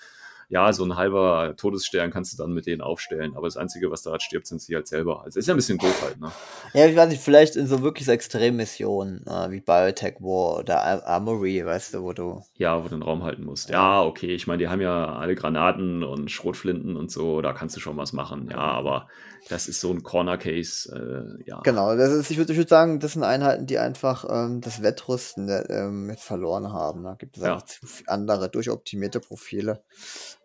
ja, 0.49 0.71
so 0.73 0.83
ein 0.83 0.95
halber 0.95 1.53
Todesstern 1.57 2.11
kannst 2.11 2.33
du 2.33 2.37
dann 2.37 2.53
mit 2.53 2.65
denen 2.65 2.81
aufstellen. 2.81 3.35
Aber 3.35 3.47
das 3.47 3.57
Einzige, 3.57 3.91
was 3.91 4.03
da 4.03 4.11
halt 4.11 4.21
stirbt, 4.21 4.47
sind 4.47 4.61
sie 4.61 4.75
halt 4.75 4.87
selber. 4.87 5.23
Also 5.23 5.39
ist 5.39 5.47
ja 5.47 5.53
ein 5.53 5.57
bisschen 5.57 5.77
doof 5.77 6.01
halt, 6.03 6.19
ne? 6.19 6.31
Ja, 6.73 6.85
ich 6.85 6.95
weiß 6.95 7.09
nicht, 7.09 7.21
vielleicht 7.21 7.55
in 7.55 7.67
so 7.67 7.81
wirklich 7.81 8.05
so 8.05 8.11
Extremmissionen, 8.11 9.25
äh, 9.27 9.51
wie 9.51 9.61
Biotech 9.61 10.15
War 10.19 10.59
oder 10.59 10.83
Ar 10.83 11.05
Armory, 11.05 11.65
weißt 11.65 11.95
du, 11.95 12.03
wo 12.03 12.13
du. 12.13 12.43
Ja, 12.57 12.79
wo 12.79 12.83
du 12.83 12.95
den 12.95 13.01
Raum 13.03 13.23
halten 13.23 13.45
musst. 13.45 13.69
Ja, 13.69 14.03
okay, 14.03 14.33
ich 14.33 14.47
meine, 14.47 14.59
die 14.59 14.67
haben 14.67 14.81
ja 14.81 15.15
alle 15.15 15.35
Granaten 15.35 16.03
und 16.03 16.29
Schrotflinten 16.29 16.95
und 16.95 17.11
so, 17.11 17.41
da 17.41 17.53
kannst 17.53 17.75
du 17.75 17.79
schon 17.79 17.97
was 17.97 18.13
machen. 18.13 18.49
Ja, 18.51 18.59
aber 18.59 19.07
das 19.49 19.67
ist 19.67 19.79
so 19.79 19.91
ein 19.91 20.01
Corner-Case, 20.01 21.37
äh, 21.39 21.43
ja. 21.47 21.61
Genau, 21.61 21.95
das 21.95 22.11
ist, 22.11 22.31
ich 22.31 22.37
würde 22.37 22.55
würd 22.55 22.67
sagen, 22.69 22.99
das 22.99 23.13
sind 23.13 23.23
Einheiten, 23.23 23.67
die 23.67 23.77
einfach 23.77 24.25
ähm, 24.27 24.61
das 24.61 24.81
Wettrüsten 24.81 25.47
äh, 25.49 25.61
ähm, 25.69 26.09
jetzt 26.09 26.23
verloren 26.23 26.73
haben. 26.73 27.03
Da 27.03 27.13
gibt 27.13 27.37
es 27.37 27.43
Ja. 27.43 27.61
andere, 28.07 28.49
durchoptimierte 28.49 29.19
Profile. 29.19 29.83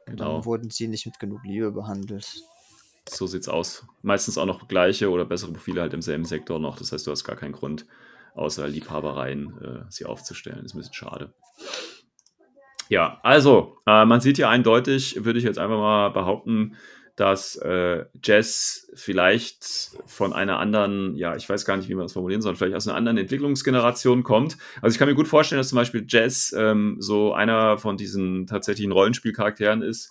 Und 0.07 0.17
Genau. 0.17 0.35
dann 0.37 0.45
wurden 0.45 0.71
sie 0.71 0.89
nicht 0.89 1.07
mit 1.07 1.19
genug 1.19 1.41
Liebe 1.45 1.73
behandelt. 1.73 2.29
So 3.09 3.27
sieht's 3.27 3.49
aus. 3.49 3.87
Meistens 4.03 4.37
auch 4.39 4.47
noch 4.47 4.69
gleiche 4.69 5.11
oder 5.11 5.25
bessere 5.25 5.53
Profile 5.53 5.81
halt 5.81 5.95
im 5.95 6.03
selben 6.03 6.25
Sektor 6.25 6.59
noch. 6.59 6.79
Das 6.79 6.93
heißt, 6.93 7.07
du 7.07 7.11
hast 7.11 7.25
gar 7.25 7.37
keinen 7.37 7.53
Grund, 7.53 7.87
außer 8.35 8.69
Liebhabereien, 8.69 9.59
äh, 9.63 9.91
sie 9.91 10.05
aufzustellen. 10.05 10.65
Ist 10.65 10.75
ein 10.75 10.79
bisschen 10.79 10.95
schade. 10.95 11.33
Ja, 12.89 13.21
also, 13.23 13.79
äh, 13.87 14.05
man 14.05 14.21
sieht 14.21 14.37
hier 14.37 14.49
eindeutig, 14.49 15.25
würde 15.25 15.39
ich 15.39 15.45
jetzt 15.45 15.59
einfach 15.59 15.79
mal 15.79 16.11
behaupten, 16.11 16.77
dass 17.17 17.57
äh, 17.57 18.05
Jazz 18.23 18.91
vielleicht 18.95 19.93
von 20.07 20.33
einer 20.33 20.59
anderen, 20.59 21.17
ja, 21.17 21.37
ich 21.37 21.49
weiß 21.49 21.65
gar 21.65 21.77
nicht, 21.77 21.89
wie 21.89 21.95
man 21.95 22.05
das 22.05 22.13
formulieren 22.13 22.43
soll, 22.43 22.57
vielleicht 22.57 22.77
aus 22.77 22.89
einer 22.89 22.97
anderen 22.97 23.19
Entwicklungsgeneration 23.19 24.23
kommt. 24.23 24.57
Also 24.81 24.95
ich 24.95 24.99
kann 24.99 25.09
mir 25.09 25.15
gut 25.15 25.29
vorstellen, 25.29 25.59
dass 25.59 25.69
zum 25.69 25.77
Beispiel 25.77 26.05
Jazz 26.09 26.55
ähm, 26.57 26.97
so 26.99 27.33
einer 27.33 27.79
von 27.79 27.97
diesen 27.97 28.47
tatsächlichen 28.47 28.93
Rollenspielcharakteren 28.93 29.83
ist, 29.83 30.11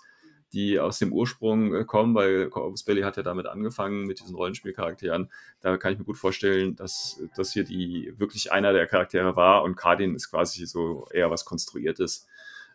die 0.54 0.80
aus 0.80 1.00
dem 1.00 1.14
Ursprung 1.14 1.74
äh, 1.74 1.86
kommen, 1.86 2.16
weil 2.16 2.50
Corvus 2.50 2.84
Belly 2.84 3.02
hat 3.02 3.18
ja 3.18 3.24
damit 3.24 3.46
angefangen 3.46 4.06
mit 4.06 4.20
diesen 4.20 4.36
Rollenspielcharakteren. 4.36 5.30
Da 5.62 5.78
kann 5.78 5.94
ich 5.94 6.00
mir 6.00 6.06
gut 6.06 6.18
vorstellen, 6.18 6.76
dass 6.76 7.22
das 7.36 7.54
hier 7.54 7.64
die 7.64 8.14
wirklich 8.18 8.52
einer 8.52 8.74
der 8.74 8.88
Charaktere 8.88 9.36
war 9.36 9.64
und 9.64 9.76
Cardin 9.76 10.16
ist 10.16 10.30
quasi 10.30 10.66
so 10.66 11.08
eher 11.12 11.30
was 11.30 11.46
Konstruiertes. 11.46 12.28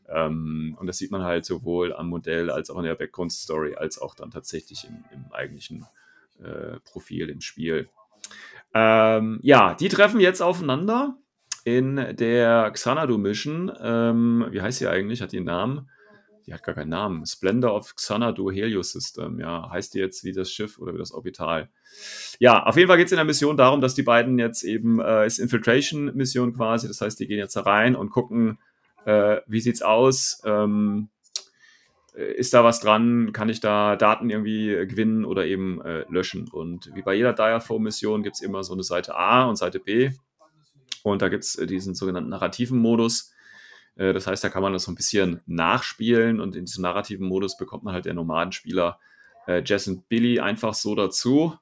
Ähm, 0.09 0.77
und 0.79 0.87
das 0.87 0.99
sieht 0.99 1.11
man 1.11 1.23
halt 1.23 1.45
sowohl 1.45 1.95
am 1.95 2.09
Modell 2.09 2.51
als 2.51 2.71
auch 2.71 2.79
in 2.79 2.85
der 2.85 2.95
Background-Story, 2.95 3.77
als 3.77 3.99
auch 4.01 4.15
dann 4.15 4.31
tatsächlich 4.31 4.85
im, 4.85 5.05
im 5.13 5.33
eigentlichen 5.33 5.87
äh, 6.43 6.79
Profil 6.85 7.31
im 7.31 7.41
Spiel. 7.41 7.89
Ähm, 8.75 9.39
ja, 9.43 9.75
die 9.75 9.89
treffen 9.89 10.21
jetzt 10.21 10.41
aufeinander 10.43 11.17
in 11.65 12.17
der 12.17 12.71
Xanadu 12.73 13.19
Mission. 13.19 13.73
Ähm, 13.81 14.47
wie 14.51 14.61
heißt 14.61 14.79
sie 14.79 14.89
eigentlich? 14.89 15.23
Hat 15.23 15.33
die 15.33 15.39
einen 15.39 15.47
Namen? 15.47 15.91
Die 16.47 16.53
hat 16.53 16.63
gar 16.63 16.75
keinen 16.75 16.91
Namen. 16.91 17.25
Splendor 17.25 17.75
of 17.75 17.95
Xanadu 17.97 18.51
Helios 18.51 18.93
System. 18.93 19.41
Ja, 19.41 19.71
heißt 19.71 19.95
die 19.95 19.99
jetzt 19.99 20.25
wie 20.25 20.33
das 20.33 20.51
Schiff 20.51 20.79
oder 20.79 20.93
wie 20.93 20.99
das 20.99 21.13
Orbital? 21.13 21.71
Ja, 22.39 22.65
auf 22.65 22.77
jeden 22.77 22.89
Fall 22.89 22.99
geht 22.99 23.07
es 23.07 23.13
in 23.13 23.17
der 23.17 23.25
Mission 23.25 23.57
darum, 23.57 23.81
dass 23.81 23.95
die 23.95 24.03
beiden 24.03 24.39
jetzt 24.39 24.63
eben, 24.63 25.01
äh, 25.01 25.27
ist 25.27 25.39
Infiltration-Mission 25.39 26.55
quasi. 26.55 26.87
Das 26.87 27.01
heißt, 27.01 27.19
die 27.19 27.27
gehen 27.27 27.39
jetzt 27.39 27.57
da 27.57 27.63
rein 27.63 27.97
und 27.97 28.11
gucken, 28.11 28.59
äh, 29.05 29.41
wie 29.47 29.61
sieht's 29.61 29.83
aus? 29.83 30.43
Ähm, 30.45 31.09
äh, 32.15 32.33
ist 32.35 32.55
da 32.55 32.65
was 32.65 32.81
dran? 32.81 33.33
Kann 33.33 33.49
ich 33.49 33.61
da 33.61 33.97
Daten 33.97 34.31
irgendwie 34.31 34.71
äh, 34.73 34.87
gewinnen 34.87 35.25
oder 35.25 35.47
eben 35.47 35.81
äh, 35.83 36.05
löschen? 36.09 36.49
Und 36.49 36.91
wie 36.95 37.03
bei 37.03 37.15
jeder 37.15 37.33
Diaflow-Mission 37.33 38.23
gibt 38.23 38.37
es 38.37 38.43
immer 38.43 38.65
so 38.65 38.73
eine 38.73 38.83
Seite 38.83 39.15
A 39.15 39.45
und 39.45 39.57
Seite 39.57 39.81
B. 39.81 40.11
Und 41.03 41.23
da 41.23 41.29
gibt 41.29 41.45
es 41.45 41.57
äh, 41.57 41.67
diesen 41.67 41.95
sogenannten 41.95 42.31
narrativen 42.31 42.79
Modus. 42.79 43.31
Das 43.97 44.27
heißt, 44.27 44.43
da 44.43 44.49
kann 44.49 44.63
man 44.65 44.73
das 44.73 44.83
so 44.83 44.91
ein 44.91 44.97
bisschen 44.97 45.41
nachspielen 45.47 46.41
und 46.41 46.57
in 46.57 46.65
diesem 46.65 46.83
narrativen 46.83 47.29
Modus 47.29 47.57
bekommt 47.57 47.85
man 47.85 47.95
halt 47.95 48.07
der 48.07 48.15
Nomadenspieler 48.15 48.99
äh, 49.47 49.63
Jess 49.65 49.89
und 49.89 50.09
Billy 50.09 50.41
einfach 50.41 50.75
so 50.75 50.95
dazu. 50.95 51.57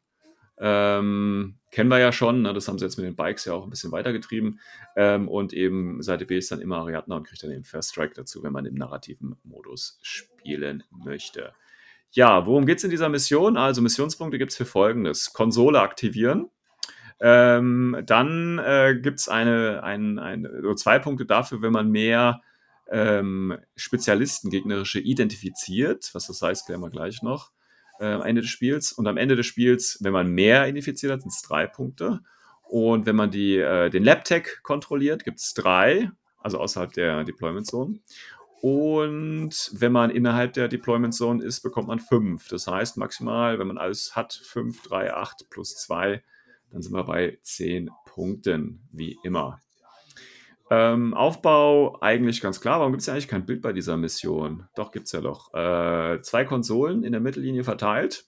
Ähm, 0.64 1.56
kennen 1.72 1.90
wir 1.90 1.98
ja 1.98 2.12
schon, 2.12 2.42
ne? 2.42 2.54
das 2.54 2.68
haben 2.68 2.78
sie 2.78 2.84
jetzt 2.84 2.96
mit 2.96 3.04
den 3.04 3.16
Bikes 3.16 3.46
ja 3.46 3.52
auch 3.52 3.64
ein 3.64 3.70
bisschen 3.70 3.90
weitergetrieben. 3.90 4.60
Ähm, 4.94 5.26
und 5.28 5.52
eben 5.52 6.00
Seite 6.02 6.24
B 6.24 6.38
ist 6.38 6.52
dann 6.52 6.60
immer 6.60 6.76
Ariadna 6.76 7.16
und 7.16 7.26
kriegt 7.26 7.42
dann 7.42 7.50
den 7.50 7.64
First 7.64 7.90
Strike 7.90 8.14
dazu, 8.14 8.44
wenn 8.44 8.52
man 8.52 8.64
im 8.64 8.74
narrativen 8.74 9.34
Modus 9.42 9.98
spielen 10.02 10.84
möchte. 10.90 11.52
Ja, 12.12 12.46
worum 12.46 12.64
geht 12.64 12.78
es 12.78 12.84
in 12.84 12.90
dieser 12.90 13.08
Mission? 13.08 13.56
Also 13.56 13.82
Missionspunkte 13.82 14.38
gibt 14.38 14.52
es 14.52 14.56
für 14.56 14.64
folgendes. 14.64 15.32
Konsole 15.32 15.80
aktivieren. 15.80 16.48
Ähm, 17.18 18.00
dann 18.06 18.58
äh, 18.60 18.96
gibt 19.00 19.18
es 19.18 19.28
eine, 19.28 19.82
ein, 19.82 20.20
ein, 20.20 20.46
zwei 20.76 21.00
Punkte 21.00 21.26
dafür, 21.26 21.60
wenn 21.62 21.72
man 21.72 21.90
mehr 21.90 22.40
ähm, 22.88 23.58
Spezialisten 23.74 24.48
gegnerische 24.50 25.00
identifiziert. 25.00 26.10
Was 26.12 26.28
das 26.28 26.40
heißt, 26.40 26.66
klären 26.66 26.82
wir 26.82 26.90
gleich 26.90 27.20
noch. 27.22 27.50
Äh, 28.02 28.20
Ende 28.28 28.40
des 28.40 28.50
Spiels. 28.50 28.90
Und 28.92 29.06
am 29.06 29.16
Ende 29.16 29.36
des 29.36 29.46
Spiels, 29.46 29.98
wenn 30.00 30.12
man 30.12 30.28
mehr 30.28 30.66
identifiziert 30.66 31.12
hat, 31.12 31.22
sind 31.22 31.32
es 31.32 31.42
drei 31.42 31.68
Punkte. 31.68 32.20
Und 32.62 33.06
wenn 33.06 33.14
man 33.14 33.30
die, 33.30 33.58
äh, 33.58 33.90
den 33.90 34.02
Lab-Tag 34.02 34.64
kontrolliert, 34.64 35.24
gibt 35.24 35.38
es 35.38 35.54
drei, 35.54 36.10
also 36.38 36.58
außerhalb 36.58 36.92
der 36.92 37.22
Deployment 37.22 37.66
Zone. 37.68 38.00
Und 38.60 39.70
wenn 39.72 39.92
man 39.92 40.10
innerhalb 40.10 40.52
der 40.54 40.66
Deployment 40.66 41.14
Zone 41.14 41.44
ist, 41.44 41.60
bekommt 41.60 41.86
man 41.86 42.00
fünf. 42.00 42.48
Das 42.48 42.66
heißt 42.66 42.96
maximal, 42.96 43.60
wenn 43.60 43.68
man 43.68 43.78
alles 43.78 44.16
hat, 44.16 44.32
fünf, 44.32 44.82
drei, 44.82 45.14
acht 45.14 45.48
plus 45.48 45.76
zwei, 45.76 46.24
dann 46.70 46.82
sind 46.82 46.92
wir 46.92 47.04
bei 47.04 47.38
zehn 47.42 47.88
Punkten, 48.04 48.88
wie 48.90 49.16
immer. 49.22 49.60
Ähm, 50.70 51.12
Aufbau 51.14 51.98
eigentlich 52.00 52.40
ganz 52.40 52.60
klar. 52.60 52.80
Warum 52.80 52.92
gibt 52.92 53.02
es 53.02 53.06
ja 53.06 53.12
eigentlich 53.12 53.28
kein 53.28 53.44
Bild 53.44 53.62
bei 53.62 53.72
dieser 53.72 53.96
Mission? 53.96 54.68
Doch, 54.74 54.90
gibt 54.90 55.06
es 55.06 55.12
ja 55.12 55.20
doch. 55.20 55.52
Äh, 55.54 56.20
zwei 56.22 56.44
Konsolen 56.44 57.04
in 57.04 57.12
der 57.12 57.20
Mittellinie 57.20 57.64
verteilt. 57.64 58.24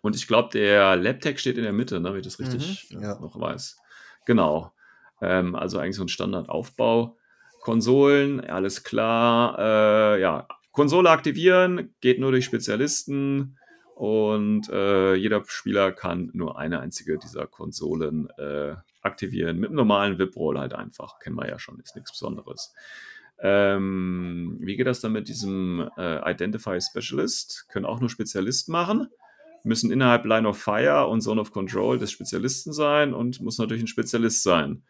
Und 0.00 0.16
ich 0.16 0.26
glaube, 0.26 0.50
der 0.52 0.96
Labtech 0.96 1.38
steht 1.38 1.58
in 1.58 1.64
der 1.64 1.72
Mitte, 1.72 2.00
ne, 2.00 2.10
wenn 2.12 2.20
ich 2.20 2.24
das 2.26 2.38
richtig 2.38 2.88
Mhm, 2.90 3.02
ja. 3.02 3.18
noch 3.18 3.38
weiß. 3.38 3.78
Genau. 4.24 4.72
Ähm, 5.20 5.54
also 5.54 5.78
eigentlich 5.78 5.96
so 5.96 6.02
ein 6.04 6.08
Standardaufbau. 6.08 7.16
Konsolen, 7.60 8.40
alles 8.40 8.84
klar. 8.84 9.58
Äh, 9.58 10.20
ja, 10.20 10.46
Konsole 10.72 11.10
aktivieren, 11.10 11.94
geht 12.00 12.20
nur 12.20 12.30
durch 12.30 12.44
Spezialisten. 12.44 13.58
Und 13.96 14.68
äh, 14.70 15.14
jeder 15.14 15.42
Spieler 15.44 15.90
kann 15.90 16.30
nur 16.32 16.56
eine 16.56 16.78
einzige 16.78 17.18
dieser 17.18 17.48
Konsolen 17.48 18.30
äh, 18.38 18.76
aktivieren. 19.08 19.58
Mit 19.58 19.70
einem 19.70 19.76
normalen 19.76 20.18
VIP-Roll 20.18 20.58
halt 20.58 20.74
einfach. 20.74 21.18
Kennen 21.18 21.36
wir 21.36 21.48
ja 21.48 21.58
schon, 21.58 21.80
ist 21.80 21.96
nichts 21.96 22.12
Besonderes. 22.12 22.74
Ähm, 23.40 24.58
wie 24.60 24.76
geht 24.76 24.86
das 24.86 25.00
dann 25.00 25.12
mit 25.12 25.28
diesem 25.28 25.88
äh, 25.96 26.30
Identify 26.30 26.78
Specialist? 26.80 27.66
Können 27.68 27.86
auch 27.86 28.00
nur 28.00 28.10
Spezialisten 28.10 28.72
machen. 28.72 29.08
Müssen 29.64 29.90
innerhalb 29.90 30.24
Line 30.24 30.48
of 30.48 30.58
Fire 30.58 31.06
und 31.06 31.20
Zone 31.20 31.40
of 31.40 31.52
Control 31.52 31.98
des 31.98 32.10
Spezialisten 32.10 32.72
sein 32.72 33.14
und 33.14 33.40
muss 33.40 33.58
natürlich 33.58 33.82
ein 33.82 33.88
Spezialist 33.88 34.42
sein. 34.42 34.82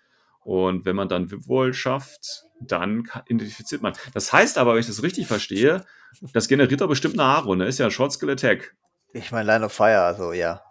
Und 0.44 0.86
wenn 0.86 0.96
man 0.96 1.08
dann 1.08 1.30
VIP-Roll 1.30 1.74
schafft, 1.74 2.44
dann 2.60 3.08
identifiziert 3.26 3.82
man. 3.82 3.92
Das 4.14 4.32
heißt 4.32 4.56
aber, 4.56 4.72
wenn 4.72 4.80
ich 4.80 4.86
das 4.86 5.02
richtig 5.02 5.26
verstehe, 5.26 5.84
das 6.32 6.48
generiert 6.48 6.80
doch 6.80 6.88
bestimmt 6.88 7.14
eine 7.14 7.24
A-Runde. 7.24 7.66
Ist 7.66 7.78
ja 7.78 7.86
ein 7.86 7.90
Short 7.90 8.12
Skill 8.12 8.30
Attack. 8.30 8.74
Ich 9.12 9.30
meine 9.30 9.46
Line 9.50 9.66
of 9.66 9.72
Fire, 9.72 10.02
also 10.02 10.32
ja. 10.32 10.62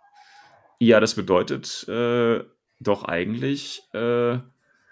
Ja, 0.80 1.00
das 1.00 1.16
bedeutet 1.16 1.88
äh, 1.88 2.44
doch 2.80 3.04
eigentlich. 3.06 3.84
Äh, 3.94 4.38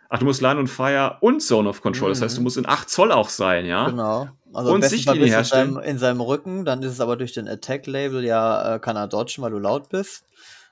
ach, 0.10 0.20
du 0.20 0.26
musst 0.26 0.42
Line 0.42 0.60
und 0.60 0.68
Fire 0.68 1.18
und 1.22 1.42
Zone 1.42 1.68
of 1.70 1.82
Control. 1.82 2.10
Das 2.10 2.22
heißt, 2.22 2.36
du 2.38 2.42
Mhm. 2.42 2.44
musst 2.44 2.58
in 2.58 2.68
8 2.68 2.90
Zoll 2.90 3.12
auch 3.12 3.30
sein, 3.30 3.66
ja? 3.66 3.90
Genau. 3.90 4.30
Also 4.54 4.74
Und 4.74 4.86
Sichtlinie 4.86 5.24
in 5.26 5.30
herstellen. 5.34 5.74
seinem, 5.74 5.84
in 5.84 5.98
seinem 5.98 6.22
Rücken, 6.22 6.64
dann 6.66 6.82
ist 6.82 6.94
es 6.94 7.02
aber 7.02 7.18
durch 7.18 7.34
den 7.34 7.48
Attack-Label 7.48 8.24
ja, 8.24 8.76
äh, 8.76 8.80
kann 8.80 8.96
er 8.96 9.08
dodgen, 9.08 9.44
weil 9.44 9.52
du 9.52 9.60
laut 9.60 9.90
bist. 9.90 10.24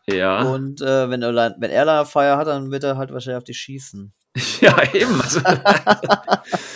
Ja. 0.07 0.43
Und 0.43 0.81
äh, 0.81 1.09
wenn, 1.09 1.21
er, 1.21 1.55
wenn 1.59 1.71
er 1.71 1.85
Line 1.85 2.01
of 2.01 2.09
Fire 2.11 2.37
hat, 2.37 2.47
dann 2.47 2.71
wird 2.71 2.83
er 2.83 2.97
halt 2.97 3.11
wahrscheinlich 3.13 3.37
auf 3.37 3.43
dich 3.43 3.57
schießen. 3.57 4.13
Ja, 4.61 4.75
eben. 4.93 5.21
Also, 5.21 5.39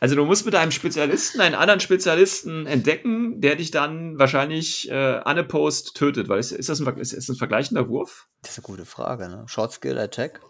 also 0.00 0.14
du 0.14 0.24
musst 0.24 0.44
mit 0.44 0.54
einem 0.54 0.70
Spezialisten 0.70 1.40
einen 1.40 1.54
anderen 1.54 1.80
Spezialisten 1.80 2.66
entdecken, 2.66 3.40
der 3.40 3.56
dich 3.56 3.70
dann 3.70 4.18
wahrscheinlich 4.18 4.90
äh, 4.90 5.20
unopposed 5.24 5.94
tötet. 5.94 6.28
Weil 6.28 6.38
ist, 6.40 6.52
ist 6.52 6.68
das 6.68 6.80
ein, 6.80 6.96
ist, 6.98 7.12
ist 7.12 7.28
ein 7.28 7.36
vergleichender 7.36 7.88
Wurf? 7.88 8.28
Das 8.42 8.52
ist 8.52 8.58
eine 8.58 8.64
gute 8.76 8.84
Frage, 8.86 9.28
ne? 9.28 9.44
Short 9.46 9.72
Skill 9.72 9.98
Attack. 9.98 10.40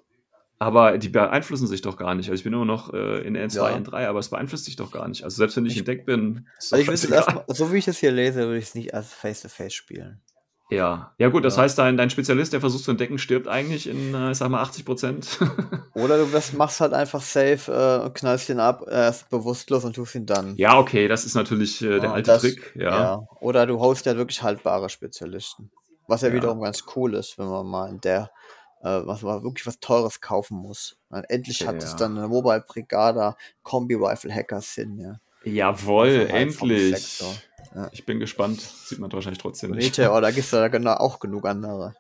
Aber 0.59 0.97
die 0.97 1.11
beeinflussen 1.11 1.67
sich 1.67 1.83
doch 1.83 1.99
gar 1.99 2.15
nicht. 2.15 2.31
Also 2.31 2.39
ich 2.41 2.45
bin 2.45 2.53
immer 2.55 2.65
noch 2.65 2.93
äh, 2.95 3.19
in 3.27 3.37
N2, 3.37 3.55
Ja. 3.57 3.77
N3, 3.77 4.07
aber 4.07 4.21
es 4.21 4.31
beeinflusst 4.31 4.67
dich 4.67 4.77
doch 4.77 4.91
gar 4.91 5.07
nicht. 5.07 5.23
Also 5.23 5.37
selbst 5.37 5.57
wenn 5.57 5.67
ich, 5.67 5.73
Ich- 5.73 5.79
entdeckt 5.81 6.07
bin, 6.07 6.47
Also 6.57 6.77
ich 6.77 6.87
würde 6.89 7.15
erstmal, 7.15 7.45
so 7.49 7.73
wie 7.73 7.77
ich 7.77 7.85
das 7.85 7.99
hier 7.99 8.11
lese, 8.11 8.41
würde 8.47 8.57
ich 8.59 8.65
es 8.65 8.75
nicht 8.75 8.95
als 8.95 9.13
Face-to-Face 9.13 9.75
spielen. 9.75 10.23
Ja, 10.69 11.13
ja 11.19 11.29
gut, 11.29 11.45
das 11.45 11.57
Ja. 11.57 11.63
heißt, 11.63 11.79
dein, 11.79 11.97
dein 11.97 12.11
Spezialist, 12.11 12.53
der 12.53 12.61
versucht 12.61 12.83
zu 12.85 12.91
entdecken, 12.91 13.19
stirbt 13.19 13.47
eigentlich 13.47 13.89
in, 13.89 14.15
äh, 14.15 14.33
ich 14.33 14.39
sag 14.39 14.49
mal, 14.49 14.61
80 14.63 14.85
Prozent. 14.85 15.39
Oder 15.95 16.19
du 16.19 16.33
wirst, 16.33 16.55
machst 16.55 16.81
halt 16.81 16.93
einfach 16.93 17.21
safe 17.23 17.71
äh, 17.73 18.05
und 18.05 18.15
knallst 18.15 18.49
ihn 18.49 18.59
ab, 18.59 18.83
er 18.89 19.09
ist 19.11 19.31
bewusstlos 19.31 19.85
und 19.85 19.95
tust 19.95 20.17
ihn 20.17 20.27
dann. 20.27 20.57
ja, 20.57 20.77
okay, 20.79 21.07
das 21.07 21.25
ist 21.25 21.35
natürlich 21.37 21.81
äh, 21.83 22.01
der 22.01 22.05
Ja, 22.09 22.13
alte 22.13 22.33
das- 22.33 22.43
Trick. 22.43 22.73
Ja. 22.75 23.27
Oder 23.41 23.67
du 23.67 23.79
holst 23.79 24.07
ja 24.07 24.17
wirklich 24.17 24.43
haltbare 24.43 24.89
Spezialisten. 24.89 25.71
Was 26.09 26.23
ja, 26.23 26.29
Ja. 26.29 26.35
wiederum 26.35 26.61
ganz 26.61 26.83
cool 26.97 27.15
ist, 27.15 27.39
wenn 27.39 27.47
man 27.49 27.67
mal 27.67 27.89
in 27.89 28.01
der, 28.01 28.31
äh, 28.83 29.01
was 29.05 29.23
man 29.23 29.45
wirklich 29.45 29.67
was 29.67 29.79
Teures 29.79 30.21
kaufen 30.21 30.57
muss. 30.59 30.97
Endlich 31.29 31.65
hat 31.67 31.77
es 31.83 31.93
Ja. 31.93 31.97
dann 31.99 32.19
eine 32.19 32.27
Mobile 32.27 32.65
Brigada 32.67 33.37
Kombi 33.63 33.95
Rifle 33.95 34.35
Hackers 34.35 34.73
hin, 34.73 34.99
ja. 34.99 35.21
Jawohl, 35.45 36.19
halt 36.19 36.31
endlich. 36.31 37.23
Ja. 37.75 37.89
Ich 37.93 38.05
bin 38.07 38.21
gespannt. 38.21 38.61
Sieht 38.61 38.99
man 38.99 39.13
wahrscheinlich 39.13 39.43
trotzdem 39.43 39.71
nicht. 39.73 39.99
Meteor, 39.99 40.21
da 40.21 40.31
gibt's 40.31 40.51
ja 40.51 40.69
genau 40.69 40.95
auch 40.95 41.19
genug 41.21 41.47
andere. 41.47 41.95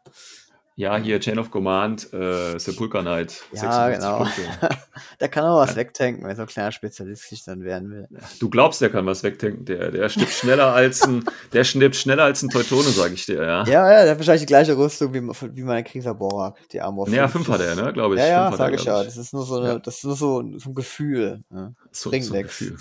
Ja, 0.78 0.98
hier 0.98 1.18
Chain 1.20 1.38
of 1.38 1.50
Command, 1.50 2.12
äh, 2.12 2.58
Sepulchre 2.58 3.00
Knight. 3.00 3.42
Ja, 3.50 3.86
56 3.86 3.98
genau. 3.98 4.26
Der 5.20 5.28
kann 5.30 5.44
auch 5.44 5.56
was 5.56 5.74
wegtanken, 5.74 6.22
wenn 6.26 6.36
so 6.36 6.42
ein 6.42 6.48
kleiner 6.48 6.70
Spezialist 6.70 7.30
sich 7.30 7.42
dann 7.44 7.62
werden 7.64 7.90
will. 7.90 8.06
Du 8.40 8.50
glaubst, 8.50 8.82
der 8.82 8.90
kann 8.90 9.06
was 9.06 9.22
wegtanken. 9.22 9.64
Der, 9.64 9.90
der 9.90 10.10
stirbt 10.10 10.32
schneller 10.32 10.74
als 10.74 11.00
ein, 11.00 11.24
der 11.54 11.64
stirbt 11.64 11.96
schneller 11.96 12.24
als 12.24 12.42
ein 12.42 12.50
Teutone, 12.50 12.90
sag 12.90 13.10
ich 13.12 13.24
dir, 13.24 13.42
ja. 13.42 13.64
Ja, 13.64 13.90
ja, 13.90 14.02
der 14.02 14.10
hat 14.10 14.18
wahrscheinlich 14.18 14.42
die 14.42 14.46
gleiche 14.46 14.76
Rüstung 14.76 15.14
wie, 15.14 15.22
wie 15.22 15.62
mein 15.62 15.82
Krieger 15.82 16.12
Borak, 16.12 16.58
die 16.70 16.82
Armor 16.82 17.08
Ja, 17.08 17.26
5. 17.26 17.32
fünf 17.46 17.48
hat 17.58 17.66
er, 17.66 17.74
ne, 17.74 17.94
glaube 17.94 18.16
ich. 18.16 18.20
Ja, 18.20 18.26
ja, 18.26 18.46
Fünf 18.48 18.58
sag 18.58 18.74
ich 18.74 18.84
ja. 18.84 19.02
Das 19.02 19.16
ist 19.16 19.32
nur 19.32 19.46
so, 19.46 19.56
eine, 19.56 19.68
Ja. 19.68 19.78
das 19.78 19.96
ist 19.96 20.04
nur 20.04 20.16
so, 20.16 20.44
so 20.58 20.68
ein 20.68 20.74
Gefühl. 20.74 21.42
Ja. 21.50 21.72
So, 21.90 22.10
so 22.10 22.34
ein. 22.34 22.42
Gefühl. 22.42 22.76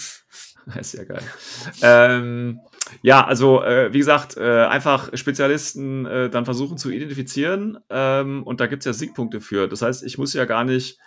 Ist 0.80 0.94
ja 0.94 1.04
geil. 1.04 1.22
ähm, 1.82 2.60
ja, 3.02 3.26
also 3.26 3.64
äh, 3.64 3.94
wie 3.94 4.00
gesagt, 4.00 4.38
äh, 4.38 4.66
einfach 4.66 5.16
Spezialisten 5.16 6.06
äh, 6.06 6.30
dann 6.30 6.46
versuchen 6.46 6.78
zu 6.78 6.90
identifizieren 6.90 7.80
ähm, 7.90 8.44
und 8.44 8.60
da 8.60 8.68
gibt 8.68 8.82
es 8.82 8.86
ja 8.86 8.94
Siegpunkte 8.94 9.42
für. 9.42 9.68
Das 9.68 9.82
heißt, 9.82 10.04
ich 10.04 10.18
muss 10.18 10.34
ja 10.34 10.46
gar 10.46 10.64
nicht, 10.64 11.00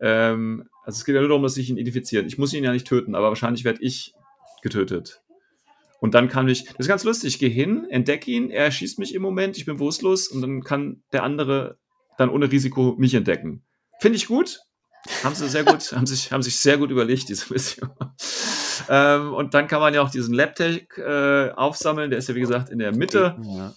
ähm, 0.00 0.68
also 0.84 0.98
es 0.98 1.04
geht 1.04 1.14
ja 1.14 1.20
nur 1.20 1.28
darum, 1.28 1.42
dass 1.42 1.56
ich 1.56 1.70
ihn 1.70 1.76
identifiziere. 1.76 2.24
Ich 2.24 2.38
muss 2.38 2.52
ihn 2.52 2.64
ja 2.64 2.72
nicht 2.72 2.86
töten, 2.86 3.14
aber 3.14 3.28
wahrscheinlich 3.28 3.64
werde 3.64 3.82
ich 3.82 4.14
getötet. 4.62 5.22
Und 6.00 6.14
dann 6.14 6.28
kann 6.28 6.48
ich, 6.48 6.64
das 6.64 6.80
ist 6.80 6.88
ganz 6.88 7.04
lustig, 7.04 7.34
ich 7.34 7.38
gehe 7.38 7.48
hin, 7.48 7.86
entdecke 7.88 8.30
ihn, 8.30 8.50
er 8.50 8.70
schießt 8.70 8.98
mich 8.98 9.14
im 9.14 9.22
Moment, 9.22 9.56
ich 9.56 9.64
bin 9.64 9.76
bewusstlos 9.76 10.28
und 10.28 10.42
dann 10.42 10.62
kann 10.62 11.02
der 11.12 11.22
andere 11.22 11.78
dann 12.18 12.28
ohne 12.28 12.50
Risiko 12.50 12.94
mich 12.98 13.14
entdecken. 13.14 13.62
Finde 14.00 14.16
ich 14.16 14.26
gut. 14.26 14.60
Haben 15.22 15.34
sie 15.34 15.48
sehr 15.48 15.64
gut, 15.64 15.92
haben 15.92 16.06
sich, 16.06 16.32
haben 16.32 16.42
sich 16.42 16.58
sehr 16.58 16.78
gut 16.78 16.90
überlegt, 16.90 17.28
diese 17.28 17.52
Mission. 17.52 17.90
Ähm, 18.88 19.32
und 19.32 19.54
dann 19.54 19.66
kann 19.66 19.80
man 19.80 19.94
ja 19.94 20.02
auch 20.02 20.10
diesen 20.10 20.34
Labtech 20.34 20.88
äh, 20.98 21.50
aufsammeln, 21.50 22.10
der 22.10 22.18
ist 22.18 22.28
ja 22.28 22.34
wie 22.34 22.40
gesagt 22.40 22.70
in 22.70 22.78
der 22.78 22.94
Mitte. 22.94 23.36
Ja. 23.42 23.74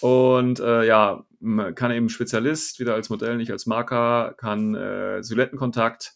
Und 0.00 0.60
äh, 0.60 0.84
ja, 0.84 1.24
man 1.40 1.74
kann 1.74 1.90
eben 1.90 2.08
Spezialist, 2.08 2.78
wieder 2.80 2.94
als 2.94 3.10
Modell, 3.10 3.36
nicht 3.36 3.50
als 3.50 3.66
Marker, 3.66 4.34
kann 4.36 4.74
äh, 4.74 5.22
Silhouettenkontakt. 5.22 6.14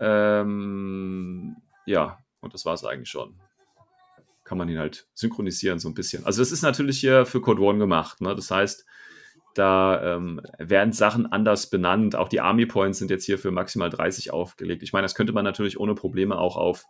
Ähm, 0.00 1.56
ja, 1.86 2.18
und 2.40 2.54
das 2.54 2.64
war 2.64 2.74
es 2.74 2.84
eigentlich 2.84 3.10
schon. 3.10 3.34
Kann 4.42 4.58
man 4.58 4.68
ihn 4.68 4.78
halt 4.78 5.06
synchronisieren 5.14 5.78
so 5.78 5.88
ein 5.88 5.94
bisschen. 5.94 6.26
Also 6.26 6.42
das 6.42 6.52
ist 6.52 6.62
natürlich 6.62 6.98
hier 6.98 7.24
für 7.24 7.40
Code 7.40 7.62
One 7.62 7.78
gemacht. 7.78 8.20
Ne? 8.20 8.34
Das 8.34 8.50
heißt, 8.50 8.84
da 9.54 10.16
ähm, 10.16 10.40
werden 10.58 10.92
Sachen 10.92 11.30
anders 11.30 11.70
benannt. 11.70 12.16
Auch 12.16 12.28
die 12.28 12.40
Army 12.40 12.66
Points 12.66 12.98
sind 12.98 13.10
jetzt 13.10 13.24
hier 13.24 13.38
für 13.38 13.52
maximal 13.52 13.90
30 13.90 14.32
aufgelegt. 14.32 14.82
Ich 14.82 14.92
meine, 14.92 15.04
das 15.04 15.14
könnte 15.14 15.32
man 15.32 15.44
natürlich 15.44 15.78
ohne 15.78 15.94
Probleme 15.94 16.36
auch 16.36 16.56
auf 16.56 16.84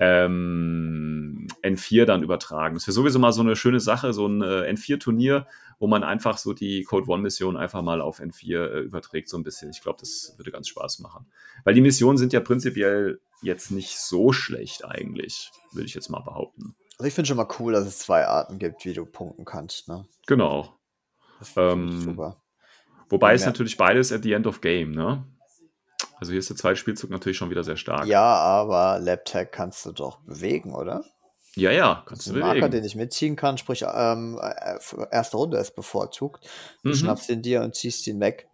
ähm, 0.00 1.46
N4 1.62 2.04
dann 2.04 2.22
übertragen. 2.22 2.74
Das 2.74 2.86
wäre 2.86 2.92
sowieso 2.92 3.18
mal 3.18 3.32
so 3.32 3.42
eine 3.42 3.56
schöne 3.56 3.80
Sache, 3.80 4.12
so 4.12 4.26
ein 4.26 4.42
äh, 4.42 4.70
N4-Turnier, 4.72 5.46
wo 5.78 5.86
man 5.86 6.02
einfach 6.02 6.38
so 6.38 6.52
die 6.52 6.84
Code 6.84 7.08
One-Mission 7.08 7.56
einfach 7.56 7.82
mal 7.82 8.00
auf 8.00 8.20
N4 8.20 8.66
äh, 8.66 8.80
überträgt, 8.80 9.28
so 9.28 9.36
ein 9.36 9.44
bisschen. 9.44 9.70
Ich 9.70 9.82
glaube, 9.82 9.98
das 10.00 10.34
würde 10.36 10.50
ganz 10.50 10.68
Spaß 10.68 11.00
machen. 11.00 11.26
Weil 11.64 11.74
die 11.74 11.80
Missionen 11.80 12.18
sind 12.18 12.32
ja 12.32 12.40
prinzipiell 12.40 13.20
jetzt 13.42 13.70
nicht 13.70 13.98
so 13.98 14.32
schlecht 14.32 14.84
eigentlich, 14.84 15.50
würde 15.72 15.86
ich 15.86 15.94
jetzt 15.94 16.08
mal 16.08 16.20
behaupten. 16.20 16.74
Also 16.98 17.08
ich 17.08 17.14
finde 17.14 17.28
schon 17.28 17.36
mal 17.36 17.48
cool, 17.58 17.72
dass 17.72 17.86
es 17.86 17.98
zwei 17.98 18.26
Arten 18.26 18.58
gibt, 18.58 18.84
wie 18.84 18.92
du 18.92 19.04
punkten 19.04 19.44
kannst. 19.44 19.88
Ne? 19.88 20.06
Genau. 20.26 20.78
Das 21.38 21.52
Ähm, 21.56 22.00
super. 22.00 22.40
Wobei 23.08 23.30
Ja, 23.30 23.34
es 23.34 23.46
natürlich 23.46 23.76
beides 23.76 24.12
at 24.12 24.22
the 24.22 24.32
end 24.32 24.46
of 24.46 24.60
game, 24.60 24.92
ne? 24.92 25.24
Also 26.18 26.32
hier 26.32 26.38
ist 26.38 26.48
der 26.50 26.56
zweite 26.56 26.76
Spielzug 26.76 27.10
natürlich 27.10 27.36
schon 27.36 27.50
wieder 27.50 27.64
sehr 27.64 27.76
stark. 27.76 28.06
Ja, 28.06 28.22
aber 28.22 28.98
LabTag 29.00 29.52
kannst 29.52 29.84
du 29.86 29.92
doch 29.92 30.18
bewegen, 30.20 30.74
oder? 30.74 31.04
ja, 31.56 31.70
ja 31.70 32.02
kannst 32.06 32.26
du 32.26 32.32
ein 32.32 32.40
Marker, 32.40 32.54
bewegen. 32.60 32.72
den 32.72 32.84
ich 32.84 32.96
mitziehen 32.96 33.36
kann, 33.36 33.58
sprich, 33.58 33.84
ähm, 33.92 34.40
äh, 34.42 34.78
erste 35.10 35.36
Runde 35.36 35.58
ist 35.58 35.76
bevorzugt. 35.76 36.48
Du 36.82 36.90
Mhm. 36.90 36.94
schnappst 36.94 37.28
ihn 37.30 37.42
dir 37.42 37.62
und 37.62 37.74
ziehst 37.74 38.06
ihn 38.06 38.20
weg. 38.20 38.48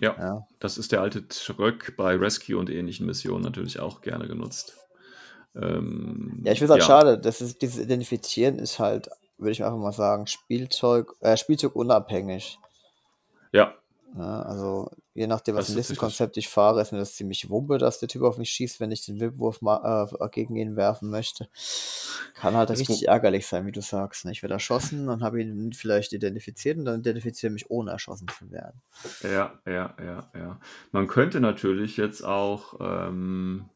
Ja, 0.00 0.16
Ja. 0.18 0.46
das 0.58 0.76
ist 0.78 0.90
der 0.92 1.00
alte 1.00 1.28
Tröck 1.28 1.94
bei 1.96 2.16
Rescue 2.16 2.56
und 2.58 2.70
ähnlichen 2.70 3.06
Missionen 3.06 3.44
natürlich 3.44 3.78
auch 3.78 4.00
gerne 4.00 4.26
genutzt. 4.26 4.76
Ähm, 5.54 6.42
Ja, 6.44 6.52
ich 6.52 6.58
finde 6.58 6.74
es 6.74 6.88
halt 6.88 7.04
schade, 7.04 7.18
dass 7.18 7.40
es, 7.40 7.56
dieses 7.58 7.78
Identifizieren 7.78 8.58
ist 8.58 8.80
halt, 8.80 9.08
würde 9.38 9.52
ich 9.52 9.64
einfach 9.64 9.78
mal 9.78 9.92
sagen, 9.92 10.26
Spielzeug, 10.26 11.14
äh, 11.20 11.36
Spielzeug 11.36 11.76
unabhängig. 11.76 12.58
Ja, 13.52 13.74
Ja, 14.16 14.42
also 14.42 14.90
Je 15.16 15.28
nachdem, 15.28 15.54
was 15.54 15.66
für 15.66 15.72
ein. 15.72 15.76
Listenkonzept 15.76 16.36
ich 16.36 16.48
fahre, 16.48 16.82
ist 16.82 16.90
mir 16.90 16.98
das 16.98 17.14
ziemlich 17.14 17.48
wumpe, 17.48 17.78
dass 17.78 18.00
der 18.00 18.08
Typ 18.08 18.22
auf 18.22 18.36
mich 18.36 18.50
schießt, 18.50 18.80
wenn 18.80 18.90
ich 18.90 19.06
den 19.06 19.20
Wipwurf 19.20 19.62
ma 19.62 20.08
äh, 20.10 20.28
gegen 20.30 20.56
ihn 20.56 20.74
werfen 20.74 21.08
möchte. 21.08 21.48
Kann 22.34 22.56
halt 22.56 22.70
richtig 22.70 23.06
ärgerlich 23.06 23.46
sein, 23.46 23.64
wie 23.64 23.70
du 23.70 23.80
sagst. 23.80 24.24
Ne? 24.24 24.32
Ich 24.32 24.42
werde 24.42 24.54
erschossen, 24.54 25.06
dann 25.06 25.22
habe 25.22 25.40
ich 25.40 25.46
ihn 25.46 25.72
vielleicht 25.72 26.12
identifiziert 26.12 26.78
und 26.78 26.84
dann 26.84 26.98
identifiziere 26.98 27.50
ich 27.50 27.62
mich, 27.62 27.70
ohne 27.70 27.92
erschossen 27.92 28.26
zu 28.26 28.50
werden. 28.50 28.82
Ja, 29.22 29.60
ja, 29.66 29.94
ja, 30.04 30.30
ja. 30.34 30.60
Man 30.90 31.06
könnte 31.06 31.38
natürlich 31.38 31.96
jetzt 31.96 32.24
auch, 32.24 32.74
ähm, 32.80 33.70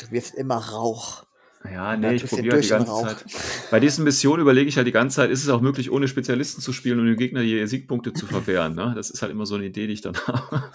Du 0.00 0.10
wirst 0.10 0.34
immer 0.34 0.56
Rauch. 0.56 1.24
Ja, 1.64 1.96
nee, 1.96 2.14
ich 2.14 2.26
probiere 2.26 2.54
halt 2.54 2.64
die 2.64 2.68
ganze 2.68 2.90
Rauch. 2.90 3.06
Zeit. 3.06 3.24
Bei 3.70 3.80
diesen 3.80 4.04
Missionen 4.04 4.40
überlege 4.40 4.68
ich 4.68 4.76
halt 4.76 4.86
die 4.86 4.92
ganze 4.92 5.16
Zeit, 5.16 5.30
ist 5.30 5.42
es 5.42 5.48
auch 5.50 5.60
möglich, 5.60 5.90
ohne 5.90 6.08
Spezialisten 6.08 6.62
zu 6.62 6.72
spielen 6.72 6.98
und 6.98 7.06
dem 7.06 7.16
Gegner 7.16 7.42
die 7.42 7.66
Siegpunkte 7.66 8.12
zu 8.14 8.26
verwehren. 8.26 8.74
Ne? 8.74 8.92
Das 8.96 9.10
ist 9.10 9.20
halt 9.20 9.30
immer 9.30 9.44
so 9.44 9.56
eine 9.56 9.66
Idee, 9.66 9.86
die 9.86 9.92
ich 9.92 10.00
dann 10.00 10.16
habe. 10.26 10.70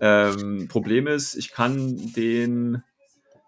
Ähm, 0.00 0.68
Problem 0.68 1.06
ist, 1.06 1.34
ich 1.34 1.52
kann 1.52 2.12
den, 2.14 2.82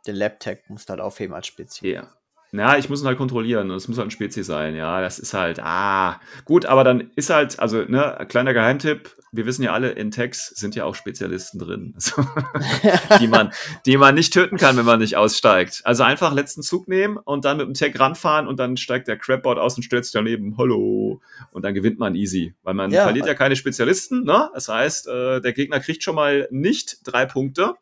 Den 0.06 0.16
Lab-Tag 0.16 0.68
musst 0.68 0.88
du 0.88 0.90
halt 0.90 1.00
aufheben 1.00 1.34
als 1.34 1.46
Spezi. 1.46 1.88
ja. 1.88 2.12
Na, 2.56 2.78
ich 2.78 2.88
muss 2.88 3.02
ihn 3.02 3.08
halt 3.08 3.18
kontrollieren 3.18 3.68
und 3.72 3.76
es 3.76 3.88
muss 3.88 3.98
halt 3.98 4.06
ein 4.06 4.10
Spezi 4.12 4.44
sein. 4.44 4.76
Ja, 4.76 5.00
das 5.00 5.18
ist 5.18 5.34
halt, 5.34 5.58
ah, 5.58 6.20
gut, 6.44 6.66
aber 6.66 6.84
dann 6.84 7.10
ist 7.16 7.28
halt, 7.28 7.58
also, 7.58 7.78
ne, 7.82 8.24
kleiner 8.28 8.54
Geheimtipp, 8.54 9.10
wir 9.32 9.44
wissen 9.44 9.64
ja 9.64 9.72
alle, 9.72 9.90
in 9.90 10.12
Text 10.12 10.56
sind 10.56 10.76
ja 10.76 10.84
auch 10.84 10.94
Spezialisten 10.94 11.58
drin, 11.58 11.94
also, 11.96 12.24
die, 13.18 13.26
man, 13.26 13.52
die 13.86 13.96
man 13.96 14.14
nicht 14.14 14.32
töten 14.32 14.56
kann, 14.56 14.76
wenn 14.76 14.84
man 14.84 15.00
nicht 15.00 15.16
aussteigt. 15.16 15.80
Also 15.82 16.04
einfach 16.04 16.32
letzten 16.32 16.62
Zug 16.62 16.86
nehmen 16.86 17.16
und 17.16 17.44
dann 17.44 17.56
mit 17.56 17.66
dem 17.66 17.74
Tag 17.74 17.98
ranfahren 17.98 18.46
und 18.46 18.60
dann 18.60 18.76
steigt 18.76 19.08
der 19.08 19.18
Crabboard 19.18 19.58
aus 19.58 19.76
und 19.76 19.82
stellt 19.82 20.04
sich 20.04 20.12
daneben, 20.12 20.56
hallo, 20.56 21.20
und 21.50 21.64
dann 21.64 21.74
gewinnt 21.74 21.98
man 21.98 22.14
easy, 22.14 22.54
weil 22.62 22.74
man 22.74 22.92
Ja. 22.92 23.02
verliert 23.02 23.26
ja 23.26 23.34
keine 23.34 23.56
Spezialisten, 23.56 24.22
ne? 24.22 24.48
Das 24.54 24.68
heißt, 24.68 25.08
äh, 25.08 25.40
der 25.40 25.52
Gegner 25.54 25.80
kriegt 25.80 26.04
schon 26.04 26.14
mal 26.14 26.46
nicht 26.52 26.98
drei 27.02 27.26
Punkte. 27.26 27.74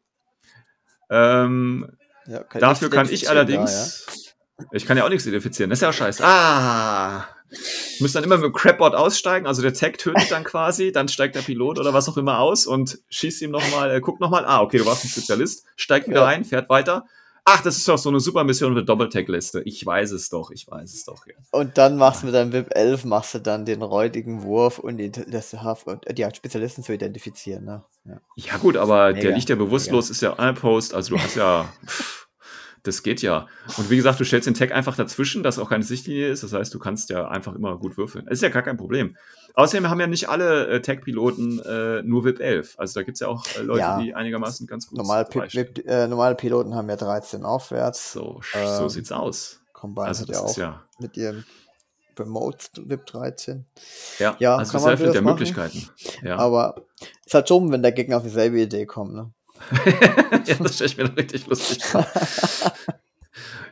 Ähm, 1.10 1.88
Ja, 2.26 2.42
kann 2.44 2.60
Dafür 2.62 2.88
kann 2.88 3.04
ich 3.10 3.24
identifizieren 3.24 3.34
da, 3.34 3.40
allerdings. 3.52 4.21
Ich 4.70 4.86
kann 4.86 4.96
ja 4.96 5.04
auch 5.04 5.08
nichts 5.08 5.26
identifizieren. 5.26 5.70
Das 5.70 5.78
ist 5.78 5.82
ja 5.82 5.92
scheiße. 5.92 6.24
Ah! 6.24 7.26
Ich 7.50 8.00
muss 8.00 8.12
dann 8.12 8.24
immer 8.24 8.36
mit 8.36 8.44
dem 8.46 8.52
Crapboard 8.52 8.94
aussteigen. 8.94 9.46
Also 9.46 9.60
der 9.62 9.74
Tag 9.74 9.98
tötet 9.98 10.30
dann 10.30 10.44
quasi, 10.44 10.90
dann 10.90 11.08
steigt 11.08 11.34
der 11.34 11.42
Pilot 11.42 11.78
oder 11.78 11.92
was 11.92 12.08
auch 12.08 12.16
immer 12.16 12.38
aus 12.38 12.66
und 12.66 12.98
schießt 13.10 13.42
ihm 13.42 13.50
nochmal, 13.50 13.94
äh, 13.94 14.00
guckt 14.00 14.20
nochmal. 14.20 14.44
Ah, 14.46 14.62
okay, 14.62 14.78
du 14.78 14.86
warst 14.86 15.04
ein 15.04 15.08
Spezialist. 15.08 15.66
Steigt 15.76 16.08
wieder 16.08 16.20
Ja. 16.20 16.26
rein, 16.26 16.44
fährt 16.44 16.70
weiter. 16.70 17.04
Ach, 17.44 17.60
das 17.60 17.76
ist 17.76 17.88
doch 17.88 17.98
so 17.98 18.08
eine 18.08 18.20
super 18.20 18.44
Mission 18.44 18.72
mit 18.72 18.88
Doppeltag-Liste. 18.88 19.62
Ich 19.64 19.84
weiß 19.84 20.12
es 20.12 20.28
doch, 20.28 20.52
ich 20.52 20.68
weiß 20.70 20.94
es 20.94 21.04
doch. 21.04 21.26
Ja. 21.26 21.34
Und 21.50 21.76
dann 21.76 21.96
machst 21.96 22.22
du 22.22 22.26
mit 22.26 22.34
deinem 22.36 22.52
VIP 22.52 22.68
11 22.70 23.04
machst 23.04 23.34
du 23.34 23.40
dann 23.40 23.64
den 23.66 23.82
räudigen 23.82 24.44
Wurf 24.44 24.78
und 24.78 24.98
die, 24.98 25.10
das, 25.10 25.52
und 25.84 26.06
die 26.16 26.26
Spezialisten 26.34 26.84
zu 26.84 26.92
identifizieren. 26.92 27.64
Ne? 27.64 27.82
Ja. 28.04 28.20
Ja, 28.36 28.56
gut, 28.58 28.76
aber 28.76 29.12
der 29.12 29.24
Mega, 29.24 29.36
liegt 29.36 29.48
ja 29.48 29.56
bewusstlos, 29.56 30.08
ist 30.08 30.22
ja 30.22 30.30
unopposed, 30.30 30.94
also 30.94 31.16
du 31.16 31.20
hast 31.22 31.34
ja. 31.34 31.68
Das 32.84 33.04
geht 33.04 33.22
ja. 33.22 33.46
Und 33.78 33.90
wie 33.90 33.96
gesagt, 33.96 34.18
du 34.18 34.24
stellst 34.24 34.48
den 34.48 34.54
Tag 34.54 34.72
einfach 34.72 34.96
dazwischen, 34.96 35.44
dass 35.44 35.60
auch 35.60 35.68
keine 35.70 35.84
Sichtlinie 35.84 36.28
ist. 36.28 36.42
Das 36.42 36.52
heißt, 36.52 36.74
du 36.74 36.80
kannst 36.80 37.10
ja 37.10 37.28
einfach 37.28 37.54
immer 37.54 37.78
gut 37.78 37.96
würfeln. 37.96 38.24
Das 38.24 38.34
ist 38.34 38.42
ja 38.42 38.48
gar 38.48 38.62
kein 38.62 38.76
Problem. 38.76 39.16
Außerdem 39.54 39.88
haben 39.88 40.00
ja 40.00 40.08
nicht 40.08 40.28
alle 40.28 40.66
äh, 40.66 40.80
Tag-Piloten 40.82 41.60
äh, 41.60 42.02
nur 42.02 42.24
VIP 42.24 42.40
11. 42.40 42.74
Also 42.78 42.98
da 42.98 43.04
gibt 43.04 43.16
es 43.16 43.20
ja 43.20 43.28
auch 43.28 43.44
äh, 43.56 43.62
Leute, 43.62 43.80
Ja. 43.80 44.00
die 44.00 44.14
einigermaßen 44.14 44.66
ganz 44.66 44.88
gut 44.88 44.98
Normale, 44.98 45.26
Pi- 45.26 45.38
beistehen. 45.38 45.68
VIP, 45.76 45.86
äh, 45.86 46.08
normale 46.08 46.34
Piloten 46.34 46.74
haben 46.74 46.88
ja 46.88 46.96
13 46.96 47.44
aufwärts. 47.44 48.14
So, 48.14 48.40
sch- 48.40 48.76
so 48.78 48.82
Ähm, 48.84 48.88
sieht's 48.88 49.12
aus. 49.12 49.60
Combine 49.72 50.06
Also 50.08 50.24
ja 50.24 50.32
das 50.32 50.38
auch 50.42 50.50
ist 50.50 50.56
ja, 50.56 50.82
mit 50.98 51.16
ihrem 51.16 51.44
Remote 52.18 52.66
VIP 52.84 53.06
13. 53.06 53.64
ja, 54.18 54.36
ja, 54.38 54.56
also 54.56 54.72
kann 54.72 54.84
der 54.86 54.96
durchaus 54.96 55.14
machen. 55.16 55.24
Möglichkeiten. 55.24 55.88
Ja. 56.22 56.36
Aber 56.38 56.82
ist 57.24 57.32
halt 57.34 57.48
dumm, 57.48 57.70
wenn 57.72 57.82
der 57.82 57.92
Gegner 57.92 58.16
auf 58.18 58.22
dieselbe 58.22 58.60
Idee 58.60 58.86
kommt. 58.86 59.14
Ne? 59.14 59.30
ja, 60.46 60.54
das 60.60 60.74
stelle 60.74 60.90
ich 60.90 60.96
mir 60.96 61.16
richtig 61.16 61.46
lustig 61.46 61.84
vor. 61.84 62.06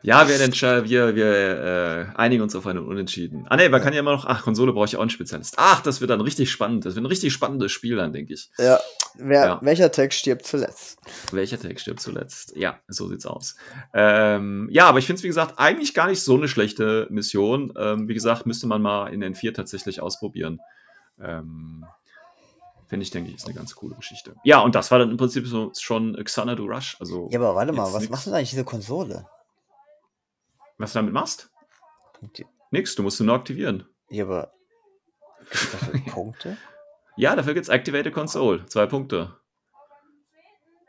Ja, 0.03 0.27
wir, 0.29 0.39
wir, 0.39 1.15
wir 1.15 1.27
äh, 1.27 2.07
einigen 2.19 2.43
uns 2.43 2.57
auf 2.57 2.67
einen 2.67 2.79
Unentschieden. 2.87 3.47
Ah, 3.51 3.57
nee, 3.57 3.69
man 3.69 3.83
kann 3.83 3.93
ja 3.93 4.01
immer 4.01 4.13
noch, 4.13 4.25
ach, 4.25 4.43
Konsole 4.43 4.73
brauche 4.73 4.87
ich 4.87 4.97
auch 4.97 5.03
einen 5.03 5.11
Spezialist. 5.11 5.57
Ach, 5.59 5.83
das 5.83 6.01
wird 6.01 6.11
dann 6.11 6.23
richtig 6.23 6.51
spannend. 6.51 6.87
Das 6.87 6.95
wird 6.95 7.05
ein 7.05 7.09
richtig 7.09 7.35
spannendes 7.35 7.71
Spiel 7.71 7.97
dann, 7.97 8.13
denke 8.15 8.33
ich. 8.33 8.51
Ja, 8.57 8.81
wer, 9.17 9.45
Ja. 9.45 9.59
welcher 9.63 9.93
Tag 9.93 10.15
stirbt 10.15 10.47
zuletzt? 10.47 10.99
Welcher 11.33 11.61
Tag 11.61 11.79
stirbt 11.79 12.01
zuletzt? 12.01 12.57
Ja, 12.57 12.81
so 12.89 13.09
sieht's 13.09 13.27
aus. 13.27 13.57
Ähm, 13.93 14.69
ja, 14.71 14.87
aber 14.87 15.01
ich 15.01 15.07
finde 15.07 15.19
es, 15.19 15.23
wie 15.23 15.29
gesagt, 15.29 15.59
eigentlich 15.59 15.93
gar 15.93 16.07
nicht 16.09 16.23
so 16.23 16.35
eine 16.35 16.49
schlechte 16.49 17.07
Mission. 17.11 17.75
Ähm, 17.77 18.09
wie 18.09 18.15
gesagt, 18.15 18.47
müsste 18.47 18.67
man 18.69 18.81
mal 18.81 19.09
in 19.13 19.23
N4 19.23 19.53
tatsächlich 19.53 20.01
ausprobieren. 20.01 20.61
Ähm, 21.21 21.85
finde 22.91 23.05
ich, 23.05 23.11
denke 23.11 23.31
ich, 23.31 23.37
ist 23.37 23.47
eine 23.47 23.55
ganz 23.55 23.75
coole 23.75 23.95
Geschichte. 23.95 24.35
Ja, 24.45 24.61
und 24.61 24.75
das 24.75 24.91
war 24.91 24.99
dann 24.99 25.11
im 25.11 25.17
Prinzip 25.17 25.47
so 25.47 25.73
schon 25.79 26.15
Xanadu 26.23 26.67
Rush. 26.67 26.97
Also, 27.01 27.29
Ja, 27.33 27.39
aber 27.39 27.55
warte 27.55 27.73
mal, 27.73 27.91
was 27.93 28.01
nix. 28.01 28.11
macht 28.11 28.27
denn 28.27 28.35
eigentlich 28.35 28.51
diese 28.51 28.65
Konsole? 28.65 29.27
was 30.77 30.93
du 30.93 30.99
damit 30.99 31.13
machst? 31.15 31.51
Punkte- 32.19 32.45
Nix, 32.71 32.95
du 32.95 33.03
musst 33.03 33.19
sie 33.19 33.25
nur 33.25 33.35
aktivieren. 33.35 33.87
Ja, 34.11 34.25
aber 34.25 34.53
dafür 35.51 36.01
Punkte? 36.13 36.57
Ja, 37.17 37.37
dafür 37.37 37.55
gibt's 37.55 37.69
Activated 37.69 38.13
Console. 38.15 38.65
Zwei 38.67 38.87
Punkte. 38.87 39.37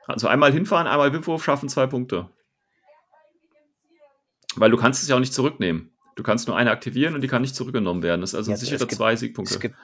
Also 0.07 0.27
einmal 0.27 0.51
hinfahren, 0.51 0.87
einmal 0.87 1.13
Wipwurf 1.13 1.43
schaffen, 1.43 1.69
zwei 1.69 1.87
Punkte. 1.87 2.29
Weil 4.55 4.71
du 4.71 4.77
kannst 4.77 5.01
es 5.01 5.09
ja 5.09 5.15
auch 5.15 5.19
nicht 5.19 5.33
zurücknehmen. 5.33 5.91
Du 6.15 6.23
kannst 6.23 6.47
nur 6.47 6.57
eine 6.57 6.71
aktivieren 6.71 7.15
und 7.15 7.21
die 7.21 7.27
kann 7.27 7.41
nicht 7.41 7.55
zurückgenommen 7.55 8.03
werden. 8.03 8.21
Das 8.21 8.31
ist 8.31 8.35
also 8.35 8.51
Ja, 8.51 8.55
ein 8.55 8.55
es 8.55 8.61
sichere 8.61 8.79
gibt- 8.79 8.93
zwei 8.93 9.13
Es 9.13 9.19
Siegpunkte. 9.21 9.59
gibt. 9.59 9.75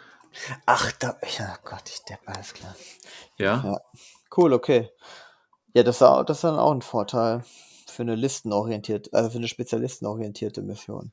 Ach, 0.66 0.92
da. 0.94 1.18
Ja, 1.38 1.58
Gott, 1.64 1.84
ich 1.88 2.04
depp, 2.04 2.20
alles 2.26 2.54
klar. 2.54 2.76
Ja? 3.38 3.64
Ja. 3.64 3.82
Cool, 4.36 4.54
okay. 4.54 4.90
Ja, 5.74 5.84
das 5.84 5.98
ist, 5.98 6.02
auch, 6.02 6.24
das 6.24 6.38
ist 6.38 6.44
dann 6.44 6.60
auch 6.60 6.72
ein 6.72 6.82
Vorteil 6.82 7.44
für 7.88 8.04
eine 8.04 8.16
listenorientierte, 8.16 9.12
also 9.14 9.30
für 9.30 9.38
eine 9.38 9.48
spezialistenorientierte 9.48 10.62
Mission. 10.62 11.12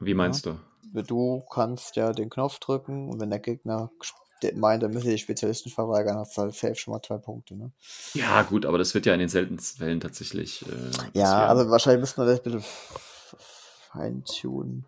Wie 0.00 0.14
meinst 0.14 0.46
du? 0.46 0.58
Du 0.94 1.42
kannst 1.50 1.96
ja 1.96 2.12
den 2.12 2.30
Knopf 2.30 2.58
drücken 2.58 3.10
und 3.10 3.20
wenn 3.20 3.30
der 3.30 3.40
Gegner 3.40 3.90
meint, 4.54 4.82
er 4.82 4.88
müsse 4.88 5.08
die 5.08 5.18
Spezialisten 5.18 5.70
verweigern, 5.70 6.16
hast 6.16 6.36
du 6.36 6.42
halt 6.42 6.54
safe 6.54 6.76
schon 6.76 6.92
mal 6.92 7.02
zwei 7.02 7.18
Punkte. 7.18 7.56
Ne? 7.56 7.72
Ja, 8.14 8.42
gut, 8.42 8.64
aber 8.64 8.78
das 8.78 8.94
wird 8.94 9.06
ja 9.06 9.12
in 9.12 9.20
den 9.20 9.28
seltensten 9.28 9.78
Fällen 9.78 10.00
tatsächlich. 10.00 10.64
Äh, 10.66 11.18
Ja, 11.18 11.46
also 11.46 11.68
wahrscheinlich 11.70 12.00
müssen 12.00 12.22
wir 12.22 12.26
das 12.26 12.38
ein 12.38 12.52
bisschen 12.52 12.64
feintunen. 13.92 14.86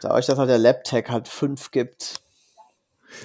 Da 0.00 0.14
euch 0.14 0.26
das 0.26 0.38
halt 0.38 0.48
der 0.48 0.58
Lab-Tag 0.58 1.10
halt 1.10 1.28
fünf 1.28 1.70
gibt. 1.70 2.20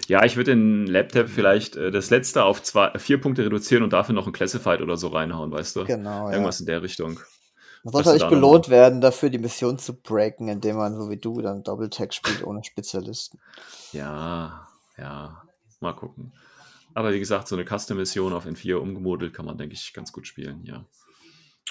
Ja, 0.07 0.23
ich 0.23 0.37
würde 0.37 0.51
den 0.51 0.87
Laptop 0.87 1.29
vielleicht 1.29 1.75
äh, 1.75 1.91
das 1.91 2.09
letzte 2.09 2.43
auf 2.43 2.63
zwei, 2.63 2.97
vier 2.97 3.19
Punkte 3.19 3.45
reduzieren 3.45 3.83
und 3.83 3.93
dafür 3.93 4.15
noch 4.15 4.27
ein 4.27 4.33
Classified 4.33 4.81
oder 4.81 4.97
so 4.97 5.09
reinhauen, 5.09 5.51
weißt 5.51 5.75
du? 5.75 5.85
Genau, 5.85 6.27
ja. 6.27 6.33
Irgendwas 6.33 6.59
in 6.59 6.65
der 6.65 6.81
Richtung. 6.81 7.19
Man 7.83 7.91
sollte 7.91 8.09
halt 8.11 8.21
nicht 8.21 8.29
belohnt 8.29 8.69
werden, 8.69 9.01
dafür 9.01 9.29
die 9.29 9.39
Mission 9.39 9.77
zu 9.77 9.93
breaken, 9.93 10.47
indem 10.47 10.77
man 10.77 10.95
so 10.95 11.09
wie 11.09 11.17
du 11.17 11.41
dann 11.41 11.63
Double-Tag 11.63 12.13
spielt 12.13 12.43
ohne 12.43 12.63
Spezialisten. 12.63 13.39
Ja, 13.91 14.67
ja, 14.97 15.43
mal 15.81 15.93
gucken. 15.93 16.31
Aber 16.93 17.11
wie 17.11 17.19
gesagt, 17.19 17.49
so 17.49 17.55
eine 17.55 17.65
Custom-Mission 17.65 18.31
auf 18.31 18.45
N4 18.45 18.75
umgemodelt 18.75 19.33
kann 19.33 19.45
man, 19.45 19.57
denke 19.57 19.73
ich, 19.73 19.93
ganz 19.93 20.13
gut 20.13 20.27
spielen, 20.27 20.63
ja. 20.63 20.85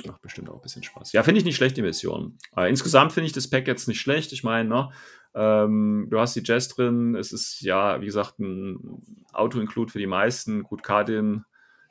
Macht 0.07 0.23
bestimmt 0.23 0.49
auch 0.49 0.55
ein 0.55 0.63
bisschen 0.63 0.83
Spaß. 0.83 1.13
Ja, 1.13 1.23
finde 1.23 1.39
ich 1.39 1.45
nicht 1.45 1.57
schlecht, 1.57 1.77
die 1.77 1.83
Mission. 1.83 2.39
Aber 2.53 2.69
insgesamt 2.69 3.13
finde 3.13 3.27
ich 3.27 3.33
das 3.33 3.51
Pack 3.51 3.67
jetzt 3.67 3.89
nicht 3.89 4.01
schlecht. 4.01 4.33
Ich 4.33 4.43
meine, 4.43 4.69
ne, 4.69 4.91
ähm, 5.35 6.09
du 6.11 6.19
hast 6.19 6.35
die 6.35 6.43
Jazz 6.45 6.69
drin. 6.69 7.15
Es 7.15 7.33
ist, 7.33 7.61
ja, 7.61 8.01
wie 8.01 8.07
gesagt, 8.07 8.39
ein 8.39 9.03
Auto-Include 9.33 9.93
für 9.93 9.99
die 9.99 10.07
meisten. 10.07 10.63
Gut, 10.63 10.83
Cardin 10.83 11.45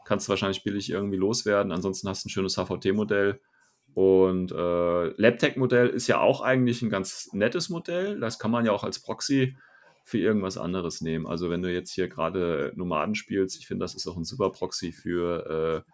kannst 0.05 0.27
du 0.27 0.31
wahrscheinlich 0.31 0.63
billig 0.63 0.89
irgendwie 0.89 1.17
loswerden. 1.17 1.71
Ansonsten 1.71 2.09
hast 2.09 2.23
du 2.23 2.27
ein 2.27 2.31
schönes 2.31 2.57
HVT-Modell. 2.57 3.39
Und 3.93 4.51
äh, 4.51 5.21
LabTech-Modell 5.21 5.89
ist 5.89 6.07
ja 6.07 6.19
auch 6.19 6.41
eigentlich 6.41 6.81
ein 6.81 6.89
ganz 6.89 7.29
nettes 7.33 7.69
Modell. 7.69 8.19
Das 8.19 8.39
kann 8.39 8.51
man 8.51 8.65
ja 8.65 8.71
auch 8.71 8.83
als 8.83 9.01
Proxy 9.01 9.57
für 10.03 10.17
irgendwas 10.17 10.57
anderes 10.57 11.01
nehmen. 11.01 11.27
Also 11.27 11.49
wenn 11.49 11.61
du 11.61 11.71
jetzt 11.71 11.91
hier 11.91 12.07
gerade 12.07 12.71
Nomaden 12.75 13.15
spielst, 13.15 13.59
ich 13.59 13.67
finde, 13.67 13.83
das 13.83 13.93
ist 13.93 14.07
auch 14.07 14.17
ein 14.17 14.23
super 14.23 14.49
Proxy 14.49 14.91
für 14.91 15.85
äh, 15.85 15.91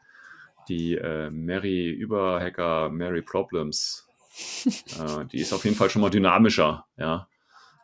die 0.67 0.95
äh, 0.95 1.29
Mary 1.29 1.89
Überhacker, 1.89 2.89
Mary 2.89 3.21
Problems. 3.21 4.07
äh, 4.65 5.25
die 5.31 5.39
ist 5.39 5.53
auf 5.53 5.65
jeden 5.65 5.75
Fall 5.75 5.89
schon 5.89 6.01
mal 6.01 6.09
dynamischer, 6.09 6.85
ja. 6.97 7.27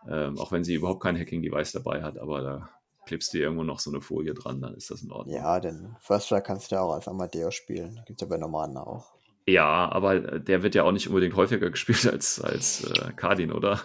Ähm, 0.10 0.38
auch 0.38 0.52
wenn 0.52 0.64
sie 0.64 0.76
überhaupt 0.76 1.02
kein 1.02 1.18
Hacking-Device 1.18 1.72
dabei 1.72 2.04
hat, 2.04 2.18
aber 2.18 2.42
da 2.42 2.70
klebst 3.06 3.34
du 3.34 3.38
irgendwo 3.38 3.64
noch 3.64 3.80
so 3.80 3.90
eine 3.90 4.02
Folie 4.02 4.34
dran, 4.34 4.62
dann 4.62 4.74
ist 4.76 4.92
das 4.92 5.02
in 5.02 5.12
Ordnung. 5.12 5.36
Ja, 5.36 5.60
denn 5.60 5.96
First 6.00 6.26
Strike 6.26 6.44
kannst 6.44 6.72
du 6.72 6.76
ja 6.76 6.82
auch 6.82 6.94
als 6.94 7.08
Amadeus 7.08 7.56
spielen. 7.56 8.02
Gibt's 8.06 8.22
ja 8.22 8.28
bei 8.28 8.38
Nomaden 8.38 8.78
auch. 8.78 9.14
Ja, 9.46 9.92
aber 9.92 10.16
äh, 10.16 10.42
der 10.42 10.64
wird 10.64 10.76
ja 10.76 10.84
auch 10.84 10.92
nicht 10.92 11.08
unbedingt 11.08 11.36
häufiger 11.36 11.70
gespielt 11.70 12.06
als, 12.12 12.42
als 12.42 12.84
äh, 12.84 13.14
Cardin, 13.14 13.52
oder? 13.52 13.82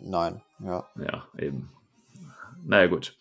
Nein, 0.00 0.42
ja. 0.60 0.84
Ja, 0.96 1.26
eben. 1.38 1.70
Naja, 2.64 2.86
gut. 2.86 3.16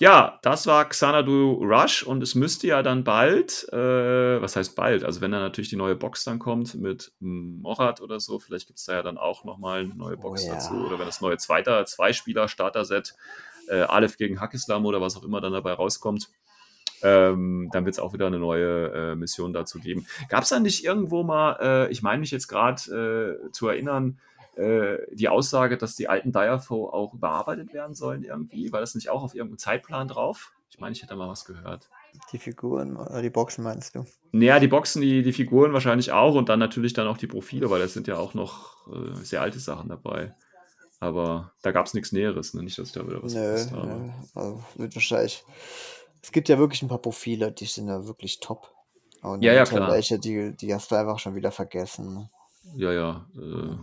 Ja, 0.00 0.38
das 0.42 0.66
war 0.68 0.88
Xanadu 0.88 1.54
Rush 1.54 2.04
und 2.04 2.22
es 2.22 2.36
müsste 2.36 2.68
ja 2.68 2.82
dann 2.82 3.02
bald, 3.02 3.66
äh, 3.72 4.40
was 4.40 4.54
heißt 4.54 4.76
bald? 4.76 5.02
Also 5.02 5.20
wenn 5.20 5.32
dann 5.32 5.40
natürlich 5.42 5.70
die 5.70 5.76
neue 5.76 5.96
Box 5.96 6.22
dann 6.22 6.38
kommt 6.38 6.74
mit 6.76 7.12
Morat 7.18 8.00
oder 8.00 8.20
so, 8.20 8.38
vielleicht 8.38 8.68
gibt 8.68 8.78
es 8.78 8.84
da 8.84 8.92
ja 8.94 9.02
dann 9.02 9.18
auch 9.18 9.42
nochmal 9.44 9.80
eine 9.80 9.94
neue 9.96 10.16
Box 10.16 10.44
Oh 10.44 10.48
ja. 10.48 10.54
dazu. 10.54 10.74
Oder 10.74 10.98
wenn 11.00 11.06
das 11.06 11.20
neue 11.20 11.36
zweiter, 11.36 11.84
Zwei-Spieler-Starter-Set, 11.84 13.14
äh, 13.68 13.80
Aleph 13.80 14.16
gegen 14.16 14.40
Hackislam 14.40 14.86
oder 14.86 15.00
was 15.00 15.16
auch 15.16 15.24
immer 15.24 15.40
dann 15.40 15.52
dabei 15.52 15.72
rauskommt. 15.72 16.28
Ähm, 17.02 17.68
dann 17.72 17.84
wird 17.84 17.94
es 17.94 18.00
auch 18.00 18.12
wieder 18.12 18.26
eine 18.26 18.38
neue 18.38 18.92
äh, 18.92 19.14
Mission 19.14 19.52
dazu 19.52 19.78
geben. 19.78 20.06
Gab 20.28 20.42
es 20.44 20.48
da 20.48 20.58
nicht 20.60 20.84
irgendwo 20.84 21.22
mal, 21.22 21.56
äh, 21.60 21.92
ich 21.92 22.02
meine 22.02 22.20
mich 22.20 22.30
jetzt 22.30 22.48
gerade 22.48 23.38
äh, 23.46 23.52
zu 23.52 23.68
erinnern, 23.68 24.18
äh, 24.58 24.98
die 25.14 25.28
Aussage, 25.28 25.78
dass 25.78 25.94
die 25.94 26.08
alten 26.08 26.32
Direfo 26.32 26.88
auch 26.90 27.14
überarbeitet 27.14 27.72
werden 27.72 27.94
sollen 27.94 28.24
irgendwie? 28.24 28.72
War 28.72 28.80
das 28.80 28.94
nicht 28.94 29.08
auch 29.10 29.22
auf 29.22 29.34
irgendeinem 29.34 29.58
Zeitplan 29.58 30.08
drauf? 30.08 30.52
Ich 30.70 30.78
meine, 30.80 30.92
ich 30.92 31.02
hätte 31.02 31.16
mal 31.16 31.28
was 31.28 31.44
gehört. 31.44 31.88
Die 32.32 32.38
Figuren 32.38 32.96
oder 32.96 33.22
die 33.22 33.30
Boxen 33.30 33.64
meinst 33.64 33.94
du? 33.94 34.04
Naja, 34.32 34.58
die 34.60 34.68
Boxen, 34.68 35.00
die, 35.02 35.22
die 35.22 35.32
Figuren 35.32 35.72
wahrscheinlich 35.72 36.12
auch 36.12 36.34
und 36.34 36.48
dann 36.48 36.58
natürlich 36.58 36.92
dann 36.92 37.06
auch 37.06 37.16
die 37.18 37.26
Profile, 37.26 37.70
weil 37.70 37.80
das 37.80 37.92
sind 37.94 38.06
ja 38.06 38.16
auch 38.16 38.34
noch 38.34 38.86
äh, 38.88 39.14
sehr 39.24 39.40
alte 39.42 39.58
Sachen 39.60 39.88
dabei. 39.88 40.34
Aber 41.00 41.52
da 41.62 41.70
gab 41.70 41.86
es 41.86 41.94
nichts 41.94 42.10
Näheres, 42.12 42.54
ne? 42.54 42.62
nicht, 42.62 42.76
dass 42.78 42.88
ich 42.88 42.92
da 42.94 43.06
wieder 43.06 43.22
was 43.22 43.32
Nö, 43.34 43.56
habe. 43.70 43.86
nö. 43.86 44.10
Also 44.34 44.64
wird 44.76 44.94
wahrscheinlich. 44.96 45.44
Es 46.20 46.32
gibt 46.32 46.48
ja 46.48 46.58
wirklich 46.58 46.82
ein 46.82 46.88
paar 46.88 46.98
Profile, 46.98 47.52
die 47.52 47.66
sind 47.66 47.86
ja 47.88 48.04
wirklich 48.06 48.40
top. 48.40 48.72
Und 49.22 49.42
Ja, 49.42 49.52
ja, 49.52 49.64
klar. 49.64 49.90
welche, 49.92 50.18
die, 50.18 50.56
die 50.56 50.74
hast 50.74 50.90
du 50.90 50.96
einfach 50.96 51.18
schon 51.20 51.36
wieder 51.36 51.52
vergessen. 51.52 52.14
ne? 52.14 52.30
Ja, 52.76 52.92
ja. 52.92 53.26
Äh, 53.36 53.76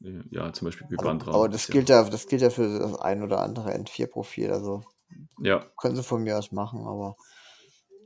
ja, 0.00 0.52
zum 0.52 0.66
Beispiel 0.66 0.88
wie 0.90 0.96
Also, 0.96 1.08
Bandra. 1.08 1.34
aber 1.34 1.48
das 1.48 1.66
gilt 1.68 1.88
ja, 1.88 2.02
das 2.04 2.26
gilt 2.26 2.42
ja 2.42 2.50
für 2.50 2.78
das 2.78 2.98
ein 3.00 3.22
oder 3.22 3.40
andere 3.40 3.74
N4-Profil. 3.74 4.50
Also 4.50 4.82
Ja, 5.38 5.66
können 5.76 5.96
sie 5.96 6.02
von 6.02 6.22
mir 6.22 6.38
aus 6.38 6.52
machen, 6.52 6.86
aber 6.86 7.16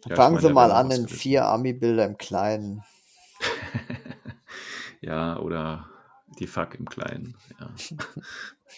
ja, 0.06 0.16
fangen 0.16 0.34
meine, 0.34 0.48
sie 0.48 0.52
mal 0.52 0.72
an 0.72 0.90
in 0.90 1.08
vier 1.08 1.46
Army-Bilder 1.46 2.04
im 2.04 2.18
Kleinen. 2.18 2.84
Ja, 5.00 5.38
oder 5.38 5.90
die 6.38 6.46
Fuck 6.46 6.76
im 6.76 6.86
Kleinen. 6.86 7.36
Ja. 7.60 7.70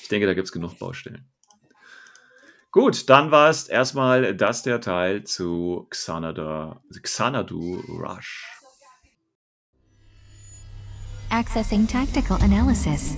Ich 0.03 0.09
denke, 0.09 0.27
da 0.27 0.35
gibt 0.35 0.47
es 0.47 0.53
genug 0.53 0.77
Baustellen. 0.79 1.31
Gut, 2.73 3.09
dann 3.09 3.31
war 3.31 3.49
es 3.49 3.69
erstmal 3.69 4.37
das 4.37 4.63
der 4.63 4.81
Teil 4.81 5.25
zu 5.25 5.87
Xanadu, 5.89 6.75
Xanadu 7.01 7.81
Rush. 7.89 8.56
Accessing 11.31 11.87
tactical 11.87 12.39
analysis. 12.43 13.17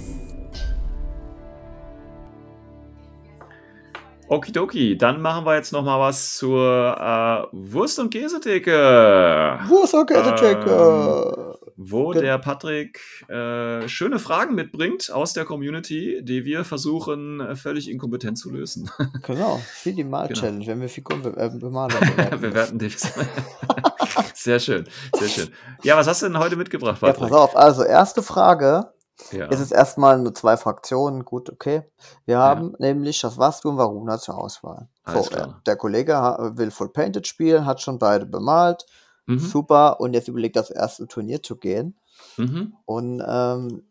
Okidoki, 4.30 4.96
dann 4.98 5.22
machen 5.22 5.46
wir 5.46 5.54
jetzt 5.56 5.72
noch 5.72 5.82
mal 5.82 5.98
was 6.00 6.34
zur 6.36 6.61
äh, 6.61 7.46
Wurst- 7.56 7.98
und 7.98 8.11
Käsetheke. 8.12 9.59
Okay, 9.92 10.22
der 10.22 10.34
Check? 10.36 10.59
Ähm, 10.66 11.54
wo 11.78 12.11
Gen- 12.11 12.22
der 12.22 12.38
Patrick 12.38 13.00
äh, 13.30 13.88
schöne 13.88 14.18
Fragen 14.18 14.54
mitbringt 14.54 15.11
aus 15.11 15.32
der 15.32 15.46
Community, 15.46 16.18
die 16.22 16.44
wir 16.44 16.64
versuchen 16.64 17.40
äh, 17.40 17.56
völlig 17.56 17.90
inkompetent 17.90 18.36
zu 18.36 18.50
lösen. 18.50 18.90
Genau, 19.22 19.61
wie 19.84 19.92
die 19.94 20.04
Mal-Challenge, 20.04 20.66
wenn 20.66 20.80
wir 20.82 20.88
Figuren 20.90 21.22
be 21.22 21.34
äh, 21.36 21.48
bemalen. 21.59 21.94
wir 22.40 22.52
werden 22.52 22.78
die. 22.78 22.90
sehr 24.39 24.61
schön, 24.61 24.89
sehr 25.18 25.28
schön. 25.28 25.49
Ja, 25.82 25.97
was 25.97 26.07
hast 26.07 26.22
du 26.22 26.26
denn 26.26 26.39
heute 26.39 26.57
mitgebracht, 26.57 27.03
Ja, 27.03 27.09
Patrick? 27.09 27.30
pass 27.30 27.39
auf. 27.39 27.57
Also, 27.57 27.82
erste 27.82 28.22
Frage. 28.22 28.93
Ja. 29.32 29.49
Es 29.51 29.59
ist 29.61 29.72
erstmal 29.72 30.18
nur 30.18 30.34
zwei 30.34 30.57
Fraktionen. 30.57 31.24
Gut, 31.24 31.51
okay. 31.51 31.82
Wir 32.24 32.39
haben 32.39 32.74
nämlich 32.78 33.16
Shaswastu 33.16 33.68
und 33.68 33.76
Varuna 33.76 34.18
zur 34.18 34.39
Auswahl. 34.39 34.89
So, 35.07 35.28
äh, 35.30 35.49
der 35.66 35.76
Kollege 35.76 36.14
will 36.55 36.70
Full 36.70 36.91
Painted 36.91 37.26
spielen, 37.26 37.66
hat 37.66 37.80
schon 37.80 37.99
beide 37.99 38.26
bemalt. 38.26 38.86
Mhm. 39.26 39.41
Super. 39.41 40.01
Und 40.01 40.14
jetzt 40.14 40.28
überlegt, 40.28 40.57
das 40.57 40.70
erste 40.70 41.09
Turnier 41.09 41.43
zu 41.43 41.57
gehen. 41.57 41.99
Mhm. 42.36 42.74
Und 42.84 43.22
ähm, 43.26 43.82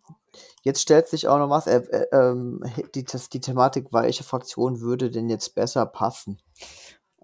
jetzt 0.64 0.82
stellt 0.82 1.10
sich 1.10 1.28
auch 1.28 1.40
noch 1.40 1.50
was. 1.50 1.68
Er, 1.68 1.84
er, 1.92 2.14
ähm, 2.14 2.64
die, 2.96 3.04
das, 3.04 3.30
die 3.30 3.42
Thematik, 3.42 3.88
welche 3.92 4.24
Fraktion 4.24 4.80
würde 4.80 5.12
denn 5.12 5.30
jetzt 5.30 5.56
besser 5.56 5.86
passen? 5.86 6.40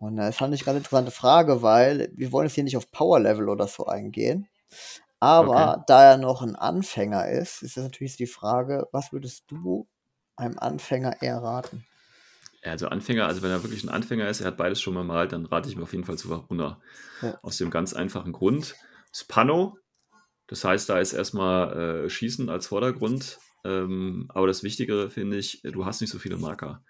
Und 0.03 0.17
äh, 0.17 0.23
das 0.27 0.35
fand 0.37 0.53
ich 0.53 0.61
eine 0.61 0.65
ganz 0.65 0.77
interessante 0.79 1.11
Frage, 1.11 1.61
weil 1.61 2.11
wir 2.13 2.31
wollen 2.31 2.47
jetzt 2.47 2.55
hier 2.55 2.63
nicht 2.63 2.77
auf 2.77 2.91
Power 2.91 3.19
Level 3.19 3.49
oder 3.49 3.67
so 3.67 3.85
eingehen. 3.85 4.47
Aber 5.19 5.77
Okay. 5.77 5.83
da 5.87 6.03
er 6.11 6.17
noch 6.17 6.41
ein 6.41 6.55
Anfänger 6.57 7.29
ist, 7.29 7.63
ist 7.63 7.77
das 7.77 7.85
natürlich 7.85 8.17
die 8.17 8.27
Frage, 8.27 8.87
was 8.91 9.13
würdest 9.13 9.45
du 9.47 9.87
einem 10.35 10.59
Anfänger 10.59 11.21
eher 11.21 11.37
raten? 11.37 11.85
Also 12.63 12.87
Anfänger, 12.87 13.27
also 13.27 13.41
wenn 13.41 13.51
er 13.51 13.63
wirklich 13.63 13.83
ein 13.83 13.89
Anfänger 13.89 14.27
ist, 14.27 14.41
er 14.41 14.47
hat 14.47 14.57
beides 14.57 14.81
schon 14.81 14.93
mal 14.93 15.03
malt, 15.03 15.31
dann 15.33 15.45
rate 15.45 15.69
ich 15.69 15.75
mir 15.75 15.83
auf 15.83 15.91
jeden 15.93 16.05
Fall 16.05 16.17
zu 16.17 16.29
Varuna. 16.29 16.81
Ja. 17.21 17.39
Aus 17.41 17.57
dem 17.57 17.69
ganz 17.69 17.93
einfachen 17.93 18.31
Grund. 18.31 18.75
Spano, 19.13 19.77
das 20.47 20.63
heißt, 20.63 20.89
da 20.89 20.99
ist 20.99 21.13
erstmal 21.13 22.05
äh, 22.05 22.09
Schießen 22.09 22.49
als 22.49 22.67
Vordergrund. 22.67 23.39
Ähm, 23.65 24.25
aber 24.29 24.47
das 24.47 24.63
Wichtigere 24.63 25.09
finde 25.09 25.37
ich, 25.37 25.61
du 25.63 25.85
hast 25.85 26.01
nicht 26.01 26.11
so 26.11 26.19
viele 26.19 26.37
Marker. 26.37 26.83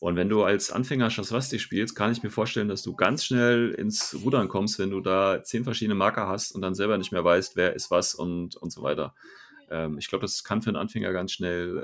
Und 0.00 0.16
wenn 0.16 0.28
du 0.30 0.42
als 0.42 0.70
Anfänger 0.72 1.10
Shaswasti 1.10 1.58
spielst, 1.58 1.94
kann 1.94 2.10
ich 2.10 2.22
mir 2.22 2.30
vorstellen, 2.30 2.68
dass 2.68 2.82
du 2.82 2.94
ganz 2.96 3.24
schnell 3.24 3.70
ins 3.70 4.16
Rudern 4.24 4.48
kommst, 4.48 4.78
wenn 4.78 4.90
du 4.90 5.00
da 5.00 5.42
zehn 5.44 5.62
verschiedene 5.62 5.94
Marker 5.94 6.26
hast 6.26 6.52
und 6.52 6.62
dann 6.62 6.74
selber 6.74 6.96
nicht 6.98 7.12
mehr 7.12 7.22
weißt, 7.22 7.54
wer 7.54 7.74
ist 7.74 7.90
was 7.90 8.14
und, 8.14 8.56
und 8.56 8.72
so 8.72 8.82
weiter. 8.82 9.14
Ähm, 9.70 9.98
ich 9.98 10.08
glaube, 10.08 10.22
das 10.22 10.42
kann 10.42 10.62
für 10.62 10.70
einen 10.70 10.76
Anfänger 10.78 11.12
ganz 11.12 11.32
schnell 11.32 11.78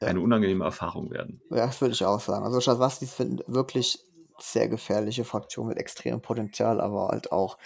äh, 0.00 0.02
Ja. 0.04 0.08
eine 0.08 0.20
unangenehme 0.20 0.64
Erfahrung 0.64 1.10
werden. 1.10 1.42
Ja, 1.50 1.66
das 1.66 1.80
würde 1.80 1.92
ich 1.92 2.04
auch 2.04 2.20
sagen. 2.20 2.44
Also 2.44 2.60
Shaswastis 2.60 3.16
sind 3.16 3.44
wirklich 3.46 3.98
sehr 4.40 4.68
gefährliche 4.68 5.24
Fraktion 5.24 5.66
mit 5.66 5.76
extremem 5.78 6.22
Potenzial, 6.22 6.80
aber 6.80 7.08
halt 7.08 7.32
auch 7.32 7.58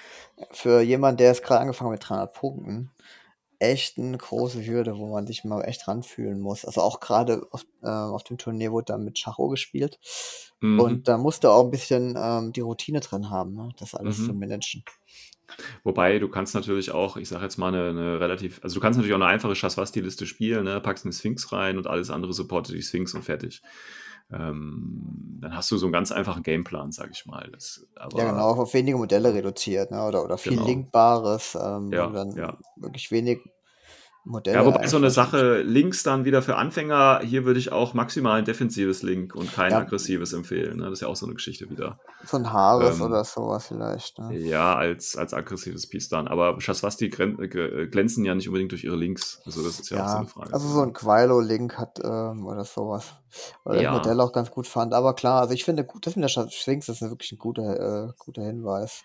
für 0.50 0.80
jemanden, 0.80 1.18
der 1.18 1.28
jetzt 1.28 1.44
gerade 1.44 1.60
angefangen 1.60 1.90
hat 1.90 2.00
mit 2.00 2.08
300 2.08 2.32
Punkten, 2.32 2.90
echt 3.62 3.96
eine 3.98 4.18
große 4.18 4.66
Hürde, 4.66 4.96
wo 4.98 5.06
man 5.06 5.26
sich 5.26 5.44
mal 5.44 5.62
echt 5.62 5.86
ranfühlen 5.86 6.40
muss. 6.40 6.64
Also 6.64 6.80
auch 6.80 7.00
gerade 7.00 7.46
auf, 7.52 7.64
äh, 7.82 7.88
auf 7.88 8.24
dem 8.24 8.36
Turnier 8.38 8.72
wurde 8.72 8.86
dann 8.86 9.04
mit 9.04 9.14
Chacho 9.14 9.48
gespielt 9.48 9.98
Mhm. 10.60 10.80
und 10.80 11.08
da 11.08 11.16
musste 11.18 11.50
auch 11.50 11.64
ein 11.64 11.70
bisschen 11.70 12.14
ähm, 12.16 12.52
die 12.52 12.60
Routine 12.60 13.00
drin 13.00 13.30
haben, 13.30 13.54
ne? 13.54 13.70
das 13.78 13.94
alles 13.94 14.18
Mhm. 14.18 14.26
zu 14.26 14.34
managen. 14.34 14.84
Wobei 15.84 16.18
du 16.18 16.28
kannst 16.28 16.54
natürlich 16.54 16.92
auch, 16.92 17.16
ich 17.16 17.28
sage 17.28 17.44
jetzt 17.44 17.58
mal 17.58 17.68
eine, 17.68 17.90
eine 17.90 18.20
relativ, 18.20 18.60
also 18.62 18.74
du 18.74 18.80
kannst 18.80 18.96
natürlich 18.96 19.14
auch 19.14 19.20
eine 19.20 19.26
einfache 19.26 19.54
Shaswasti-Liste 19.54 20.26
spielen, 20.26 20.64
ne? 20.64 20.80
packst 20.80 21.04
eine 21.04 21.12
Sphinx 21.12 21.52
rein 21.52 21.76
und 21.78 21.86
alles 21.86 22.10
andere 22.10 22.32
supportet 22.32 22.74
die 22.74 22.82
Sphinx 22.82 23.12
und 23.14 23.22
fertig. 23.22 23.60
Ähm, 24.30 25.38
dann 25.40 25.54
hast 25.54 25.70
du 25.70 25.76
so 25.76 25.86
einen 25.86 25.92
ganz 25.92 26.12
einfachen 26.12 26.42
Gameplan, 26.42 26.92
sag 26.92 27.10
ich 27.10 27.26
mal. 27.26 27.48
Das, 27.52 27.86
aber, 27.96 28.18
Ja, 28.18 28.30
genau, 28.30 28.50
auf 28.50 28.74
wenige 28.74 28.96
Modelle 28.96 29.34
reduziert, 29.34 29.90
ne? 29.90 30.04
oder, 30.06 30.24
oder 30.24 30.38
viel 30.38 30.54
Genau. 30.54 30.66
Linkbares, 30.66 31.54
ähm, 31.60 31.90
Ja, 31.90 32.06
dann 32.10 32.36
ja. 32.36 32.58
wirklich 32.76 33.10
wenig 33.10 33.40
Modelle. 34.24 34.56
Ja, 34.58 34.64
wobei 34.64 34.86
so 34.86 34.96
eine 34.96 35.10
Sache, 35.10 35.62
Links 35.62 36.02
dann 36.02 36.24
wieder 36.24 36.42
für 36.42 36.56
Anfänger, 36.56 37.20
hier 37.24 37.44
würde 37.44 37.58
ich 37.58 37.72
auch 37.72 37.92
maximal 37.94 38.38
ein 38.38 38.44
defensives 38.44 39.02
Link 39.02 39.34
und 39.34 39.52
kein 39.52 39.72
Ja. 39.72 39.78
aggressives 39.78 40.32
empfehlen. 40.32 40.78
Ne? 40.78 40.84
Das 40.84 40.94
ist 40.94 41.00
ja 41.00 41.08
auch 41.08 41.16
so 41.16 41.26
eine 41.26 41.34
Geschichte 41.34 41.68
wieder. 41.68 41.98
So 42.24 42.36
ein 42.36 42.52
Haares 42.52 43.00
Ähm, 43.00 43.06
oder 43.06 43.24
sowas 43.24 43.66
vielleicht. 43.66 44.18
Ne? 44.20 44.38
Ja, 44.38 44.76
als, 44.76 45.16
als 45.16 45.34
aggressives 45.34 45.88
Piece 45.88 46.08
dann. 46.08 46.28
Aber 46.28 46.56
äh, 46.60 47.86
glänzen 47.88 48.24
ja 48.24 48.34
nicht 48.34 48.46
unbedingt 48.48 48.70
durch 48.70 48.84
ihre 48.84 48.96
Links. 48.96 49.40
Also 49.44 49.62
das 49.64 49.80
ist 49.80 49.90
ja, 49.90 50.04
auch 50.04 50.08
so 50.08 50.12
Ja, 50.14 50.18
eine 50.20 50.28
Frage. 50.28 50.52
also 50.54 50.68
so 50.68 50.80
ein 50.82 50.92
Quilo-Link 50.92 51.78
hat 51.78 51.98
ähm, 52.04 52.46
oder 52.46 52.64
sowas. 52.64 53.14
Weil 53.64 53.76
ich 53.76 53.82
Ja. 53.82 53.92
das 53.92 54.06
Modell 54.06 54.20
auch 54.20 54.32
ganz 54.32 54.50
gut 54.50 54.66
fand. 54.68 54.94
Aber 54.94 55.14
klar, 55.14 55.40
also 55.40 55.54
ich 55.54 55.64
finde, 55.64 55.84
gut, 55.84 56.06
das 56.06 56.14
mit 56.16 56.24
der 56.24 56.48
Sphinx 56.50 56.88
ist 56.88 57.02
wirklich 57.02 57.32
ein 57.32 57.38
guter, 57.38 58.08
äh, 58.08 58.12
guter 58.18 58.42
Hinweis. 58.42 59.02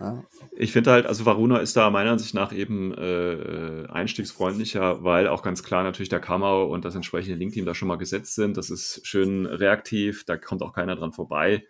Ja. 0.00 0.24
Ich 0.56 0.72
finde 0.72 0.90
halt, 0.90 1.06
also 1.06 1.26
Varuna 1.26 1.58
ist 1.58 1.76
da 1.76 1.90
meiner 1.90 2.12
Ansicht 2.12 2.34
nach 2.34 2.52
eben 2.52 2.94
äh, 2.94 3.86
einstiegsfreundlicher, 3.88 5.04
weil 5.04 5.28
auch 5.28 5.42
ganz 5.42 5.62
klar 5.62 5.82
natürlich 5.82 6.08
der 6.08 6.20
Kamau 6.20 6.64
und 6.64 6.84
das 6.84 6.94
entsprechende 6.94 7.36
Link-Team 7.36 7.66
da 7.66 7.74
schon 7.74 7.88
mal 7.88 7.98
gesetzt 7.98 8.34
sind. 8.34 8.56
Das 8.56 8.70
ist 8.70 9.06
schön 9.06 9.46
reaktiv, 9.46 10.24
da 10.24 10.36
kommt 10.36 10.62
auch 10.62 10.72
keiner 10.72 10.96
dran 10.96 11.12
vorbei. 11.12 11.64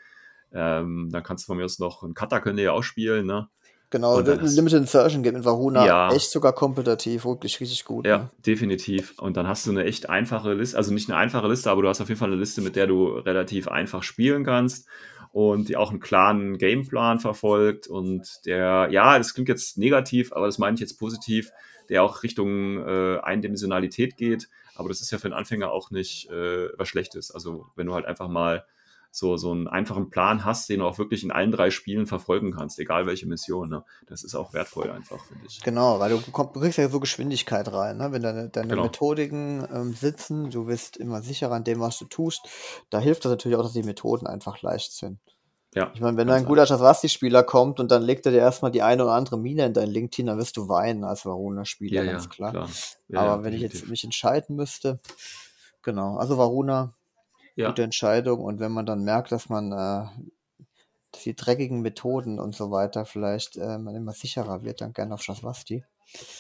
Ähm, 0.53 1.11
dann 1.13 1.23
kannst 1.23 1.45
du 1.45 1.47
von 1.49 1.57
mir 1.57 1.65
aus 1.65 1.79
noch 1.79 2.03
einen 2.03 2.15
Cutter 2.15 2.41
können 2.41 2.59
ja 2.59 2.73
auch 2.73 2.83
spielen, 2.83 3.27
ne? 3.27 3.49
Genau, 3.93 4.21
Limited 4.21 4.73
Insertion 4.83 5.25
geht 5.25 5.35
mit 5.35 5.45
Varuna 5.45 5.85
Ja. 5.85 6.15
echt 6.15 6.31
sogar 6.31 6.53
kompetitiv, 6.53 7.25
wirklich 7.25 7.59
richtig 7.59 7.85
gut. 7.85 8.07
Ja, 8.07 8.19
Ne? 8.19 8.31
definitiv. 8.47 9.19
Und 9.19 9.37
dann 9.37 9.49
hast 9.49 9.67
du 9.67 9.73
eine 9.73 9.85
echt 9.85 10.09
einfache 10.09 10.55
Liste, 10.55 10.77
also 10.77 10.93
nicht 10.93 11.11
eine 11.11 11.19
einfache 11.19 11.49
Liste, 11.49 11.73
aber 11.73 11.83
du 11.83 11.89
hast 11.89 12.01
auf 12.01 12.09
jeden 12.09 12.19
Fall 12.19 12.29
eine 12.29 12.39
Liste, 12.39 12.61
mit 12.61 12.77
der 12.77 12.87
du 12.87 13.09
relativ 13.09 13.67
einfach 13.67 14.05
spielen 14.05 14.45
kannst 14.45 14.89
und 15.33 15.69
die 15.69 15.77
auch 15.77 15.91
einen 15.91 16.01
klaren 16.01 16.59
Gameplan 16.59 17.21
verfolgt 17.21 17.87
und 17.87 18.45
der, 18.47 18.89
ja, 18.91 19.17
das 19.17 19.35
klingt 19.35 19.49
jetzt 19.49 19.79
negativ, 19.79 20.33
aber 20.33 20.47
das 20.47 20.59
meine 20.59 20.75
ich 20.75 20.81
jetzt 20.81 20.99
positiv, 20.99 21.53
der 21.89 22.03
auch 22.03 22.23
Richtung 22.23 22.79
äh, 22.87 23.19
Eindimensionalität 23.21 24.17
geht, 24.17 24.49
aber 24.75 24.89
das 24.89 25.01
ist 25.01 25.11
ja 25.11 25.19
für 25.19 25.27
einen 25.27 25.35
Anfänger 25.35 25.71
auch 25.71 25.91
nicht 25.91 26.31
äh, 26.31 26.69
was 26.79 26.89
Schlechtes. 26.89 27.31
Also 27.31 27.67
wenn 27.77 27.87
du 27.87 27.95
halt 27.95 28.07
einfach 28.07 28.29
mal 28.29 28.65
so, 29.13 29.37
so 29.37 29.51
einen 29.51 29.67
einfachen 29.69 30.11
Plan 30.11 30.45
hast, 30.45 30.69
den 30.69 30.81
du 30.81 30.87
auch 30.87 30.99
wirklich 30.99 31.25
in 31.25 31.33
allen 31.33 31.51
drei 31.51 31.71
Spielen 31.71 32.07
verfolgen 32.07 32.53
kannst, 32.53 32.79
egal 32.79 33.07
welche 33.07 33.27
Mission, 33.27 33.69
ne? 33.69 33.85
das 34.07 34.23
ist 34.23 34.35
auch 34.35 34.53
wertvoll 34.53 34.91
einfach, 34.91 35.25
finde 35.25 35.47
ich. 35.47 35.61
Genau, 35.63 35.99
weil 35.99 36.11
du, 36.11 36.21
komm, 36.31 36.51
du 36.53 36.61
kriegst 36.61 36.79
ja 36.79 36.89
so 36.89 37.01
Geschwindigkeit 37.01 37.73
rein, 37.73 37.97
ne? 37.97 38.13
wenn 38.13 38.23
deine, 38.23 38.49
deine 38.49 38.69
Genau. 38.69 38.85
Methodiken 38.85 39.67
ähm, 39.73 39.93
sitzen, 39.95 40.51
du 40.51 40.67
bist 40.67 40.97
immer 40.97 41.23
sicherer 41.23 41.53
an 41.55 41.65
dem, 41.65 41.81
was 41.81 41.99
du 41.99 42.05
tust. 42.05 42.43
Da 42.89 43.01
hilft 43.01 43.25
das 43.25 43.31
natürlich 43.31 43.57
auch, 43.59 43.63
dass 43.63 43.73
die 43.73 43.83
Methoden 43.83 44.27
einfach 44.27 44.63
leicht 44.63 44.93
sind. 44.93 45.19
Ja, 45.75 45.93
Ich 45.95 46.01
meine, 46.01 46.17
wenn 46.17 46.29
ein 46.31 46.45
guter 46.47 46.67
Shaswasti-Spieler 46.67 47.45
kommt 47.45 47.79
und 47.79 47.91
dann 47.93 48.03
legt 48.03 48.27
er 48.27 48.33
dir 48.33 48.39
erstmal 48.39 48.73
die 48.73 48.83
eine 48.83 49.05
oder 49.05 49.13
andere 49.13 49.39
Mine 49.39 49.67
in 49.67 49.73
dein 49.73 49.89
Linkteam, 49.89 50.27
dann 50.27 50.39
wirst 50.39 50.57
du 50.57 50.69
weinen 50.69 51.05
als 51.05 51.25
Varuna-Spieler, 51.25 52.03
Ja, 52.05 52.11
ganz 52.13 52.25
ja, 52.25 52.29
klar. 52.29 52.51
klar. 52.53 52.69
Ja, 53.09 53.21
Aber 53.21 53.45
wenn 53.45 53.55
ich 53.55 53.61
jetzt 53.61 53.75
definitiv. 53.75 53.91
mich 53.91 54.05
entscheiden 54.05 54.57
müsste, 54.57 54.99
genau, 55.83 56.17
also 56.17 56.39
Varuna, 56.39 56.95
Ja. 57.61 57.69
gute 57.69 57.83
Entscheidung. 57.83 58.41
Und 58.41 58.61
wenn 58.61 58.73
man 58.73 58.87
dann 58.87 59.05
merkt, 59.05 59.33
dass 59.33 59.49
man 59.49 59.73
äh, 59.73 60.07
dass 61.13 61.23
die 61.23 61.35
dreckigen 61.35 61.81
Methoden 61.81 62.39
und 62.39 62.55
so 62.55 62.71
weiter 62.71 63.05
vielleicht 63.05 63.57
äh, 63.57 63.79
man 63.79 63.95
immer 63.95 64.13
sicherer 64.13 64.63
wird, 64.63 64.81
dann 64.81 64.93
gerne 64.93 65.15
auf 65.15 65.23
Shaswasti. 65.23 65.85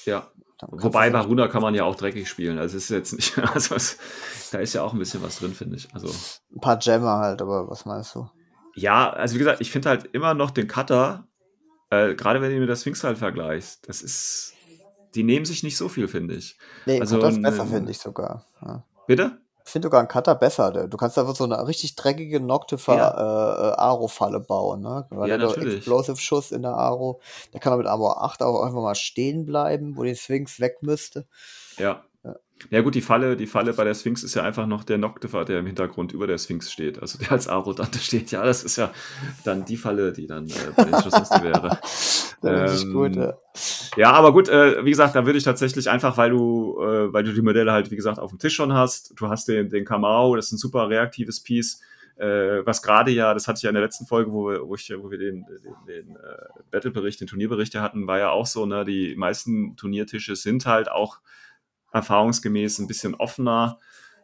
Ja. 0.04 0.30
Wobei 0.68 1.10
bei 1.10 1.20
Runa 1.20 1.48
kann 1.48 1.62
man 1.62 1.74
ja 1.74 1.84
auch 1.84 1.94
dreckig 1.94 2.28
spielen. 2.28 2.58
Also 2.58 2.76
es 2.76 2.84
ist 2.84 2.90
jetzt 2.90 3.12
nicht, 3.14 3.38
also 3.54 3.74
es, 3.74 3.98
da 4.52 4.58
ist 4.58 4.74
ja 4.74 4.82
auch 4.82 4.92
ein 4.92 4.98
bisschen 4.98 5.22
was 5.22 5.38
drin, 5.38 5.54
finde 5.54 5.76
ich. 5.76 5.88
Also 5.94 6.08
ein 6.54 6.60
paar 6.60 6.78
Jammer 6.80 7.18
halt, 7.18 7.40
aber 7.40 7.68
was 7.70 7.84
meinst 7.86 8.14
du? 8.14 8.28
ja, 8.74 9.10
also 9.10 9.34
wie 9.34 9.38
gesagt, 9.38 9.60
ich 9.60 9.70
finde 9.70 9.88
halt 9.88 10.08
immer 10.12 10.34
noch 10.34 10.50
den 10.50 10.68
Cutter, 10.68 11.26
äh, 11.90 12.14
gerade 12.14 12.40
wenn 12.40 12.52
du 12.52 12.60
mit 12.60 12.68
der 12.68 12.76
Sphinx 12.76 13.02
halt 13.04 13.18
vergleichst, 13.18 13.88
das 13.88 14.02
ist, 14.02 14.54
die 15.14 15.22
nehmen 15.22 15.44
sich 15.44 15.62
nicht 15.62 15.76
so 15.76 15.88
viel, 15.88 16.08
finde 16.08 16.34
ich. 16.34 16.56
Nee, 16.86 17.00
Also 17.00 17.20
ein, 17.22 17.42
besser, 17.42 17.66
finde 17.66 17.90
ich 17.90 17.98
sogar. 17.98 18.46
Ja. 18.62 18.84
Bitte? 19.06 19.40
Ich 19.70 19.72
finde 19.72 19.86
sogar 19.86 20.00
einen 20.00 20.08
Cutter 20.08 20.34
besser. 20.34 20.88
Du 20.88 20.96
kannst 20.96 21.16
einfach 21.16 21.36
so 21.36 21.44
eine 21.44 21.64
richtig 21.64 21.94
dreckige 21.94 22.40
Noctifer 22.40 22.96
Ja. 22.96 23.10
äh, 23.10 23.68
äh, 23.68 23.72
Aro-Falle 23.76 24.40
bauen, 24.40 24.80
ne? 24.80 25.06
Weil 25.10 25.30
Ja, 25.30 25.38
der. 25.38 25.56
Explosive-Schuss 25.56 26.50
in 26.50 26.62
der 26.62 26.72
Aro. 26.72 27.20
Der 27.52 27.60
kann 27.60 27.72
auch 27.72 27.76
mit 27.76 27.86
Armor 27.86 28.20
8 28.24 28.42
auch 28.42 28.64
einfach 28.64 28.82
mal 28.82 28.96
stehen 28.96 29.46
bleiben, 29.46 29.96
wo 29.96 30.02
die 30.02 30.16
Sphinx 30.16 30.58
weg 30.58 30.78
müsste. 30.80 31.24
Ja. 31.78 32.02
Ja. 32.70 32.82
Gut, 32.82 32.94
die 32.94 33.00
Falle, 33.00 33.36
die 33.36 33.46
Falle 33.46 33.72
bei 33.72 33.84
der 33.84 33.94
Sphinx 33.94 34.22
ist 34.22 34.34
ja 34.34 34.42
einfach 34.42 34.66
noch 34.66 34.84
der 34.84 34.98
Noctifer, 34.98 35.44
der 35.44 35.60
im 35.60 35.66
Hintergrund 35.66 36.12
über 36.12 36.26
der 36.26 36.38
Sphinx 36.38 36.70
steht. 36.70 37.00
Also 37.00 37.18
der 37.18 37.32
als 37.32 37.48
Aro 37.48 37.72
da 37.72 37.86
steht. 38.00 38.30
Ja, 38.30 38.44
das 38.44 38.62
ist 38.64 38.76
ja 38.76 38.92
dann 39.44 39.64
die 39.64 39.76
Falle, 39.76 40.12
die 40.12 40.26
dann 40.26 40.46
äh, 40.46 40.52
bei 40.76 40.84
den 40.84 41.00
Schlossneste 41.00 41.42
wäre. 41.42 41.78
Ich 42.42 42.90
gut, 42.90 43.16
Ähm, 43.16 43.22
ja. 43.22 43.34
Ja, 43.96 44.12
aber 44.12 44.32
gut, 44.32 44.48
äh, 44.48 44.82
wie 44.82 44.88
gesagt, 44.88 45.14
da 45.14 45.26
würde 45.26 45.36
ich 45.36 45.44
tatsächlich 45.44 45.90
einfach, 45.90 46.16
weil 46.16 46.30
du, 46.30 46.80
äh, 46.80 47.12
weil 47.12 47.22
du 47.22 47.34
die 47.34 47.42
Modelle 47.42 47.70
halt, 47.70 47.90
wie 47.90 47.96
gesagt, 47.96 48.18
auf 48.18 48.30
dem 48.30 48.38
Tisch 48.38 48.54
schon 48.54 48.72
hast. 48.72 49.12
Du 49.20 49.28
hast 49.28 49.46
den, 49.48 49.68
den 49.68 49.84
Kamau, 49.84 50.36
das 50.36 50.46
ist 50.46 50.52
ein 50.52 50.58
super 50.58 50.88
reaktives 50.88 51.42
Piece. 51.42 51.82
Äh, 52.16 52.64
was 52.66 52.82
gerade 52.82 53.10
ja, 53.10 53.34
das 53.34 53.48
hatte 53.48 53.58
ich 53.58 53.62
ja 53.62 53.70
in 53.70 53.74
der 53.74 53.82
letzten 53.82 54.06
Folge, 54.06 54.32
wo 54.32 54.50
wir, 54.50 54.68
wo 54.68 54.74
ich, 54.74 54.92
wo 54.96 55.10
wir 55.10 55.18
den, 55.18 55.44
den, 55.46 55.74
den 55.86 56.16
äh, 56.16 56.62
Battle-Bericht, 56.70 57.20
den 57.20 57.28
Turnierbericht 57.28 57.74
hatten, 57.74 58.06
war 58.06 58.18
ja 58.18 58.30
auch 58.30 58.46
so, 58.46 58.66
ne, 58.66 58.84
die 58.84 59.14
meisten 59.16 59.76
Turniertische 59.76 60.36
sind 60.36 60.66
halt 60.66 60.90
auch 60.90 61.20
erfahrungsgemäß 61.92 62.78
ein 62.78 62.86
bisschen 62.86 63.14
offener. 63.14 63.78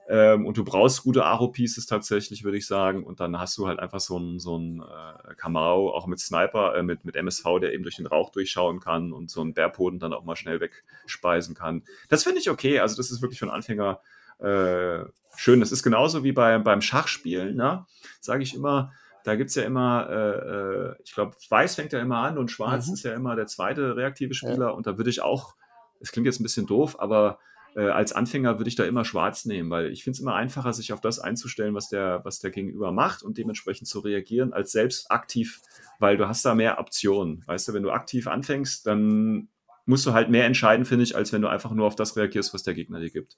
Ähm, 0.08 0.46
und 0.46 0.56
du 0.56 0.62
brauchst 0.64 1.02
gute 1.02 1.24
Aro-Pieces 1.24 1.86
tatsächlich, 1.86 2.44
würde 2.44 2.58
ich 2.58 2.66
sagen. 2.66 3.02
Und 3.04 3.18
dann 3.18 3.40
hast 3.40 3.58
du 3.58 3.66
halt 3.66 3.80
einfach 3.80 3.98
so 3.98 4.16
einen 4.16 4.38
so 4.38 4.54
einen, 4.54 4.80
äh, 4.80 5.34
Kamau, 5.36 5.90
auch 5.90 6.06
mit 6.06 6.20
Sniper, 6.20 6.76
äh, 6.76 6.82
mit, 6.84 7.04
mit 7.04 7.16
MSV, 7.16 7.44
der 7.60 7.72
eben 7.74 7.82
durch 7.82 7.96
den 7.96 8.06
Rauch 8.06 8.30
durchschauen 8.30 8.78
kann 8.78 9.12
und 9.12 9.30
so 9.32 9.40
einen 9.40 9.52
Bärpoden 9.52 9.98
dann 9.98 10.12
auch 10.12 10.22
mal 10.24 10.36
schnell 10.36 10.60
wegspeisen 10.60 11.56
kann. 11.56 11.82
Das 12.08 12.22
finde 12.22 12.38
ich 12.38 12.50
okay. 12.50 12.78
Also, 12.78 12.96
das 12.96 13.10
ist 13.10 13.20
wirklich 13.20 13.40
für 13.40 13.46
einen 13.46 13.54
Anfänger 13.54 14.00
äh, 14.38 15.04
schön. 15.36 15.60
Das 15.60 15.72
ist 15.72 15.82
genauso 15.82 16.22
wie 16.22 16.32
bei, 16.32 16.56
beim 16.58 16.82
Schachspielen, 16.82 17.56
ne? 17.56 17.84
Sage 18.20 18.42
ich 18.44 18.54
immer. 18.54 18.92
Da 19.24 19.34
gibt's 19.34 19.56
ja 19.56 19.64
immer, 19.64 20.08
äh, 20.08 20.90
äh, 20.90 20.94
ich 21.04 21.14
glaube, 21.14 21.34
Weiß 21.48 21.74
fängt 21.74 21.92
ja 21.92 21.98
immer 21.98 22.18
an 22.18 22.38
und 22.38 22.52
Schwarz 22.52 22.86
Mhm. 22.86 22.94
ist 22.94 23.02
ja 23.02 23.12
immer 23.12 23.34
der 23.34 23.48
zweite 23.48 23.96
reaktive 23.96 24.34
Ja. 24.34 24.36
Spieler. 24.36 24.74
Und 24.76 24.86
da 24.86 24.98
würde 24.98 25.10
ich 25.10 25.20
auch, 25.20 25.56
es 26.00 26.12
klingt 26.12 26.26
jetzt 26.26 26.38
ein 26.38 26.44
bisschen 26.44 26.66
doof, 26.66 27.00
aber 27.00 27.40
äh, 27.76 27.90
als 27.90 28.12
Anfänger 28.12 28.58
würde 28.58 28.68
ich 28.68 28.74
da 28.74 28.84
immer 28.84 29.04
schwarz 29.04 29.44
nehmen, 29.44 29.68
weil 29.70 29.92
ich 29.92 30.02
finde 30.02 30.16
es 30.16 30.20
immer 30.20 30.34
einfacher, 30.34 30.72
sich 30.72 30.92
auf 30.92 31.00
das 31.02 31.18
einzustellen, 31.18 31.74
was 31.74 31.88
der, 31.88 32.24
was 32.24 32.38
der 32.38 32.50
Gegenüber 32.50 32.90
macht 32.90 33.22
und 33.22 33.36
dementsprechend 33.36 33.86
zu 33.86 34.00
reagieren, 34.00 34.54
als 34.54 34.72
selbst 34.72 35.10
aktiv, 35.10 35.60
weil 35.98 36.16
du 36.16 36.26
hast 36.26 36.44
da 36.44 36.54
mehr 36.54 36.80
Optionen. 36.80 37.44
Weißt 37.46 37.68
du, 37.68 37.74
wenn 37.74 37.82
du 37.82 37.90
aktiv 37.90 38.28
anfängst, 38.28 38.86
dann 38.86 39.48
musst 39.84 40.06
du 40.06 40.14
halt 40.14 40.30
mehr 40.30 40.46
entscheiden, 40.46 40.86
finde 40.86 41.04
ich, 41.04 41.14
als 41.14 41.32
wenn 41.32 41.42
du 41.42 41.48
einfach 41.48 41.70
nur 41.70 41.86
auf 41.86 41.94
das 41.94 42.16
reagierst, 42.16 42.54
was 42.54 42.62
der 42.62 42.74
Gegner 42.74 42.98
dir 42.98 43.10
gibt. 43.10 43.36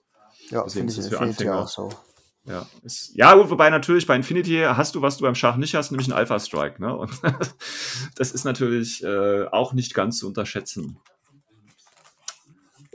Ja, 0.50 0.62
deswegen 0.62 0.86
ist 0.86 0.98
es 0.98 1.08
für 1.08 1.20
Anfänger. 1.20 1.58
auch 1.58 1.68
so. 1.68 1.90
Ja, 2.44 2.66
ist, 2.82 3.14
ja, 3.14 3.34
gut, 3.34 3.50
wobei 3.50 3.68
natürlich 3.68 4.06
bei 4.06 4.16
Infinity 4.16 4.62
hast 4.64 4.94
du, 4.94 5.02
was 5.02 5.18
du 5.18 5.22
beim 5.22 5.34
Schach 5.34 5.56
nicht 5.56 5.74
hast, 5.74 5.90
nämlich 5.90 6.06
einen 6.06 6.16
Alpha 6.16 6.38
Strike. 6.38 6.80
Ne? 6.80 6.96
Und 6.96 7.10
das 8.14 8.30
ist 8.30 8.44
natürlich 8.44 9.02
äh, 9.02 9.46
auch 9.48 9.74
nicht 9.74 9.92
ganz 9.92 10.18
zu 10.18 10.28
unterschätzen, 10.28 10.98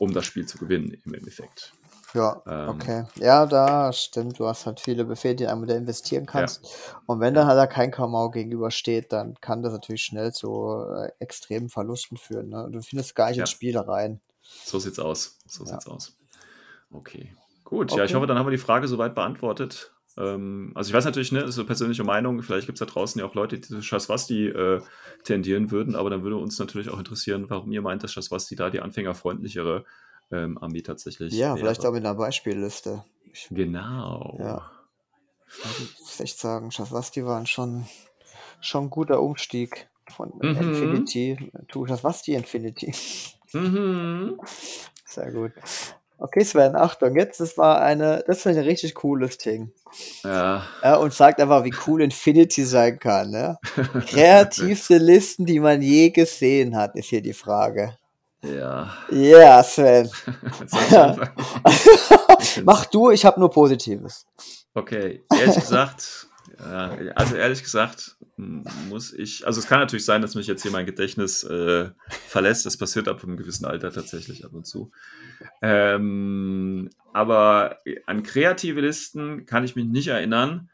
um 0.03 0.13
das 0.13 0.25
Spiel 0.25 0.45
zu 0.45 0.57
gewinnen 0.57 0.95
im 1.05 1.13
Endeffekt. 1.13 1.73
Ja, 2.13 2.43
Ähm, 2.45 2.69
okay. 2.69 3.05
Ja, 3.15 3.45
da 3.47 3.91
stimmt. 3.91 4.37
Du 4.37 4.45
hast 4.47 4.65
halt 4.67 4.79
viele 4.79 5.03
Befehle, 5.03 5.35
die 5.35 5.43
du 5.45 5.49
in 5.49 5.55
ein 5.55 5.59
Modell 5.59 5.77
investieren 5.77 6.25
kannst. 6.27 6.93
Und 7.07 7.19
wenn 7.19 7.33
dann 7.33 7.47
halt 7.47 7.57
da 7.57 7.65
kein 7.65 7.89
Kamau 7.89 8.29
gegenübersteht, 8.29 9.11
dann 9.11 9.35
kann 9.41 9.63
das 9.63 9.73
natürlich 9.73 10.03
schnell 10.03 10.31
zu 10.31 10.85
äh, 10.95 11.09
extremen 11.19 11.69
Verlusten 11.69 12.17
führen. 12.17 12.49
Ne? 12.49 12.69
Du 12.71 12.81
findest 12.81 13.15
gar 13.15 13.29
nicht 13.29 13.37
Ja. 13.37 13.43
ins 13.43 13.49
Spiel 13.51 13.77
rein. 13.77 14.21
So 14.65 14.77
sieht's 14.77 14.99
aus. 14.99 15.39
So 15.47 15.63
Ja. 15.63 15.71
sieht's 15.71 15.87
aus. 15.87 16.15
Okay. 16.91 17.33
Gut, 17.63 17.91
ja, 17.91 18.03
ich 18.03 18.11
Okay. 18.11 18.15
hoffe, 18.15 18.27
dann 18.27 18.37
haben 18.37 18.45
wir 18.45 18.51
die 18.51 18.57
Frage 18.57 18.87
soweit 18.87 19.15
beantwortet. 19.15 19.91
Ähm, 20.17 20.71
also 20.75 20.89
ich 20.89 20.93
weiß 20.95 21.05
natürlich, 21.05 21.31
ne, 21.31 21.39
das 21.41 21.49
ist 21.51 21.55
so 21.55 21.65
persönliche 21.65 22.03
Meinung, 22.03 22.41
vielleicht 22.43 22.67
gibt 22.67 22.79
es 22.81 22.85
da 22.87 22.91
draußen 22.91 23.19
ja 23.19 23.25
auch 23.25 23.33
Leute, 23.35 23.57
die 23.57 23.67
zu 23.67 23.81
Schaswasti 23.81 24.47
äh, 24.47 24.81
tendieren 25.23 25.71
würden, 25.71 25.95
aber 25.95 26.09
dann 26.09 26.23
würde 26.23 26.37
uns 26.37 26.59
natürlich 26.59 26.89
auch 26.89 26.99
interessieren, 26.99 27.49
warum 27.49 27.71
ihr 27.71 27.81
meint, 27.81 28.03
dass 28.03 28.13
Schaswasti 28.13 28.55
da 28.55 28.69
die 28.69 28.79
anfängerfreundlichere 28.81 29.85
ähm, 30.31 30.57
Armee 30.57 30.81
tatsächlich 30.81 31.33
Ja, 31.33 31.49
wäre. 31.53 31.59
vielleicht 31.59 31.85
auch 31.85 31.91
mit 31.91 32.05
einer 32.05 32.15
Beispielliste. 32.15 33.03
Ich 33.31 33.47
Genau. 33.49 34.37
Ja. 34.39 34.71
muss 35.99 36.19
echt 36.19 36.39
sagen, 36.39 36.71
Schaswasti 36.71 37.25
war 37.25 37.45
schon, 37.45 37.85
schon 38.61 38.85
ein 38.85 38.89
guter 38.89 39.21
Umstieg 39.21 39.89
von 40.09 40.31
Mhm. 40.41 40.55
Infinity 40.57 41.51
to 41.69 41.85
Schaswasti 41.87 42.33
Infinity. 42.33 42.93
Mhm. 43.53 44.39
Sehr 45.05 45.31
gut. 45.31 45.51
Okay, 46.23 46.45
Sven, 46.45 46.77
Achtung, 46.77 47.17
jetzt, 47.17 47.41
das 47.41 47.57
war 47.57 47.81
eine, 47.81 48.23
das 48.25 48.45
war 48.45 48.53
ein 48.53 48.59
richtig 48.59 48.95
cooles 48.95 49.37
Ding. 49.37 49.73
Ja. 50.23 50.65
Ja, 50.81 50.95
und 50.95 51.13
sagt 51.13 51.41
einfach, 51.41 51.65
wie 51.65 51.75
cool 51.85 52.01
Infinity 52.01 52.63
sein 52.63 52.97
kann. 52.97 53.31
Ne? 53.31 53.57
Kreativste 54.07 54.99
Listen, 54.99 55.45
die 55.45 55.59
man 55.59 55.81
je 55.81 56.11
gesehen 56.11 56.77
hat, 56.77 56.95
ist 56.95 57.09
hier 57.09 57.21
die 57.21 57.33
Frage. 57.33 57.97
ja. 58.41 58.93
Ja, 59.11 59.61
Sven. 59.63 60.09
Mach 62.63 62.85
du, 62.85 63.11
ich 63.11 63.25
habe 63.25 63.37
nur 63.37 63.51
Positives. 63.51 64.25
Okay, 64.73 65.25
ehrlich 65.37 65.55
gesagt, 65.55 66.29
also 67.15 67.35
ehrlich 67.35 67.61
gesagt 67.61 68.12
muss 68.35 69.13
ich, 69.13 69.45
also 69.45 69.59
es 69.59 69.67
kann 69.67 69.79
natürlich 69.79 70.05
sein, 70.05 70.21
dass 70.21 70.35
mich 70.35 70.47
jetzt 70.47 70.63
hier 70.63 70.71
mein 70.71 70.85
Gedächtnis 70.85 71.43
äh, 71.43 71.89
verlässt. 72.27 72.65
Das 72.65 72.77
passiert 72.77 73.07
ab 73.07 73.23
einem 73.23 73.37
gewissen 73.37 73.65
Alter 73.65 73.91
tatsächlich 73.91 74.43
ab 74.43 74.53
und 74.53 74.65
zu. 74.65 74.91
Ähm, 75.61 76.89
aber 77.13 77.79
an 78.07 78.23
kreative 78.23 78.81
Listen 78.81 79.45
kann 79.45 79.63
ich 79.63 79.75
mich 79.75 79.85
nicht 79.85 80.07
erinnern. 80.07 80.69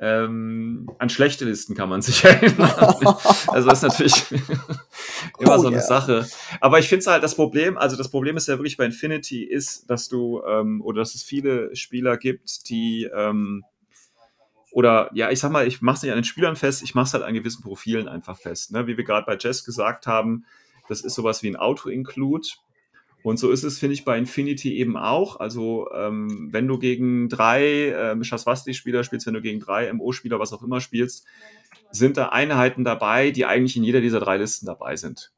Ähm, 0.00 0.88
an 0.98 1.08
schlechte 1.08 1.44
Listen 1.44 1.74
kann 1.74 1.88
man 1.88 2.02
sich 2.02 2.24
erinnern. 2.24 2.70
also 3.48 3.68
das 3.68 3.82
ist 3.82 3.88
natürlich 3.88 4.30
immer 5.38 5.56
Oh 5.56 5.58
so 5.58 5.66
eine 5.68 5.76
ja. 5.76 5.82
Sache. 5.82 6.26
Aber 6.60 6.78
ich 6.78 6.88
finde 6.88 7.00
es 7.00 7.06
halt 7.06 7.22
das 7.22 7.34
Problem, 7.34 7.76
also 7.76 7.96
das 7.96 8.08
Problem 8.08 8.36
ist 8.36 8.48
ja 8.48 8.58
wirklich 8.58 8.76
bei 8.76 8.84
Infinity 8.84 9.44
ist, 9.44 9.88
dass 9.90 10.08
du, 10.08 10.42
ähm, 10.48 10.80
oder 10.82 11.00
dass 11.00 11.14
es 11.14 11.22
viele 11.22 11.74
Spieler 11.74 12.16
gibt, 12.16 12.68
die, 12.70 13.08
ähm, 13.12 13.64
oder 14.78 15.10
ja, 15.12 15.28
ich 15.28 15.40
sag 15.40 15.50
mal, 15.50 15.66
ich 15.66 15.82
mache 15.82 15.96
es 15.96 16.02
nicht 16.04 16.12
an 16.12 16.18
den 16.18 16.24
Spielern 16.24 16.54
fest, 16.54 16.84
ich 16.84 16.94
mache 16.94 17.06
es 17.06 17.12
halt 17.12 17.24
an 17.24 17.34
gewissen 17.34 17.64
Profilen 17.64 18.06
einfach 18.06 18.38
fest. 18.38 18.70
Ne? 18.70 18.86
Wie 18.86 18.96
wir 18.96 19.02
gerade 19.02 19.26
bei 19.26 19.36
Jess 19.36 19.64
gesagt 19.64 20.06
haben, 20.06 20.44
das 20.88 21.00
ist 21.00 21.16
sowas 21.16 21.42
wie 21.42 21.48
ein 21.48 21.56
Auto-Include. 21.56 22.46
Und 23.24 23.40
so 23.40 23.50
ist 23.50 23.64
es, 23.64 23.80
finde 23.80 23.94
ich, 23.94 24.04
bei 24.04 24.16
Infinity 24.16 24.78
eben 24.78 24.96
auch. 24.96 25.40
Also, 25.40 25.88
ähm, 25.92 26.50
wenn 26.52 26.68
du 26.68 26.78
gegen 26.78 27.28
drei 27.28 27.88
ähm, 27.88 28.22
Shaswasti-Spieler 28.22 29.02
spielst, 29.02 29.26
wenn 29.26 29.34
du 29.34 29.42
gegen 29.42 29.58
drei 29.58 29.92
MO-Spieler, 29.92 30.38
was 30.38 30.52
auch 30.52 30.62
immer 30.62 30.80
spielst, 30.80 31.26
sind 31.90 32.16
da 32.16 32.28
Einheiten 32.28 32.84
dabei, 32.84 33.32
die 33.32 33.46
eigentlich 33.46 33.76
in 33.76 33.82
jeder 33.82 34.00
dieser 34.00 34.20
drei 34.20 34.36
Listen 34.36 34.66
dabei 34.66 34.94
sind. 34.94 35.32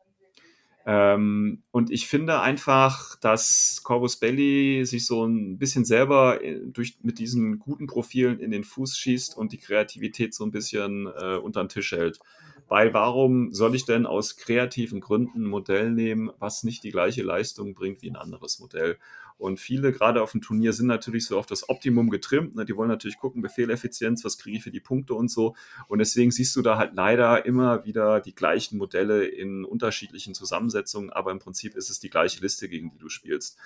Ähm, 0.92 1.62
und 1.70 1.92
ich 1.92 2.08
finde 2.08 2.40
einfach, 2.40 3.14
dass 3.20 3.80
Corvus 3.84 4.16
Belli 4.16 4.84
sich 4.84 5.06
so 5.06 5.24
ein 5.24 5.56
bisschen 5.56 5.84
selber 5.84 6.42
äh, 6.42 6.58
durch, 6.66 6.96
mit 7.02 7.20
diesen 7.20 7.60
guten 7.60 7.86
Profilen 7.86 8.40
in 8.40 8.50
den 8.50 8.64
Fuß 8.64 8.98
schießt 8.98 9.36
und 9.36 9.52
die 9.52 9.58
Kreativität 9.58 10.34
so 10.34 10.42
ein 10.42 10.50
bisschen 10.50 11.06
äh, 11.06 11.36
unter 11.36 11.62
den 11.62 11.68
Tisch 11.68 11.92
hält. 11.92 12.18
Weil 12.66 12.92
warum 12.92 13.52
soll 13.52 13.76
ich 13.76 13.84
denn 13.84 14.04
aus 14.04 14.36
kreativen 14.36 14.98
Gründen 14.98 15.44
ein 15.44 15.48
Modell 15.48 15.92
nehmen, 15.92 16.32
was 16.40 16.64
nicht 16.64 16.82
die 16.82 16.90
gleiche 16.90 17.22
Leistung 17.22 17.74
bringt 17.74 18.02
wie 18.02 18.10
ein 18.10 18.16
anderes 18.16 18.58
Modell? 18.58 18.98
Und 19.40 19.58
viele, 19.58 19.92
gerade 19.92 20.22
auf 20.22 20.32
dem 20.32 20.42
Turnier, 20.42 20.72
sind 20.72 20.86
natürlich 20.86 21.26
so 21.26 21.38
auf 21.38 21.46
das 21.46 21.68
Optimum 21.68 22.10
getrimmt. 22.10 22.54
Ne? 22.54 22.64
Die 22.64 22.76
wollen 22.76 22.90
natürlich 22.90 23.18
gucken, 23.18 23.40
Befehleffizienz, 23.40 24.24
was 24.24 24.38
kriege 24.38 24.58
ich 24.58 24.62
für 24.62 24.70
die 24.70 24.80
Punkte 24.80 25.14
und 25.14 25.30
so. 25.30 25.54
Und 25.88 25.98
deswegen 25.98 26.30
siehst 26.30 26.54
du 26.56 26.62
da 26.62 26.76
halt 26.76 26.94
leider 26.94 27.46
immer 27.46 27.84
wieder 27.84 28.20
die 28.20 28.34
gleichen 28.34 28.76
Modelle 28.76 29.24
in 29.24 29.64
unterschiedlichen 29.64 30.34
Zusammensetzungen, 30.34 31.10
aber 31.10 31.30
im 31.30 31.38
Prinzip 31.38 31.74
ist 31.74 31.88
es 31.88 32.00
die 32.00 32.10
gleiche 32.10 32.40
Liste, 32.40 32.68
gegen 32.68 32.90
die 32.90 32.98
du 32.98 33.08
spielst. 33.08 33.58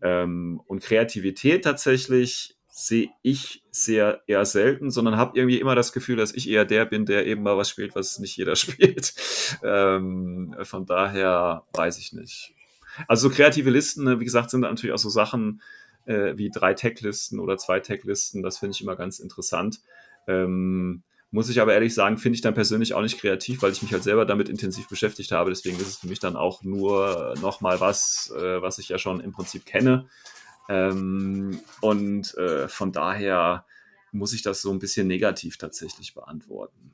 Ähm, 0.00 0.60
und 0.66 0.82
Kreativität 0.82 1.64
tatsächlich 1.64 2.56
sehe 2.68 3.10
ich 3.22 3.62
sehr 3.70 4.22
eher 4.26 4.46
selten, 4.46 4.90
sondern 4.90 5.16
habe 5.16 5.38
irgendwie 5.38 5.60
immer 5.60 5.74
das 5.74 5.92
Gefühl, 5.92 6.16
dass 6.16 6.32
ich 6.32 6.48
eher 6.48 6.64
der 6.64 6.86
bin, 6.86 7.04
der 7.04 7.26
eben 7.26 7.42
mal 7.42 7.56
was 7.56 7.68
spielt, 7.68 7.94
was 7.94 8.18
nicht 8.18 8.36
jeder 8.36 8.56
spielt. 8.56 9.12
Ähm, 9.62 10.56
von 10.62 10.86
daher 10.86 11.66
weiß 11.74 11.98
ich 11.98 12.12
nicht. 12.12 12.54
Also 13.08 13.28
so 13.28 13.34
kreative 13.34 13.70
Listen, 13.70 14.04
ne, 14.04 14.20
wie 14.20 14.24
gesagt, 14.24 14.50
sind 14.50 14.60
natürlich 14.60 14.94
auch 14.94 14.98
so 14.98 15.10
Sachen 15.10 15.62
äh, 16.06 16.36
wie 16.36 16.50
drei 16.50 16.74
Tag-Listen 16.74 17.38
oder 17.40 17.56
zwei 17.58 17.80
Tag-Listen. 17.80 18.42
Das 18.42 18.58
finde 18.58 18.74
ich 18.74 18.82
immer 18.82 18.96
ganz 18.96 19.18
interessant. 19.18 19.80
Ähm, 20.26 21.02
Muss 21.30 21.48
ich 21.48 21.60
aber 21.60 21.74
ehrlich 21.74 21.94
sagen, 21.94 22.18
finde 22.18 22.34
ich 22.34 22.40
dann 22.40 22.54
persönlich 22.54 22.94
auch 22.94 23.02
nicht 23.02 23.20
kreativ, 23.20 23.62
weil 23.62 23.72
ich 23.72 23.82
mich 23.82 23.92
halt 23.92 24.02
selber 24.02 24.26
damit 24.26 24.48
intensiv 24.48 24.88
beschäftigt 24.88 25.30
habe. 25.32 25.50
Deswegen 25.50 25.76
ist 25.76 25.86
es 25.86 25.96
für 25.98 26.08
mich 26.08 26.18
dann 26.18 26.36
auch 26.36 26.62
nur 26.62 27.34
nochmal 27.40 27.80
was, 27.80 28.32
äh, 28.36 28.60
was 28.60 28.78
ich 28.78 28.88
ja 28.88 28.98
schon 28.98 29.20
im 29.20 29.32
Prinzip 29.32 29.64
kenne. 29.64 30.08
Ähm, 30.68 31.60
und 31.80 32.36
äh, 32.36 32.68
von 32.68 32.92
daher 32.92 33.64
muss 34.12 34.32
ich 34.32 34.42
das 34.42 34.60
so 34.60 34.70
ein 34.72 34.80
bisschen 34.80 35.06
negativ 35.06 35.56
tatsächlich 35.56 36.14
beantworten. 36.14 36.92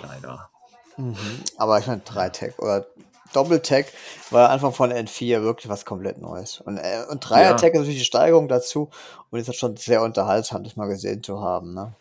Leider. 0.00 0.50
Mhm. 0.96 1.16
Aber 1.58 1.78
ich 1.78 1.86
meine, 1.86 2.02
3-Tag 2.02 2.58
oder 2.58 2.86
Doppel-Tag 3.34 3.86
war 4.30 4.50
einfach 4.50 4.74
von 4.74 4.92
N4 4.92 5.42
wirklich 5.42 5.68
was 5.68 5.84
komplett 5.84 6.20
Neues. 6.20 6.60
Und, 6.60 6.78
äh, 6.78 7.04
und 7.10 7.20
Dreier-Tag 7.20 7.72
ist 7.72 7.80
natürlich 7.80 7.98
die 7.98 8.04
Steigerung 8.04 8.48
dazu 8.48 8.90
und 9.30 9.38
ist 9.38 9.48
halt 9.48 9.58
schon 9.58 9.76
sehr 9.76 10.02
unterhaltsam, 10.02 10.64
das 10.64 10.76
mal 10.76 10.88
gesehen 10.88 11.22
zu 11.22 11.40
haben. 11.40 11.74
Ne? 11.74 11.92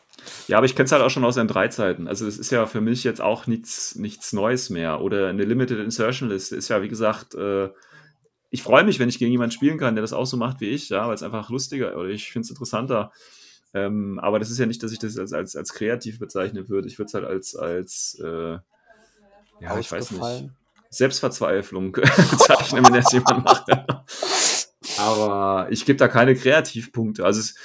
Ja, 0.47 0.57
aber 0.57 0.65
ich 0.65 0.75
kenne 0.75 0.86
es 0.86 0.91
halt 0.91 1.01
auch 1.01 1.09
schon 1.09 1.25
aus 1.25 1.38
N3-Zeiten. 1.38 2.07
Also 2.07 2.27
es 2.27 2.38
ist 2.38 2.51
ja 2.51 2.65
für 2.65 2.81
mich 2.81 3.03
jetzt 3.03 3.21
auch 3.21 3.47
nichts, 3.47 3.95
nichts 3.95 4.34
Neues 4.34 4.69
mehr. 4.69 5.01
Oder 5.01 5.27
eine 5.27 5.43
Limited 5.43 5.79
Insertion 5.79 6.29
Liste 6.29 6.55
ist 6.55 6.69
ja, 6.69 6.81
wie 6.81 6.88
gesagt, 6.88 7.36
äh, 7.36 7.69
ich 8.49 8.61
freue 8.61 8.84
mich, 8.84 8.99
wenn 8.99 9.09
ich 9.09 9.19
gegen 9.19 9.31
jemanden 9.31 9.51
spielen 9.51 9.79
kann, 9.79 9.95
der 9.95 10.03
das 10.03 10.13
auch 10.13 10.25
so 10.25 10.38
macht 10.38 10.61
wie 10.61 10.69
ich, 10.69 10.89
ja, 10.89 11.07
weil 11.07 11.15
es 11.15 11.23
einfach 11.23 11.49
lustiger 11.49 11.97
oder 11.97 12.09
ich 12.09 12.31
finde 12.31 12.45
es 12.45 12.51
interessanter. 12.51 13.11
Ähm, 13.73 14.19
aber 14.19 14.38
das 14.38 14.51
ist 14.51 14.59
ja 14.59 14.67
nicht, 14.67 14.84
dass 14.84 14.91
ich 14.91 14.99
das 14.99 15.17
als, 15.17 15.34
als, 15.34 15.55
als 15.55 15.73
kreativ 15.73 16.19
bezeichnen 16.19 16.69
würde. 16.69 16.88
Ich 16.88 16.99
würde 16.99 17.07
es 17.07 17.13
halt 17.15 17.25
als, 17.25 17.55
als 17.55 18.21
äh, 18.23 18.59
ja, 19.59 19.79
ich 19.79 19.91
weiß 19.91 20.11
nicht, 20.11 20.51
Selbstverzweiflung 20.94 21.91
bezeichnen, 21.91 22.86
wenn 22.86 22.94
das 22.94 23.12
jemand 23.12 23.46
macht. 23.46 23.66
aber 24.98 25.68
ich 25.72 25.86
gebe 25.86 25.98
da 25.98 26.08
keine 26.08 26.36
Kreativpunkte. 26.36 27.26
Also 27.26 27.39
es, 27.39 27.56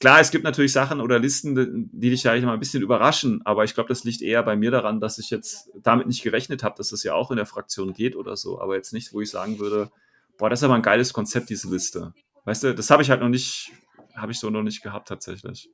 klar, 0.00 0.20
es 0.20 0.30
gibt 0.30 0.44
natürlich 0.44 0.72
Sachen 0.72 1.00
oder 1.00 1.18
Listen, 1.18 1.90
die 1.92 2.10
dich 2.10 2.24
ja 2.24 2.38
mal 2.40 2.54
ein 2.54 2.60
bisschen 2.60 2.82
überraschen, 2.82 3.40
aber 3.44 3.64
ich 3.64 3.74
glaube, 3.74 3.88
das 3.88 4.04
liegt 4.04 4.22
eher 4.22 4.42
bei 4.42 4.56
mir 4.56 4.70
daran, 4.70 5.00
dass 5.00 5.18
ich 5.18 5.30
jetzt 5.30 5.70
damit 5.82 6.06
nicht 6.06 6.22
gerechnet 6.22 6.62
habe, 6.62 6.76
dass 6.76 6.90
das 6.90 7.02
ja 7.02 7.14
auch 7.14 7.30
in 7.30 7.36
der 7.36 7.46
Fraktion 7.46 7.92
geht 7.92 8.16
oder 8.16 8.36
so, 8.36 8.60
aber 8.60 8.76
jetzt 8.76 8.92
nicht, 8.92 9.12
wo 9.12 9.20
ich 9.20 9.30
sagen 9.30 9.58
würde, 9.58 9.90
boah, 10.36 10.50
das 10.50 10.60
ist 10.60 10.64
aber 10.64 10.74
ein 10.74 10.82
geiles 10.82 11.12
Konzept, 11.12 11.50
diese 11.50 11.68
Liste. 11.70 12.12
Weißt 12.44 12.64
du, 12.64 12.74
das 12.74 12.90
habe 12.90 13.02
ich 13.02 13.10
halt 13.10 13.20
noch 13.20 13.28
nicht, 13.28 13.72
habe 14.14 14.32
ich 14.32 14.38
so 14.38 14.50
noch 14.50 14.62
nicht 14.62 14.82
gehabt 14.82 15.08
tatsächlich. 15.08 15.70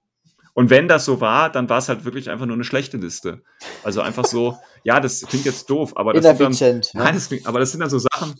Und 0.55 0.71
wenn 0.71 0.89
das 0.89 1.05
so 1.05 1.21
war, 1.21 1.51
dann 1.51 1.69
war 1.69 1.79
es 1.79 1.89
halt 1.89 2.05
wirklich 2.05 2.31
einfach 2.31 2.47
nur 2.47 2.55
eine 2.55 2.65
schlechte 2.65 2.97
Liste. 2.97 3.43
Also 3.83 4.01
einfach 4.01 4.25
so, 4.25 4.57
ja, 4.85 5.01
das 5.01 5.23
klingt 5.23 5.45
jetzt 5.45 5.69
doof, 5.69 5.93
aber 5.97 6.13
das, 6.13 6.25
sind 6.25 6.61
dann, 6.61 6.77
ne? 6.77 6.81
nein, 6.95 7.15
das 7.15 7.29
klingt, 7.29 7.47
aber 7.47 7.59
das 7.59 7.73
sind 7.73 7.81
dann 7.81 7.91
so 7.91 7.99
Sachen, 7.99 8.35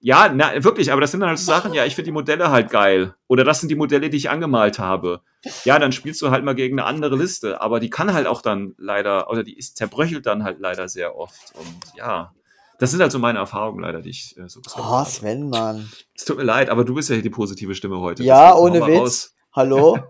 ja, 0.00 0.28
na, 0.28 0.62
wirklich, 0.62 0.92
aber 0.92 1.00
das 1.00 1.12
sind 1.12 1.20
dann 1.20 1.30
halt 1.30 1.38
so 1.38 1.46
Sachen, 1.46 1.72
ja, 1.72 1.86
ich 1.86 1.94
finde 1.94 2.06
die 2.06 2.12
Modelle 2.12 2.50
halt 2.50 2.68
geil. 2.68 3.14
Oder 3.26 3.42
das 3.42 3.60
sind 3.60 3.70
die 3.70 3.74
Modelle, 3.74 4.10
die 4.10 4.18
ich 4.18 4.28
angemalt 4.28 4.78
habe. 4.78 5.22
Ja, 5.64 5.78
dann 5.78 5.92
spielst 5.92 6.20
du 6.20 6.30
halt 6.30 6.44
mal 6.44 6.54
gegen 6.54 6.78
eine 6.78 6.86
andere 6.86 7.16
Liste, 7.16 7.62
aber 7.62 7.80
die 7.80 7.88
kann 7.88 8.12
halt 8.12 8.26
auch 8.26 8.42
dann 8.42 8.74
leider, 8.76 9.30
oder 9.30 9.42
die 9.42 9.56
ist 9.56 9.78
zerbröchelt 9.78 10.26
dann 10.26 10.44
halt 10.44 10.60
leider 10.60 10.88
sehr 10.88 11.16
oft. 11.16 11.54
Und 11.54 11.96
ja, 11.96 12.34
das 12.78 12.90
sind 12.90 13.00
halt 13.00 13.12
so 13.12 13.18
meine 13.18 13.38
Erfahrungen 13.38 13.80
leider, 13.80 14.02
die 14.02 14.10
ich 14.10 14.36
äh, 14.36 14.46
so 14.46 14.60
gesagt 14.60 14.84
oh, 14.84 14.90
habe. 14.90 15.08
Sven, 15.08 15.48
Mann. 15.48 15.90
Es 16.14 16.26
tut 16.26 16.36
mir 16.36 16.44
leid, 16.44 16.68
aber 16.68 16.84
du 16.84 16.94
bist 16.94 17.08
ja 17.08 17.14
hier 17.14 17.22
die 17.22 17.30
positive 17.30 17.74
Stimme 17.74 18.00
heute. 18.00 18.24
Ja, 18.24 18.54
ohne 18.54 18.86
Witz. 18.86 19.00
Raus. 19.00 19.33
Hallo? 19.54 19.98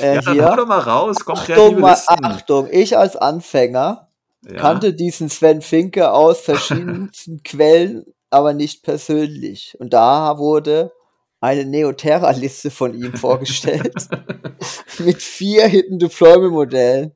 Äh, 0.00 0.16
ja, 0.16 0.20
dann 0.20 0.34
hier. 0.34 0.44
hau 0.44 0.56
doch 0.56 0.66
mal 0.66 0.78
raus, 0.80 1.16
komm 1.24 1.36
Achtung, 1.36 1.80
mal, 1.80 1.96
Achtung, 2.06 2.68
ich 2.70 2.96
als 2.96 3.16
Anfänger 3.16 4.08
ja. 4.42 4.56
kannte 4.56 4.92
diesen 4.92 5.28
Sven 5.28 5.62
Finke 5.62 6.12
aus 6.12 6.40
verschiedensten 6.40 7.42
Quellen 7.44 8.04
aber 8.32 8.54
nicht 8.54 8.82
persönlich. 8.82 9.76
Und 9.78 9.92
da 9.92 10.38
wurde 10.38 10.92
eine 11.40 11.64
Neoterra-Liste 11.64 12.70
von 12.70 12.94
ihm 12.94 13.14
vorgestellt 13.14 14.08
mit 14.98 15.22
vier 15.22 15.66
Hidden 15.66 15.98
Deployment 15.98 16.52
Modellen. 16.52 17.12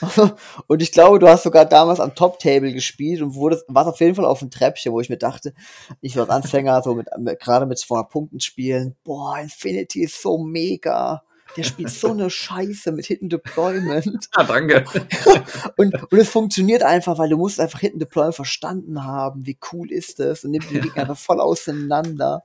und 0.66 0.82
ich 0.82 0.92
glaube, 0.92 1.18
du 1.18 1.28
hast 1.28 1.44
sogar 1.44 1.64
damals 1.64 2.00
am 2.00 2.14
Top-Table 2.14 2.72
gespielt 2.72 3.22
und 3.22 3.34
wurdest, 3.34 3.64
warst 3.68 3.88
auf 3.88 4.00
jeden 4.00 4.14
Fall 4.14 4.24
auf 4.24 4.40
dem 4.40 4.50
Treppchen, 4.50 4.92
wo 4.92 5.00
ich 5.00 5.08
mir 5.08 5.16
dachte, 5.16 5.54
ich 6.00 6.16
war 6.16 6.28
Anfänger, 6.28 6.82
so 6.82 6.94
mit, 6.94 7.08
mit 7.18 7.40
gerade 7.40 7.66
mit 7.66 7.78
200 7.78 8.10
Punkten 8.10 8.40
spielen, 8.40 8.96
boah, 9.04 9.38
Infinity 9.38 10.04
ist 10.04 10.20
so 10.20 10.38
mega 10.38 11.22
der 11.56 11.62
spielt 11.62 11.90
so 11.90 12.10
eine 12.10 12.30
Scheiße 12.30 12.92
mit 12.92 13.06
Hidden 13.06 13.28
Deployment. 13.28 14.28
Ah, 14.36 14.44
danke. 14.44 14.84
und, 15.76 15.94
und 15.94 16.18
es 16.18 16.28
funktioniert 16.28 16.82
einfach, 16.82 17.18
weil 17.18 17.28
du 17.30 17.36
musst 17.36 17.58
einfach 17.58 17.80
Hidden 17.80 17.98
Deployment 17.98 18.34
verstanden 18.34 19.04
haben. 19.04 19.46
Wie 19.46 19.56
cool 19.72 19.90
ist 19.90 20.18
das? 20.18 20.44
Und 20.44 20.50
nimmt 20.50 20.68
die 20.70 20.80
Gegner 20.80 21.02
einfach 21.02 21.16
voll 21.16 21.40
auseinander. 21.40 22.42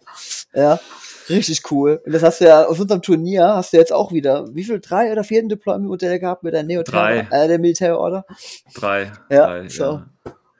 Ja, 0.54 0.80
richtig 1.28 1.70
cool. 1.72 2.02
Und 2.06 2.14
das 2.14 2.24
hast 2.24 2.40
du 2.40 2.46
ja 2.46 2.66
aus 2.66 2.80
unserem 2.80 3.02
Turnier, 3.02 3.56
hast 3.56 3.74
du 3.74 3.78
jetzt 3.78 3.92
auch 3.92 4.12
wieder, 4.14 4.48
wie 4.54 4.64
viel? 4.64 4.80
Drei 4.80 5.12
oder 5.12 5.24
vier 5.24 5.38
Hidden 5.38 5.50
Deployment 5.50 5.88
Modelle 5.88 6.20
gehabt 6.20 6.44
mit 6.44 6.54
der 6.54 6.64
Neo 6.64 6.84
Drei. 6.84 7.28
Äh, 7.32 7.48
der 7.48 7.60
Military 7.60 7.94
Order? 7.94 8.26
Drei. 8.74 9.12
Ja, 9.30 9.48
drei, 9.48 9.70
so. 9.70 9.84
Ja. 9.84 10.08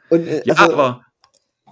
Und, 0.10 0.28
äh, 0.28 0.42
ja, 0.44 0.56
also, 0.56 0.74
aber 0.74 1.06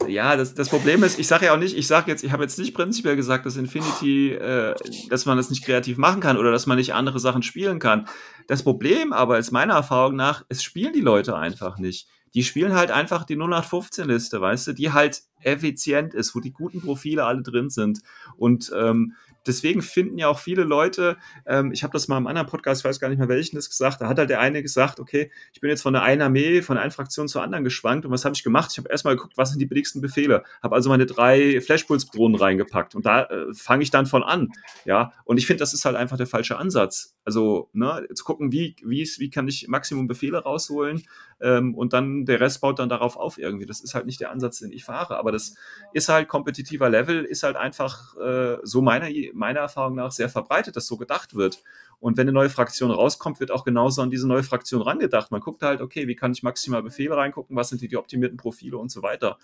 ja, 0.07 0.35
das, 0.35 0.53
das 0.53 0.69
Problem 0.69 1.03
ist, 1.03 1.19
ich 1.19 1.27
sage 1.27 1.45
ja 1.45 1.53
auch 1.53 1.59
nicht, 1.59 1.77
ich 1.77 1.87
sage 1.87 2.09
jetzt, 2.09 2.23
ich 2.23 2.31
habe 2.31 2.43
jetzt 2.43 2.57
nicht 2.57 2.73
prinzipiell 2.73 3.15
gesagt, 3.15 3.45
dass 3.45 3.57
Infinity, 3.57 4.31
äh, 4.33 4.75
dass 5.09 5.25
man 5.25 5.37
das 5.37 5.49
nicht 5.49 5.63
kreativ 5.63 5.97
machen 5.97 6.21
kann 6.21 6.37
oder 6.37 6.51
dass 6.51 6.65
man 6.65 6.77
nicht 6.77 6.93
andere 6.93 7.19
Sachen 7.19 7.43
spielen 7.43 7.79
kann. 7.79 8.07
Das 8.47 8.63
Problem 8.63 9.13
aber 9.13 9.37
ist 9.37 9.51
meiner 9.51 9.73
Erfahrung 9.73 10.15
nach, 10.15 10.45
es 10.49 10.63
spielen 10.63 10.93
die 10.93 11.01
Leute 11.01 11.35
einfach 11.35 11.77
nicht. 11.77 12.07
Die 12.33 12.43
spielen 12.43 12.73
halt 12.73 12.91
einfach 12.91 13.23
die 13.23 13.37
0815-Liste, 13.37 14.39
weißt 14.39 14.67
du, 14.67 14.73
die 14.73 14.91
halt 14.91 15.23
effizient 15.41 16.13
ist, 16.13 16.35
wo 16.35 16.39
die 16.39 16.51
guten 16.51 16.81
Profile 16.81 17.25
alle 17.25 17.41
drin 17.41 17.69
sind. 17.69 17.99
Und 18.37 18.71
ähm, 18.75 19.15
deswegen 19.47 19.81
finden 19.81 20.17
ja 20.17 20.27
auch 20.27 20.39
viele 20.39 20.63
Leute, 20.63 21.17
ähm, 21.45 21.71
ich 21.71 21.83
habe 21.83 21.93
das 21.93 22.07
mal 22.07 22.17
im 22.17 22.27
anderen 22.27 22.47
Podcast, 22.47 22.81
ich 22.81 22.85
weiß 22.85 22.99
gar 22.99 23.09
nicht 23.09 23.19
mehr 23.19 23.29
welchen 23.29 23.55
das 23.55 23.69
gesagt, 23.69 24.01
da 24.01 24.07
hat 24.07 24.17
halt 24.17 24.29
der 24.29 24.39
eine 24.39 24.61
gesagt, 24.61 24.99
okay, 24.99 25.31
ich 25.53 25.61
bin 25.61 25.69
jetzt 25.69 25.81
von 25.81 25.93
der 25.93 26.03
einen 26.03 26.21
Armee, 26.21 26.61
von 26.61 26.75
der 26.75 26.83
einen 26.83 26.91
Fraktion 26.91 27.27
zur 27.27 27.43
anderen 27.43 27.63
geschwankt 27.63 28.05
und 28.05 28.11
was 28.11 28.25
habe 28.25 28.35
ich 28.35 28.43
gemacht? 28.43 28.69
Ich 28.71 28.77
habe 28.77 28.89
erstmal 28.89 29.15
geguckt, 29.15 29.37
was 29.37 29.49
sind 29.51 29.59
die 29.59 29.65
billigsten 29.65 30.01
Befehle, 30.01 30.43
habe 30.61 30.75
also 30.75 30.89
meine 30.89 31.05
drei 31.05 31.61
Flashpulse-Drohnen 31.61 32.39
reingepackt 32.39 32.95
und 32.95 33.05
da 33.05 33.23
äh, 33.23 33.53
fange 33.53 33.83
ich 33.83 33.91
dann 33.91 34.05
von 34.05 34.23
an, 34.23 34.49
ja, 34.85 35.13
und 35.25 35.37
ich 35.37 35.47
finde, 35.47 35.59
das 35.59 35.73
ist 35.73 35.85
halt 35.85 35.95
einfach 35.95 36.17
der 36.17 36.27
falsche 36.27 36.57
Ansatz. 36.57 37.15
Also, 37.23 37.69
ne, 37.73 38.07
zu 38.15 38.23
gucken, 38.23 38.51
wie, 38.51 38.75
wie, 38.83 39.07
wie 39.17 39.29
kann 39.29 39.47
ich 39.47 39.67
Maximum 39.67 40.07
Befehle 40.07 40.39
rausholen 40.39 41.03
ähm, 41.41 41.75
und 41.75 41.93
dann 41.93 42.25
der 42.25 42.39
Rest 42.39 42.61
baut 42.61 42.79
dann 42.79 42.89
darauf 42.89 43.17
auf 43.17 43.37
irgendwie. 43.37 43.65
Das 43.65 43.81
ist 43.81 43.95
halt 43.95 44.05
nicht 44.05 44.19
der 44.19 44.31
Ansatz, 44.31 44.59
den 44.59 44.71
ich 44.71 44.83
fahre, 44.83 45.17
aber 45.17 45.31
das 45.31 45.55
ist 45.93 46.09
halt 46.09 46.27
kompetitiver 46.27 46.89
Level, 46.89 47.23
ist 47.23 47.43
halt 47.43 47.55
einfach 47.55 48.15
äh, 48.17 48.57
so 48.63 48.81
meiner, 48.81 49.07
meiner 49.33 49.61
Erfahrung 49.61 49.95
nach 49.95 50.11
sehr 50.11 50.29
verbreitet, 50.29 50.75
dass 50.75 50.87
so 50.87 50.97
gedacht 50.97 51.35
wird. 51.35 51.63
Und 51.99 52.17
wenn 52.17 52.23
eine 52.23 52.31
neue 52.31 52.49
Fraktion 52.49 52.91
rauskommt, 52.91 53.39
wird 53.39 53.51
auch 53.51 53.65
genauso 53.65 54.01
an 54.01 54.09
diese 54.09 54.27
neue 54.27 54.43
Fraktion 54.43 54.81
rangedacht. 54.81 55.31
Man 55.31 55.41
guckt 55.41 55.61
halt, 55.61 55.81
okay, 55.81 56.07
wie 56.07 56.15
kann 56.15 56.31
ich 56.31 56.43
maximal 56.43 56.81
Befehle 56.81 57.17
reingucken, 57.17 57.55
was 57.55 57.69
sind 57.69 57.81
die, 57.81 57.89
die 57.89 57.97
optimierten 57.97 58.37
Profile 58.37 58.77
und 58.77 58.89
so 58.89 59.03
weiter. 59.03 59.37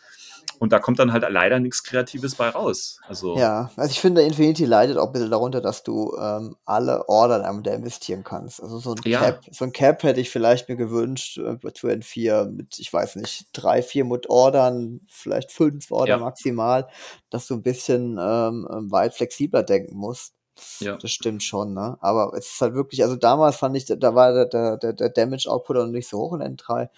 Und 0.60 0.72
da 0.72 0.80
kommt 0.80 1.00
dann 1.00 1.12
halt 1.12 1.26
leider 1.30 1.60
nichts 1.60 1.84
Kreatives 1.84 2.36
bei 2.36 2.48
raus. 2.50 3.00
Also, 3.08 3.38
ja, 3.38 3.72
also 3.76 3.92
ich 3.92 4.00
finde, 4.00 4.22
Infinity 4.22 4.64
leidet 4.64 4.98
auch 4.98 5.08
ein 5.08 5.12
bisschen 5.12 5.32
darunter, 5.32 5.60
dass 5.60 5.84
du 5.84 6.16
ähm, 6.18 6.56
alle 6.64 7.10
Order 7.10 7.40
in 7.40 7.44
einem 7.44 7.64
der 7.64 7.76
investieren 7.76 8.24
kannst. 8.24 8.64
Also 8.64 8.80
so 8.80 8.92
ein, 8.94 9.02
Ja. 9.04 9.20
Cap, 9.20 9.44
so 9.52 9.66
ein 9.66 9.74
Cap 9.74 10.04
hätte 10.04 10.22
ich 10.22 10.30
vielleicht 10.30 10.70
mir 10.70 10.78
gewünscht 10.78 11.38
äh, 11.38 11.58
für 11.76 11.90
N4 11.92 12.46
mit, 12.46 12.80
ich 12.80 12.92
weiß 12.92 13.18
nicht, 13.18 13.48
drei, 13.52 13.82
vier 13.82 14.06
mit 14.06 14.30
Ordern, 14.30 15.02
vielleicht 15.10 15.52
fünf 15.52 15.92
Order 15.92 16.12
Ja. 16.12 16.18
maximal, 16.20 16.88
dass 17.30 17.48
du 17.48 17.56
ein 17.56 17.64
bisschen 17.64 18.18
ähm, 18.18 18.66
weit 18.90 19.14
flexibler 19.14 19.64
denken 19.64 19.98
musst. 19.98 20.34
Ja. 20.80 20.98
Das 20.98 21.12
stimmt 21.12 21.44
schon, 21.44 21.74
ne? 21.74 21.98
Aber 22.02 22.34
es 22.38 22.48
ist 22.54 22.62
halt 22.62 22.74
wirklich, 22.74 23.04
also 23.04 23.16
damals 23.16 23.58
fand 23.58 23.76
ich, 23.78 23.86
da 23.86 24.16
war 24.16 24.34
der, 24.34 24.46
der, 24.46 24.78
der, 24.78 24.94
der 24.94 25.10
Damage 25.10 25.50
Output 25.50 25.78
noch 25.78 25.88
nicht 25.88 26.08
so 26.08 26.20
hoch 26.20 26.34
in 26.34 26.42
N3. 26.42 26.90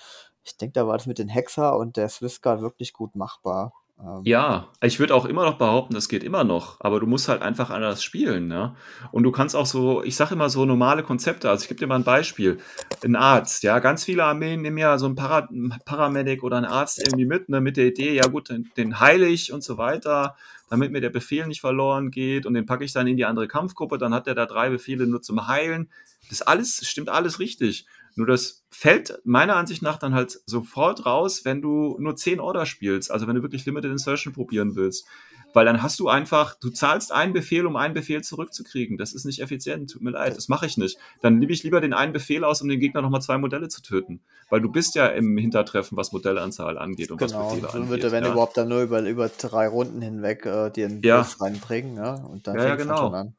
Ich 0.43 0.57
denke, 0.57 0.73
da 0.73 0.87
war 0.87 0.97
das 0.97 1.07
mit 1.07 1.19
den 1.19 1.29
Hexer 1.29 1.77
und 1.77 1.97
der 1.97 2.09
Swiss 2.09 2.41
Guard 2.41 2.61
wirklich 2.61 2.93
gut 2.93 3.15
machbar. 3.15 3.73
Ähm, 3.99 4.21
Ja, 4.25 4.67
ich 4.81 4.99
würde 4.99 5.15
auch 5.15 5.25
immer 5.25 5.45
noch 5.45 5.57
behaupten, 5.57 5.93
das 5.93 6.09
geht 6.09 6.23
immer 6.23 6.43
noch, 6.43 6.79
aber 6.81 6.99
du 6.99 7.07
musst 7.07 7.29
halt 7.29 7.41
einfach 7.41 7.69
anders 7.69 8.03
spielen, 8.03 8.47
ne? 8.47 8.75
Und 9.11 9.23
du 9.23 9.31
kannst 9.31 9.55
auch 9.55 9.65
so, 9.65 10.03
ich 10.03 10.15
sage 10.15 10.35
immer 10.35 10.49
so 10.49 10.65
normale 10.65 11.01
Konzepte, 11.03 11.49
also 11.49 11.63
ich 11.63 11.67
gebe 11.69 11.79
dir 11.79 11.87
mal 11.87 11.95
ein 11.95 12.03
Beispiel. 12.03 12.59
Ein 13.03 13.15
Arzt, 13.15 13.63
ja, 13.63 13.79
ganz 13.79 14.03
viele 14.03 14.23
Armeen 14.25 14.61
nehmen 14.61 14.77
ja 14.77 14.97
so 14.97 15.05
einen 15.05 15.15
Para 15.15 15.47
Paramedic 15.85 16.43
oder 16.43 16.57
einen 16.57 16.65
Arzt 16.65 16.99
irgendwie 16.99 17.25
mit, 17.25 17.49
ne, 17.49 17.61
mit 17.61 17.77
der 17.77 17.87
Idee, 17.87 18.13
ja 18.13 18.27
gut, 18.27 18.49
den, 18.49 18.69
den 18.77 18.99
heile 18.99 19.27
ich 19.27 19.51
und 19.53 19.63
so 19.63 19.77
weiter, 19.77 20.35
damit 20.69 20.91
mir 20.91 21.01
der 21.01 21.09
Befehl 21.09 21.47
nicht 21.47 21.61
verloren 21.61 22.11
geht 22.11 22.45
und 22.45 22.53
den 22.53 22.65
packe 22.65 22.83
ich 22.83 22.93
dann 22.93 23.07
in 23.07 23.17
die 23.17 23.25
andere 23.25 23.47
Kampfgruppe, 23.47 23.97
dann 23.97 24.13
hat 24.13 24.27
er 24.27 24.35
da 24.35 24.45
drei 24.45 24.69
Befehle 24.69 25.07
nur 25.07 25.21
zum 25.21 25.47
Heilen. 25.47 25.89
Das 26.29 26.41
alles, 26.41 26.85
stimmt 26.85 27.09
alles 27.09 27.39
richtig. 27.39 27.85
Nur 28.17 28.27
das 28.27 28.65
fällt 28.71 29.19
meiner 29.25 29.55
Ansicht 29.55 29.81
nach 29.83 29.97
dann 29.97 30.15
halt 30.15 30.39
sofort 30.45 31.05
raus, 31.05 31.45
wenn 31.45 31.61
du 31.61 31.97
nur 31.99 32.15
10 32.15 32.39
Order 32.39 32.65
spielst, 32.65 33.11
also 33.11 33.27
wenn 33.27 33.35
du 33.35 33.43
wirklich 33.43 33.65
Limited 33.65 33.91
Insertion 33.91 34.33
probieren 34.33 34.75
willst. 34.75 35.07
Weil 35.53 35.65
dann 35.65 35.81
hast 35.81 35.99
du 35.99 36.07
einfach, 36.09 36.55
du 36.59 36.69
zahlst 36.69 37.11
einen 37.11 37.33
Befehl, 37.33 37.65
um 37.65 37.75
einen 37.75 37.93
Befehl 37.93 38.21
zurückzukriegen. 38.23 38.97
Das 38.97 39.13
ist 39.13 39.25
nicht 39.25 39.41
effizient, 39.41 39.89
tut 39.91 40.01
mir 40.01 40.11
leid, 40.11 40.35
das 40.37 40.49
mache 40.49 40.65
ich 40.65 40.77
nicht. 40.77 40.97
Dann 41.21 41.39
nehme 41.39 41.51
ich 41.51 41.63
lieber 41.63 41.81
den 41.81 41.93
einen 41.93 42.13
Befehl 42.13 42.43
aus, 42.43 42.61
um 42.61 42.69
den 42.69 42.79
Gegner 42.79 43.01
nochmal 43.01 43.21
zwei 43.21 43.37
Modelle 43.37 43.67
zu 43.69 43.81
töten. 43.81 44.21
Weil 44.49 44.61
du 44.61 44.71
bist 44.71 44.95
ja 44.95 45.07
im 45.07 45.37
Hintertreffen, 45.37 45.97
was 45.97 46.11
Modellanzahl 46.11 46.77
angeht 46.77 47.11
und 47.11 47.19
was 47.21 47.31
Genau, 47.31 47.49
Befehle 47.49 47.69
so 47.69 47.77
angeht. 47.77 47.89
wird 47.89 48.03
er, 48.03 48.11
wenn 48.11 48.23
ja. 48.23 48.31
überhaupt, 48.31 48.57
dann 48.57 48.67
nur 48.69 48.81
über, 48.81 49.01
über 49.01 49.29
drei 49.29 49.67
Runden 49.67 50.01
hinweg 50.01 50.45
äh, 50.45 50.69
dir 50.69 50.85
einen 50.87 51.01
Ja. 51.01 51.19
Bus 51.19 51.41
reinbringen, 51.41 51.95
ja, 51.97 52.15
und 52.15 52.47
dann 52.47 52.55
Ja, 52.57 52.67
ja, 52.67 52.75
genau. 52.75 53.09
an. 53.09 53.33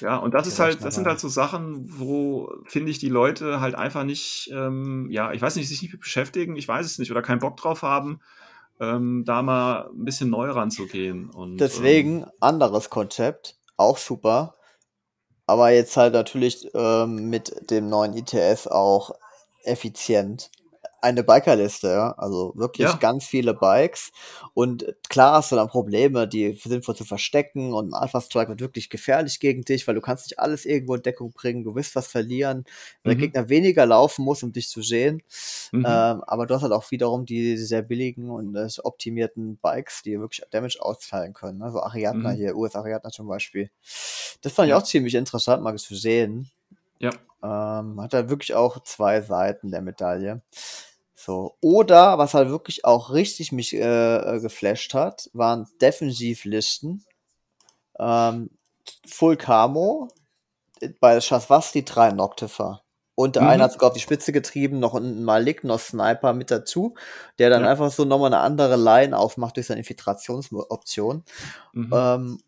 Ja, 0.00 0.16
und 0.18 0.34
das 0.34 0.46
ist 0.46 0.60
halt, 0.60 0.84
das 0.84 0.94
sind 0.94 1.06
halt 1.06 1.18
so 1.20 1.28
Sachen, 1.28 1.86
wo, 1.98 2.52
finde 2.66 2.90
ich, 2.90 2.98
die 2.98 3.08
Leute 3.08 3.60
halt 3.60 3.74
einfach 3.74 4.04
nicht, 4.04 4.50
ähm, 4.52 5.08
ja, 5.10 5.32
ich 5.32 5.40
weiß 5.40 5.56
nicht, 5.56 5.68
sich 5.68 5.80
nicht 5.82 5.98
beschäftigen, 5.98 6.54
ich 6.56 6.68
weiß 6.68 6.84
es 6.84 6.98
nicht, 6.98 7.10
oder 7.10 7.22
keinen 7.22 7.38
Bock 7.38 7.56
drauf 7.56 7.82
haben, 7.82 8.20
ähm, 8.80 9.24
da 9.26 9.42
mal 9.42 9.88
ein 9.90 10.04
bisschen 10.04 10.30
neu 10.30 10.50
ranzugehen. 10.50 11.30
Und, 11.30 11.52
ähm, 11.52 11.56
Deswegen, 11.58 12.26
anderes 12.40 12.90
Konzept, 12.90 13.58
auch 13.76 13.98
super, 13.98 14.54
aber 15.46 15.70
jetzt 15.70 15.96
halt 15.96 16.12
natürlich 16.12 16.68
ähm, 16.74 17.28
mit 17.28 17.70
dem 17.70 17.88
neuen 17.88 18.16
ITS 18.16 18.66
auch 18.66 19.12
effizient. 19.64 20.50
Eine 21.06 21.22
Bikerliste, 21.22 21.88
ja, 21.88 22.12
also 22.18 22.52
wirklich 22.56 22.88
Ja. 22.88 22.96
ganz 22.96 23.24
viele 23.26 23.54
Bikes 23.54 24.10
und 24.54 24.92
klar 25.08 25.34
hast 25.34 25.52
du 25.52 25.56
dann 25.56 25.68
Probleme, 25.68 26.26
die 26.26 26.54
sinnvoll 26.54 26.96
zu 26.96 27.04
verstecken 27.04 27.72
und 27.74 27.90
ein 27.90 27.94
Alpha 27.94 28.20
Strike 28.20 28.48
wird 28.50 28.60
wirklich 28.60 28.90
gefährlich 28.90 29.38
gegen 29.38 29.62
dich, 29.62 29.86
weil 29.86 29.94
du 29.94 30.00
kannst 30.00 30.26
nicht 30.26 30.40
alles 30.40 30.64
irgendwo 30.64 30.96
in 30.96 31.02
Deckung 31.02 31.30
bringen, 31.32 31.62
du 31.62 31.76
wirst 31.76 31.94
was 31.94 32.08
verlieren, 32.08 32.64
weil 33.04 33.14
Mhm. 33.14 33.18
der 33.20 33.28
Gegner 33.28 33.48
weniger 33.48 33.86
laufen 33.86 34.24
muss, 34.24 34.42
um 34.42 34.52
dich 34.52 34.68
zu 34.68 34.82
sehen. 34.82 35.22
Mhm. 35.70 35.84
Ähm, 35.86 36.24
aber 36.26 36.46
du 36.46 36.54
hast 36.56 36.62
halt 36.62 36.72
auch 36.72 36.90
wiederum 36.90 37.24
die 37.24 37.56
sehr 37.56 37.82
billigen 37.82 38.30
und 38.30 38.56
äh, 38.56 38.66
optimierten 38.82 39.58
Bikes, 39.58 40.02
die 40.02 40.18
wirklich 40.18 40.42
Damage 40.50 40.78
austeilen 40.80 41.34
können. 41.34 41.62
Also 41.62 41.80
Ariadna 41.82 42.30
Mhm. 42.30 42.34
hier, 42.36 42.56
US 42.56 42.74
Ariadna 42.74 43.10
zum 43.10 43.28
Beispiel. 43.28 43.70
Das 44.42 44.52
fand 44.52 44.66
ich 44.66 44.70
Ja. 44.70 44.78
auch 44.78 44.82
ziemlich 44.82 45.14
interessant, 45.14 45.62
mal 45.62 45.76
zu 45.78 45.94
sehen. 45.94 46.50
Ja. 46.98 47.10
Ähm, 47.42 48.00
hat 48.00 48.14
halt 48.14 48.28
wirklich 48.30 48.54
auch 48.54 48.82
zwei 48.82 49.20
Seiten 49.20 49.70
der 49.70 49.82
Medaille. 49.82 50.40
So. 51.26 51.56
Oder, 51.60 52.18
was 52.18 52.34
halt 52.34 52.50
wirklich 52.50 52.84
auch 52.84 53.10
richtig 53.10 53.50
mich 53.50 53.74
äh, 53.74 54.16
äh, 54.36 54.40
geflasht 54.40 54.94
hat, 54.94 55.28
waren 55.32 55.66
Defensivlisten. 55.82 57.04
Ähm, 57.98 58.50
Full 59.08 59.36
Camo, 59.36 60.06
bei 61.00 61.20
Shaswasti 61.20 61.84
drei 61.84 62.12
Noctifer. 62.12 62.82
Und 63.16 63.34
der 63.34 63.42
Mhm. 63.42 63.48
eine 63.48 63.62
hat 63.64 63.72
sogar 63.72 63.88
auf 63.88 63.94
die 63.94 64.00
Spitze 64.00 64.30
getrieben, 64.30 64.78
noch 64.78 64.94
einen 64.94 65.24
Malignos 65.24 65.88
Sniper 65.88 66.32
mit 66.32 66.52
dazu, 66.52 66.94
der 67.40 67.50
dann 67.50 67.64
Ja. 67.64 67.70
einfach 67.70 67.90
so 67.90 68.04
nochmal 68.04 68.32
eine 68.32 68.42
andere 68.42 68.76
Line 68.76 69.18
aufmacht 69.18 69.56
durch 69.56 69.66
seine 69.66 69.80
Infiltrationsoption. 69.80 71.24
Mhm. 71.72 71.90
Ähm, 71.92 72.38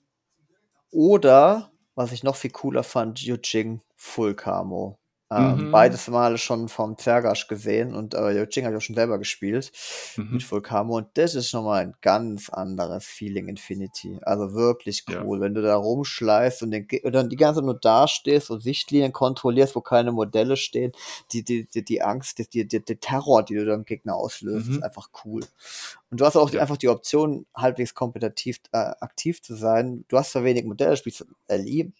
oder, 0.92 1.72
was 1.96 2.12
ich 2.12 2.22
noch 2.22 2.36
viel 2.36 2.50
cooler 2.50 2.84
fand, 2.84 3.20
Yujing 3.20 3.80
Full 3.96 4.34
Camo. 4.36 4.98
Ähm, 5.30 5.66
Mhm. 5.66 5.70
Beides 5.70 6.08
Mal 6.08 6.38
schon 6.38 6.68
vom 6.68 6.96
Zergash 6.96 7.48
gesehen 7.48 7.94
und 7.94 8.14
äh, 8.14 8.18
habe 8.18 8.48
ich 8.50 8.66
auch 8.66 8.80
schon 8.80 8.94
selber 8.94 9.18
gespielt 9.18 9.72
Mhm. 10.16 10.28
mit 10.32 10.42
Full 10.42 10.62
Camo 10.62 10.96
und 10.96 11.08
das 11.14 11.34
ist 11.34 11.52
nochmal 11.52 11.82
ein 11.82 11.94
ganz 12.00 12.48
anderes 12.48 13.04
Feeling 13.04 13.48
Infinity. 13.48 14.18
Also 14.22 14.54
wirklich 14.54 15.04
Ja. 15.08 15.22
cool, 15.22 15.40
wenn 15.40 15.52
du 15.52 15.60
da 15.60 15.76
rumschleißt 15.76 16.62
und, 16.62 16.70
den, 16.70 16.86
und 17.02 17.12
dann 17.12 17.28
die 17.28 17.36
ganze 17.36 17.60
Zeit 17.60 17.66
nur 17.66 17.78
dastehst 17.78 18.50
und 18.50 18.62
Sichtlinien 18.62 19.12
kontrollierst, 19.12 19.76
wo 19.76 19.82
keine 19.82 20.12
Modelle 20.12 20.56
stehen. 20.56 20.92
Die, 21.32 21.44
die, 21.44 21.66
die, 21.66 21.84
die 21.84 22.00
Angst, 22.02 22.38
die, 22.38 22.48
die, 22.48 22.66
die, 22.66 22.82
der 22.82 22.98
Terror, 22.98 23.42
die 23.42 23.54
du 23.54 23.66
deinem 23.66 23.84
Gegner 23.84 24.14
auslöst, 24.16 24.68
Mhm. 24.68 24.74
ist 24.76 24.82
einfach 24.82 25.10
cool. 25.24 25.42
Und 26.10 26.20
du 26.20 26.24
hast 26.24 26.36
auch 26.36 26.50
Ja. 26.50 26.62
einfach 26.62 26.78
die 26.78 26.88
Option, 26.88 27.44
halbwegs 27.54 27.94
kompetitiv 27.94 28.60
äh, 28.72 28.78
aktiv 29.00 29.42
zu 29.42 29.54
sein. 29.54 30.04
Du 30.08 30.16
hast 30.16 30.32
zwar 30.32 30.44
wenig 30.44 30.64
Modelle, 30.64 30.96
spielst 30.96 31.26
LI, 31.48 31.92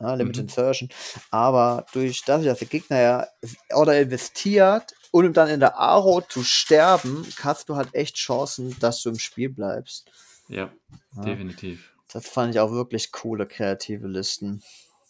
ja, 0.00 0.14
Limit 0.14 0.36
Mhm. 0.36 0.42
Insertion, 0.42 0.88
aber 1.30 1.86
durch 1.92 2.22
das, 2.24 2.42
dass 2.44 2.58
der 2.58 2.68
Gegner 2.68 3.00
ja 3.00 3.26
oder 3.74 4.00
investiert 4.00 4.94
und 5.12 5.26
um 5.26 5.32
dann 5.32 5.48
in 5.48 5.60
der 5.60 5.78
Aro 5.78 6.20
zu 6.22 6.42
sterben, 6.42 7.26
hast 7.42 7.68
du 7.68 7.76
halt 7.76 7.94
echt 7.94 8.16
Chancen, 8.16 8.76
dass 8.80 9.02
du 9.02 9.10
im 9.10 9.18
Spiel 9.18 9.48
bleibst. 9.50 10.10
Ja, 10.48 10.72
Ja. 11.16 11.22
definitiv. 11.24 11.92
Das 12.12 12.28
fand 12.28 12.54
ich 12.54 12.60
auch 12.60 12.70
wirklich 12.70 13.12
coole 13.12 13.46
kreative 13.46 14.06
Listen. 14.06 14.62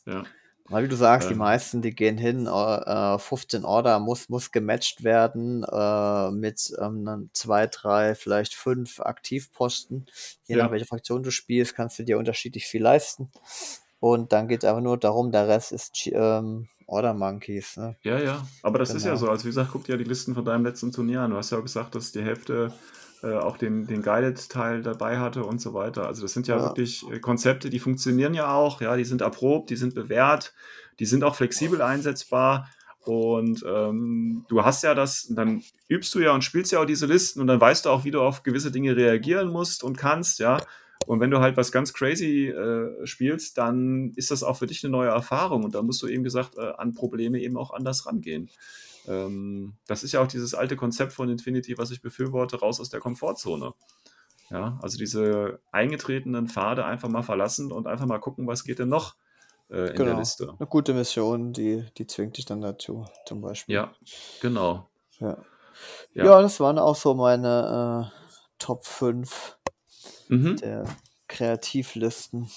Ja. 0.07 0.25
Weil 0.69 0.85
wie 0.85 0.89
du 0.89 0.97
sagst, 0.97 1.29
die 1.29 1.35
Ähm. 1.35 1.39
meisten, 1.41 1.83
die 1.83 1.95
gehen 1.95 2.17
hin, 2.17 2.47
äh, 2.47 3.19
15 3.19 3.67
Order 3.67 3.99
muss, 3.99 4.31
muss 4.31 4.51
gematcht 4.51 5.05
werden 5.05 5.63
äh, 5.65 6.31
mit 6.31 6.73
ähm, 6.81 7.29
zwei, 7.35 7.67
drei, 7.67 8.15
vielleicht 8.15 8.55
fünf 8.55 9.01
Aktivposten. 9.01 10.07
Je 10.47 10.57
Ja. 10.57 10.65
nach 10.65 10.71
welcher 10.71 10.87
Fraktion 10.87 11.23
du 11.23 11.31
spielst, 11.31 11.75
kannst 11.75 11.99
du 11.99 12.03
dir 12.05 12.17
unterschiedlich 12.17 12.65
viel 12.65 12.83
leisten. 12.83 13.31
Und 14.05 14.35
dann 14.35 14.49
geht 14.49 14.63
es 14.63 14.69
einfach 14.69 14.83
nur 14.83 14.99
darum, 14.99 15.33
der 15.33 15.49
Rest 15.49 15.73
ist 15.73 16.07
ähm, 16.13 16.69
Order 16.87 17.15
Monkeys. 17.15 17.79
Ne? 17.79 17.97
Ja, 18.03 18.19
ja. 18.19 18.47
Aber 18.63 18.79
das 18.79 18.91
ist 18.95 19.05
ja 19.07 19.15
Genau. 19.15 19.25
so. 19.25 19.31
Also 19.31 19.45
wie 19.45 19.49
gesagt, 19.49 19.71
guck 19.73 19.85
dir 19.85 19.97
die 19.97 20.05
Listen 20.05 20.35
von 20.35 20.45
deinem 20.45 20.63
letzten 20.67 20.93
Turnier 20.93 21.23
an. 21.23 21.31
Du 21.31 21.39
hast 21.39 21.51
ja 21.53 21.57
auch 21.57 21.63
gesagt, 21.63 21.95
dass 21.95 22.13
die 22.13 22.21
Hälfte 22.23 22.71
äh, 23.23 23.33
auch 23.33 23.57
den, 23.57 23.87
den 23.87 24.03
Guided-Teil 24.03 24.83
dabei 24.83 25.21
hatte 25.21 25.45
und 25.45 25.59
so 25.59 25.73
weiter. 25.73 26.07
Also 26.07 26.21
das 26.21 26.35
sind 26.35 26.47
ja, 26.49 26.59
Ja. 26.59 26.63
wirklich 26.65 27.03
äh, 27.11 27.19
Konzepte, 27.19 27.71
die 27.71 27.79
funktionieren 27.79 28.35
ja 28.35 28.53
auch. 28.53 28.83
Ja, 28.83 28.95
die 28.95 29.07
sind 29.07 29.23
erprobt, 29.23 29.71
die 29.71 29.77
sind 29.77 29.95
bewährt, 29.95 30.53
die 30.99 31.07
sind 31.07 31.25
auch 31.25 31.35
flexibel 31.37 31.81
einsetzbar. 31.81 32.69
Und 33.07 33.65
ähm, 33.67 34.45
du 34.49 34.65
hast 34.67 34.83
ja 34.83 34.95
das, 34.95 35.25
und 35.25 35.37
dann 35.37 35.63
übst 35.89 36.15
du 36.15 36.19
ja 36.21 36.33
und 36.35 36.45
spielst 36.45 36.73
ja 36.73 36.81
auch 36.83 36.85
diese 36.85 37.07
Listen 37.07 37.41
und 37.41 37.47
dann 37.47 37.59
weißt 37.61 37.87
du 37.87 37.89
auch, 37.89 38.05
wie 38.05 38.11
du 38.11 38.21
auf 38.21 38.43
gewisse 38.43 38.71
Dinge 38.71 38.97
reagieren 38.97 39.49
musst 39.49 39.83
und 39.83 39.97
kannst, 39.97 40.41
ja. 40.41 40.59
Und 41.07 41.21
wenn 41.21 41.31
du 41.31 41.41
halt 41.41 41.57
was 41.57 41.71
ganz 41.73 41.93
crazy 41.93 42.49
äh, 42.49 43.07
spielst, 43.07 43.59
dann 43.59 44.13
ist 44.17 44.31
das 44.31 44.43
auch 44.43 44.57
für 44.57 44.67
dich 44.67 44.83
eine 44.85 44.91
neue 44.91 45.11
Erfahrung. 45.11 45.65
Und 45.65 45.75
da 45.75 45.83
musst 45.83 46.03
du 46.03 46.07
eben 46.07 46.25
gesagt 46.25 46.57
äh, 46.57 46.73
an 46.79 46.95
Probleme 46.95 47.39
eben 47.41 47.57
auch 47.57 47.73
anders 47.73 48.07
rangehen. 48.07 48.51
Ähm, 49.07 49.75
das 49.87 50.03
ist 50.03 50.13
ja 50.13 50.23
auch 50.23 50.27
dieses 50.27 50.55
alte 50.55 50.77
Konzept 50.77 51.13
von 51.13 51.29
Infinity, 51.29 51.77
was 51.77 51.91
ich 51.91 52.01
befürworte, 52.01 52.59
raus 52.61 52.81
aus 52.81 52.89
der 52.89 53.01
Komfortzone. 53.01 53.75
Ja, 54.51 54.79
also 54.83 54.99
diese 54.99 55.59
eingetretenen 55.73 56.49
Pfade 56.49 56.85
einfach 56.85 57.09
mal 57.09 57.23
verlassen 57.23 57.73
und 57.73 57.87
einfach 57.87 58.07
mal 58.07 58.19
gucken, 58.19 58.47
was 58.47 58.65
geht 58.65 58.79
denn 58.79 58.89
noch 58.91 59.17
äh, 59.71 59.77
in 59.79 59.85
der 59.87 59.95
Genau. 59.95 60.19
Liste. 60.19 60.55
Eine 60.59 60.69
gute 60.69 60.95
Mission, 60.95 61.53
die, 61.53 61.85
die 61.99 62.07
zwingt 62.07 62.37
dich 62.37 62.45
dann 62.45 62.61
dazu, 62.61 63.07
zum 63.27 63.41
Beispiel. 63.41 63.75
Ja, 63.75 63.93
genau. 64.41 64.89
Ja, 65.19 65.39
Ja. 66.13 66.25
ja. 66.25 66.43
das 66.43 66.61
waren 66.61 66.79
auch 66.79 66.97
so 66.97 67.15
meine 67.15 68.11
äh, 68.13 68.39
Top 68.59 68.85
5 68.87 69.59
Mhm. 70.29 70.57
der 70.57 70.85
Kreativlisten. 71.29 72.49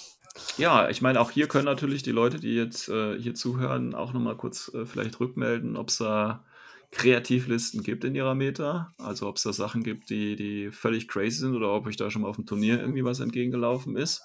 Ja, 0.57 0.89
ich 0.89 1.01
meine, 1.01 1.19
auch 1.19 1.31
hier 1.31 1.47
können 1.47 1.65
natürlich 1.65 2.03
die 2.03 2.11
Leute, 2.11 2.39
die 2.39 2.53
jetzt 2.53 2.89
äh, 2.89 3.17
hier 3.19 3.33
zuhören, 3.33 3.95
auch 3.95 4.13
nochmal 4.13 4.37
kurz 4.37 4.71
äh, 4.73 4.85
vielleicht 4.85 5.19
rückmelden, 5.19 5.75
ob 5.75 5.89
es 5.89 5.97
da 5.97 6.43
Kreativlisten 6.91 7.83
gibt 7.83 8.03
in 8.03 8.15
ihrer 8.15 8.35
Meta. 8.35 8.93
Also 8.97 9.27
ob 9.27 9.37
es 9.37 9.43
da 9.43 9.53
Sachen 9.53 9.83
gibt, 9.83 10.09
die, 10.09 10.35
die 10.35 10.71
völlig 10.71 11.07
crazy 11.07 11.39
sind 11.39 11.55
oder 11.55 11.73
ob 11.73 11.87
euch 11.87 11.97
da 11.97 12.09
schon 12.09 12.21
mal 12.21 12.29
auf 12.29 12.35
dem 12.37 12.45
Turnier 12.45 12.79
irgendwie 12.79 13.03
was 13.03 13.19
entgegengelaufen 13.19 13.95
ist. 13.97 14.21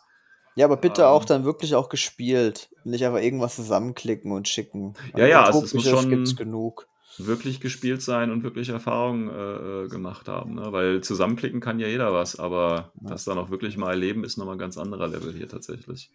Ja, 0.54 0.66
aber 0.66 0.76
bitte 0.76 1.08
auch 1.08 1.22
Ähm. 1.22 1.28
dann 1.28 1.44
wirklich 1.44 1.74
auch 1.74 1.88
gespielt. 1.88 2.68
Nicht 2.84 3.04
einfach 3.04 3.20
irgendwas 3.20 3.56
zusammenklicken 3.56 4.32
und 4.32 4.48
schicken. 4.48 4.94
Ja, 5.16 5.26
ja, 5.26 5.44
also 5.44 5.64
es 5.64 5.72
muss 5.72 5.88
schon- 5.88 6.10
gibt's 6.10 6.36
genug. 6.36 6.86
Wirklich 7.18 7.60
gespielt 7.60 8.00
sein 8.02 8.30
und 8.30 8.42
wirklich 8.42 8.70
Erfahrung 8.70 9.28
äh, 9.28 9.84
äh, 9.84 9.88
gemacht 9.88 10.28
haben. 10.28 10.54
Ne? 10.54 10.72
Weil 10.72 11.02
zusammenklicken 11.02 11.60
kann 11.60 11.78
ja 11.78 11.86
jeder 11.86 12.12
was, 12.12 12.38
aber 12.38 12.92
Ja. 13.02 13.10
das 13.10 13.24
dann 13.24 13.38
auch 13.38 13.50
wirklich 13.50 13.76
mal 13.76 13.90
erleben, 13.90 14.24
ist 14.24 14.38
nochmal 14.38 14.54
ein 14.56 14.58
ganz 14.58 14.78
anderer 14.78 15.08
Level 15.08 15.32
hier 15.32 15.48
tatsächlich. 15.48 16.10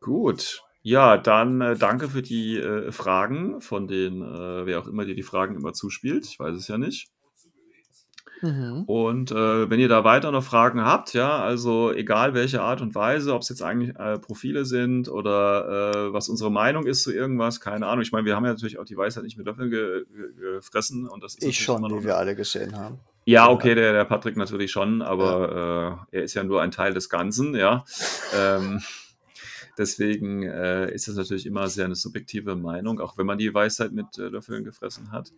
Gut. 0.00 0.62
Ja, 0.82 1.16
dann 1.16 1.62
äh, 1.62 1.76
danke 1.78 2.10
für 2.10 2.20
die 2.20 2.58
äh, 2.58 2.92
Fragen 2.92 3.62
von 3.62 3.88
den, 3.88 4.20
äh, 4.20 4.66
wer 4.66 4.78
auch 4.80 4.86
immer 4.86 5.06
dir 5.06 5.14
die 5.14 5.22
Fragen 5.22 5.56
immer 5.56 5.72
zuspielt. 5.72 6.26
Ich 6.26 6.38
weiß 6.38 6.54
es 6.54 6.68
ja 6.68 6.76
nicht. 6.76 7.08
Mhm. 8.44 8.82
Und 8.84 9.30
äh, 9.30 9.70
wenn 9.70 9.80
ihr 9.80 9.88
da 9.88 10.04
weiter 10.04 10.30
noch 10.30 10.44
Fragen 10.44 10.84
habt, 10.84 11.14
ja, 11.14 11.38
also 11.42 11.92
egal 11.92 12.34
welche 12.34 12.60
Art 12.60 12.82
und 12.82 12.94
Weise, 12.94 13.32
ob 13.34 13.40
es 13.40 13.48
jetzt 13.48 13.62
eigentlich 13.62 13.96
äh, 13.98 14.18
Profile 14.18 14.66
sind 14.66 15.08
oder 15.08 15.92
äh, 15.94 16.12
was 16.12 16.28
unsere 16.28 16.50
Meinung 16.52 16.84
ist 16.86 17.02
zu 17.02 17.12
irgendwas, 17.12 17.60
keine 17.60 17.86
Ahnung. 17.86 18.02
Ich 18.02 18.12
meine, 18.12 18.26
wir 18.26 18.36
haben 18.36 18.44
ja 18.44 18.50
natürlich 18.52 18.78
auch 18.78 18.84
die 18.84 18.96
Weisheit 18.98 19.24
nicht 19.24 19.38
mit 19.38 19.46
Löffeln 19.46 19.70
ge 19.70 20.04
ge 20.14 20.54
gefressen 20.56 21.08
und 21.08 21.22
das 21.24 21.34
ist 21.36 21.42
Ich 21.44 21.58
schon, 21.58 21.82
wie 21.84 22.04
wir 22.04 22.16
alle 22.18 22.34
gesehen 22.36 22.76
haben. 22.76 22.98
ja, 23.24 23.46
Ja. 23.46 23.50
okay, 23.50 23.74
der, 23.74 23.92
der 23.94 24.04
Patrick 24.04 24.36
natürlich 24.36 24.70
schon, 24.70 25.00
aber 25.00 26.06
äh, 26.12 26.16
er 26.18 26.22
ist 26.24 26.34
ja 26.34 26.44
nur 26.44 26.60
ein 26.60 26.70
Teil 26.70 26.92
des 26.92 27.08
Ganzen, 27.08 27.54
ja. 27.54 27.84
Ähm, 28.36 28.82
Deswegen 29.76 30.42
äh, 30.42 30.92
ist 30.92 31.08
das 31.08 31.16
natürlich 31.16 31.46
immer 31.46 31.68
sehr 31.68 31.86
eine 31.86 31.96
subjektive 31.96 32.56
Meinung, 32.56 33.00
auch 33.00 33.18
wenn 33.18 33.26
man 33.26 33.38
die 33.38 33.52
Weisheit 33.52 33.92
mit 33.92 34.18
äh, 34.18 34.28
Löffeln 34.28 34.64
gefressen 34.64 35.10
hat. 35.10 35.32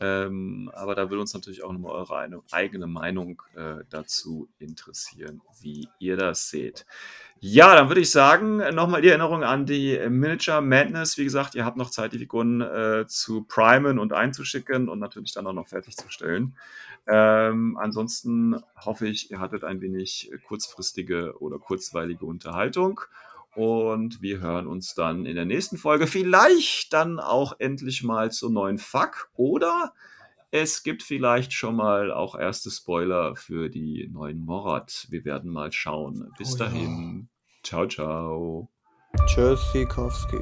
Ähm, 0.00 0.70
aber 0.74 0.94
da 0.94 1.10
würde 1.10 1.20
uns 1.20 1.34
natürlich 1.34 1.64
auch 1.64 1.72
nochmal 1.72 1.92
eure 1.92 2.18
eine, 2.18 2.40
eigene 2.52 2.86
Meinung 2.86 3.42
äh, 3.56 3.84
dazu 3.90 4.48
interessieren, 4.58 5.40
wie 5.60 5.88
ihr 5.98 6.16
das 6.16 6.50
seht. 6.50 6.86
Ja, 7.40 7.74
dann 7.74 7.88
würde 7.88 8.00
ich 8.00 8.10
sagen, 8.10 8.58
nochmal 8.74 9.02
die 9.02 9.08
Erinnerung 9.08 9.42
an 9.42 9.66
die 9.66 9.98
Miniature 10.08 10.60
Madness. 10.60 11.18
Wie 11.18 11.24
gesagt, 11.24 11.54
ihr 11.54 11.64
habt 11.64 11.76
noch 11.76 11.90
Zeit, 11.90 12.12
die 12.12 12.18
Figuren 12.18 12.60
äh, 12.60 13.06
zu 13.08 13.42
primen 13.42 13.98
und 13.98 14.12
einzuschicken 14.12 14.88
und 14.88 14.98
natürlich 14.98 15.32
dann 15.32 15.46
auch 15.46 15.52
noch 15.52 15.68
fertigzustellen. 15.68 16.56
Ähm, 17.06 17.76
ansonsten 17.80 18.60
hoffe 18.76 19.08
ich, 19.08 19.30
ihr 19.30 19.40
hattet 19.40 19.64
ein 19.64 19.80
wenig 19.80 20.30
kurzfristige 20.46 21.40
oder 21.40 21.58
kurzweilige 21.58 22.26
Unterhaltung. 22.26 23.00
Und 23.58 24.22
wir 24.22 24.38
hören 24.38 24.68
uns 24.68 24.94
dann 24.94 25.26
in 25.26 25.34
der 25.34 25.44
nächsten 25.44 25.78
Folge 25.78 26.06
vielleicht 26.06 26.92
dann 26.92 27.18
auch 27.18 27.54
endlich 27.58 28.04
mal 28.04 28.30
zur 28.30 28.50
neuen 28.50 28.78
Fuck. 28.78 29.30
Oder 29.34 29.94
es 30.52 30.84
gibt 30.84 31.02
vielleicht 31.02 31.52
schon 31.52 31.74
mal 31.74 32.12
auch 32.12 32.38
erste 32.38 32.70
Spoiler 32.70 33.34
für 33.34 33.68
die 33.68 34.08
neuen 34.12 34.44
Morat. 34.44 35.08
Wir 35.10 35.24
werden 35.24 35.50
mal 35.50 35.72
schauen. 35.72 36.30
Bis 36.38 36.54
Oh 36.54 36.58
ja. 36.58 36.64
dahin. 36.66 37.28
Ciao, 37.64 37.88
ciao. 37.88 38.68
Tschüss, 39.26 39.72
Sikowski. 39.72 40.38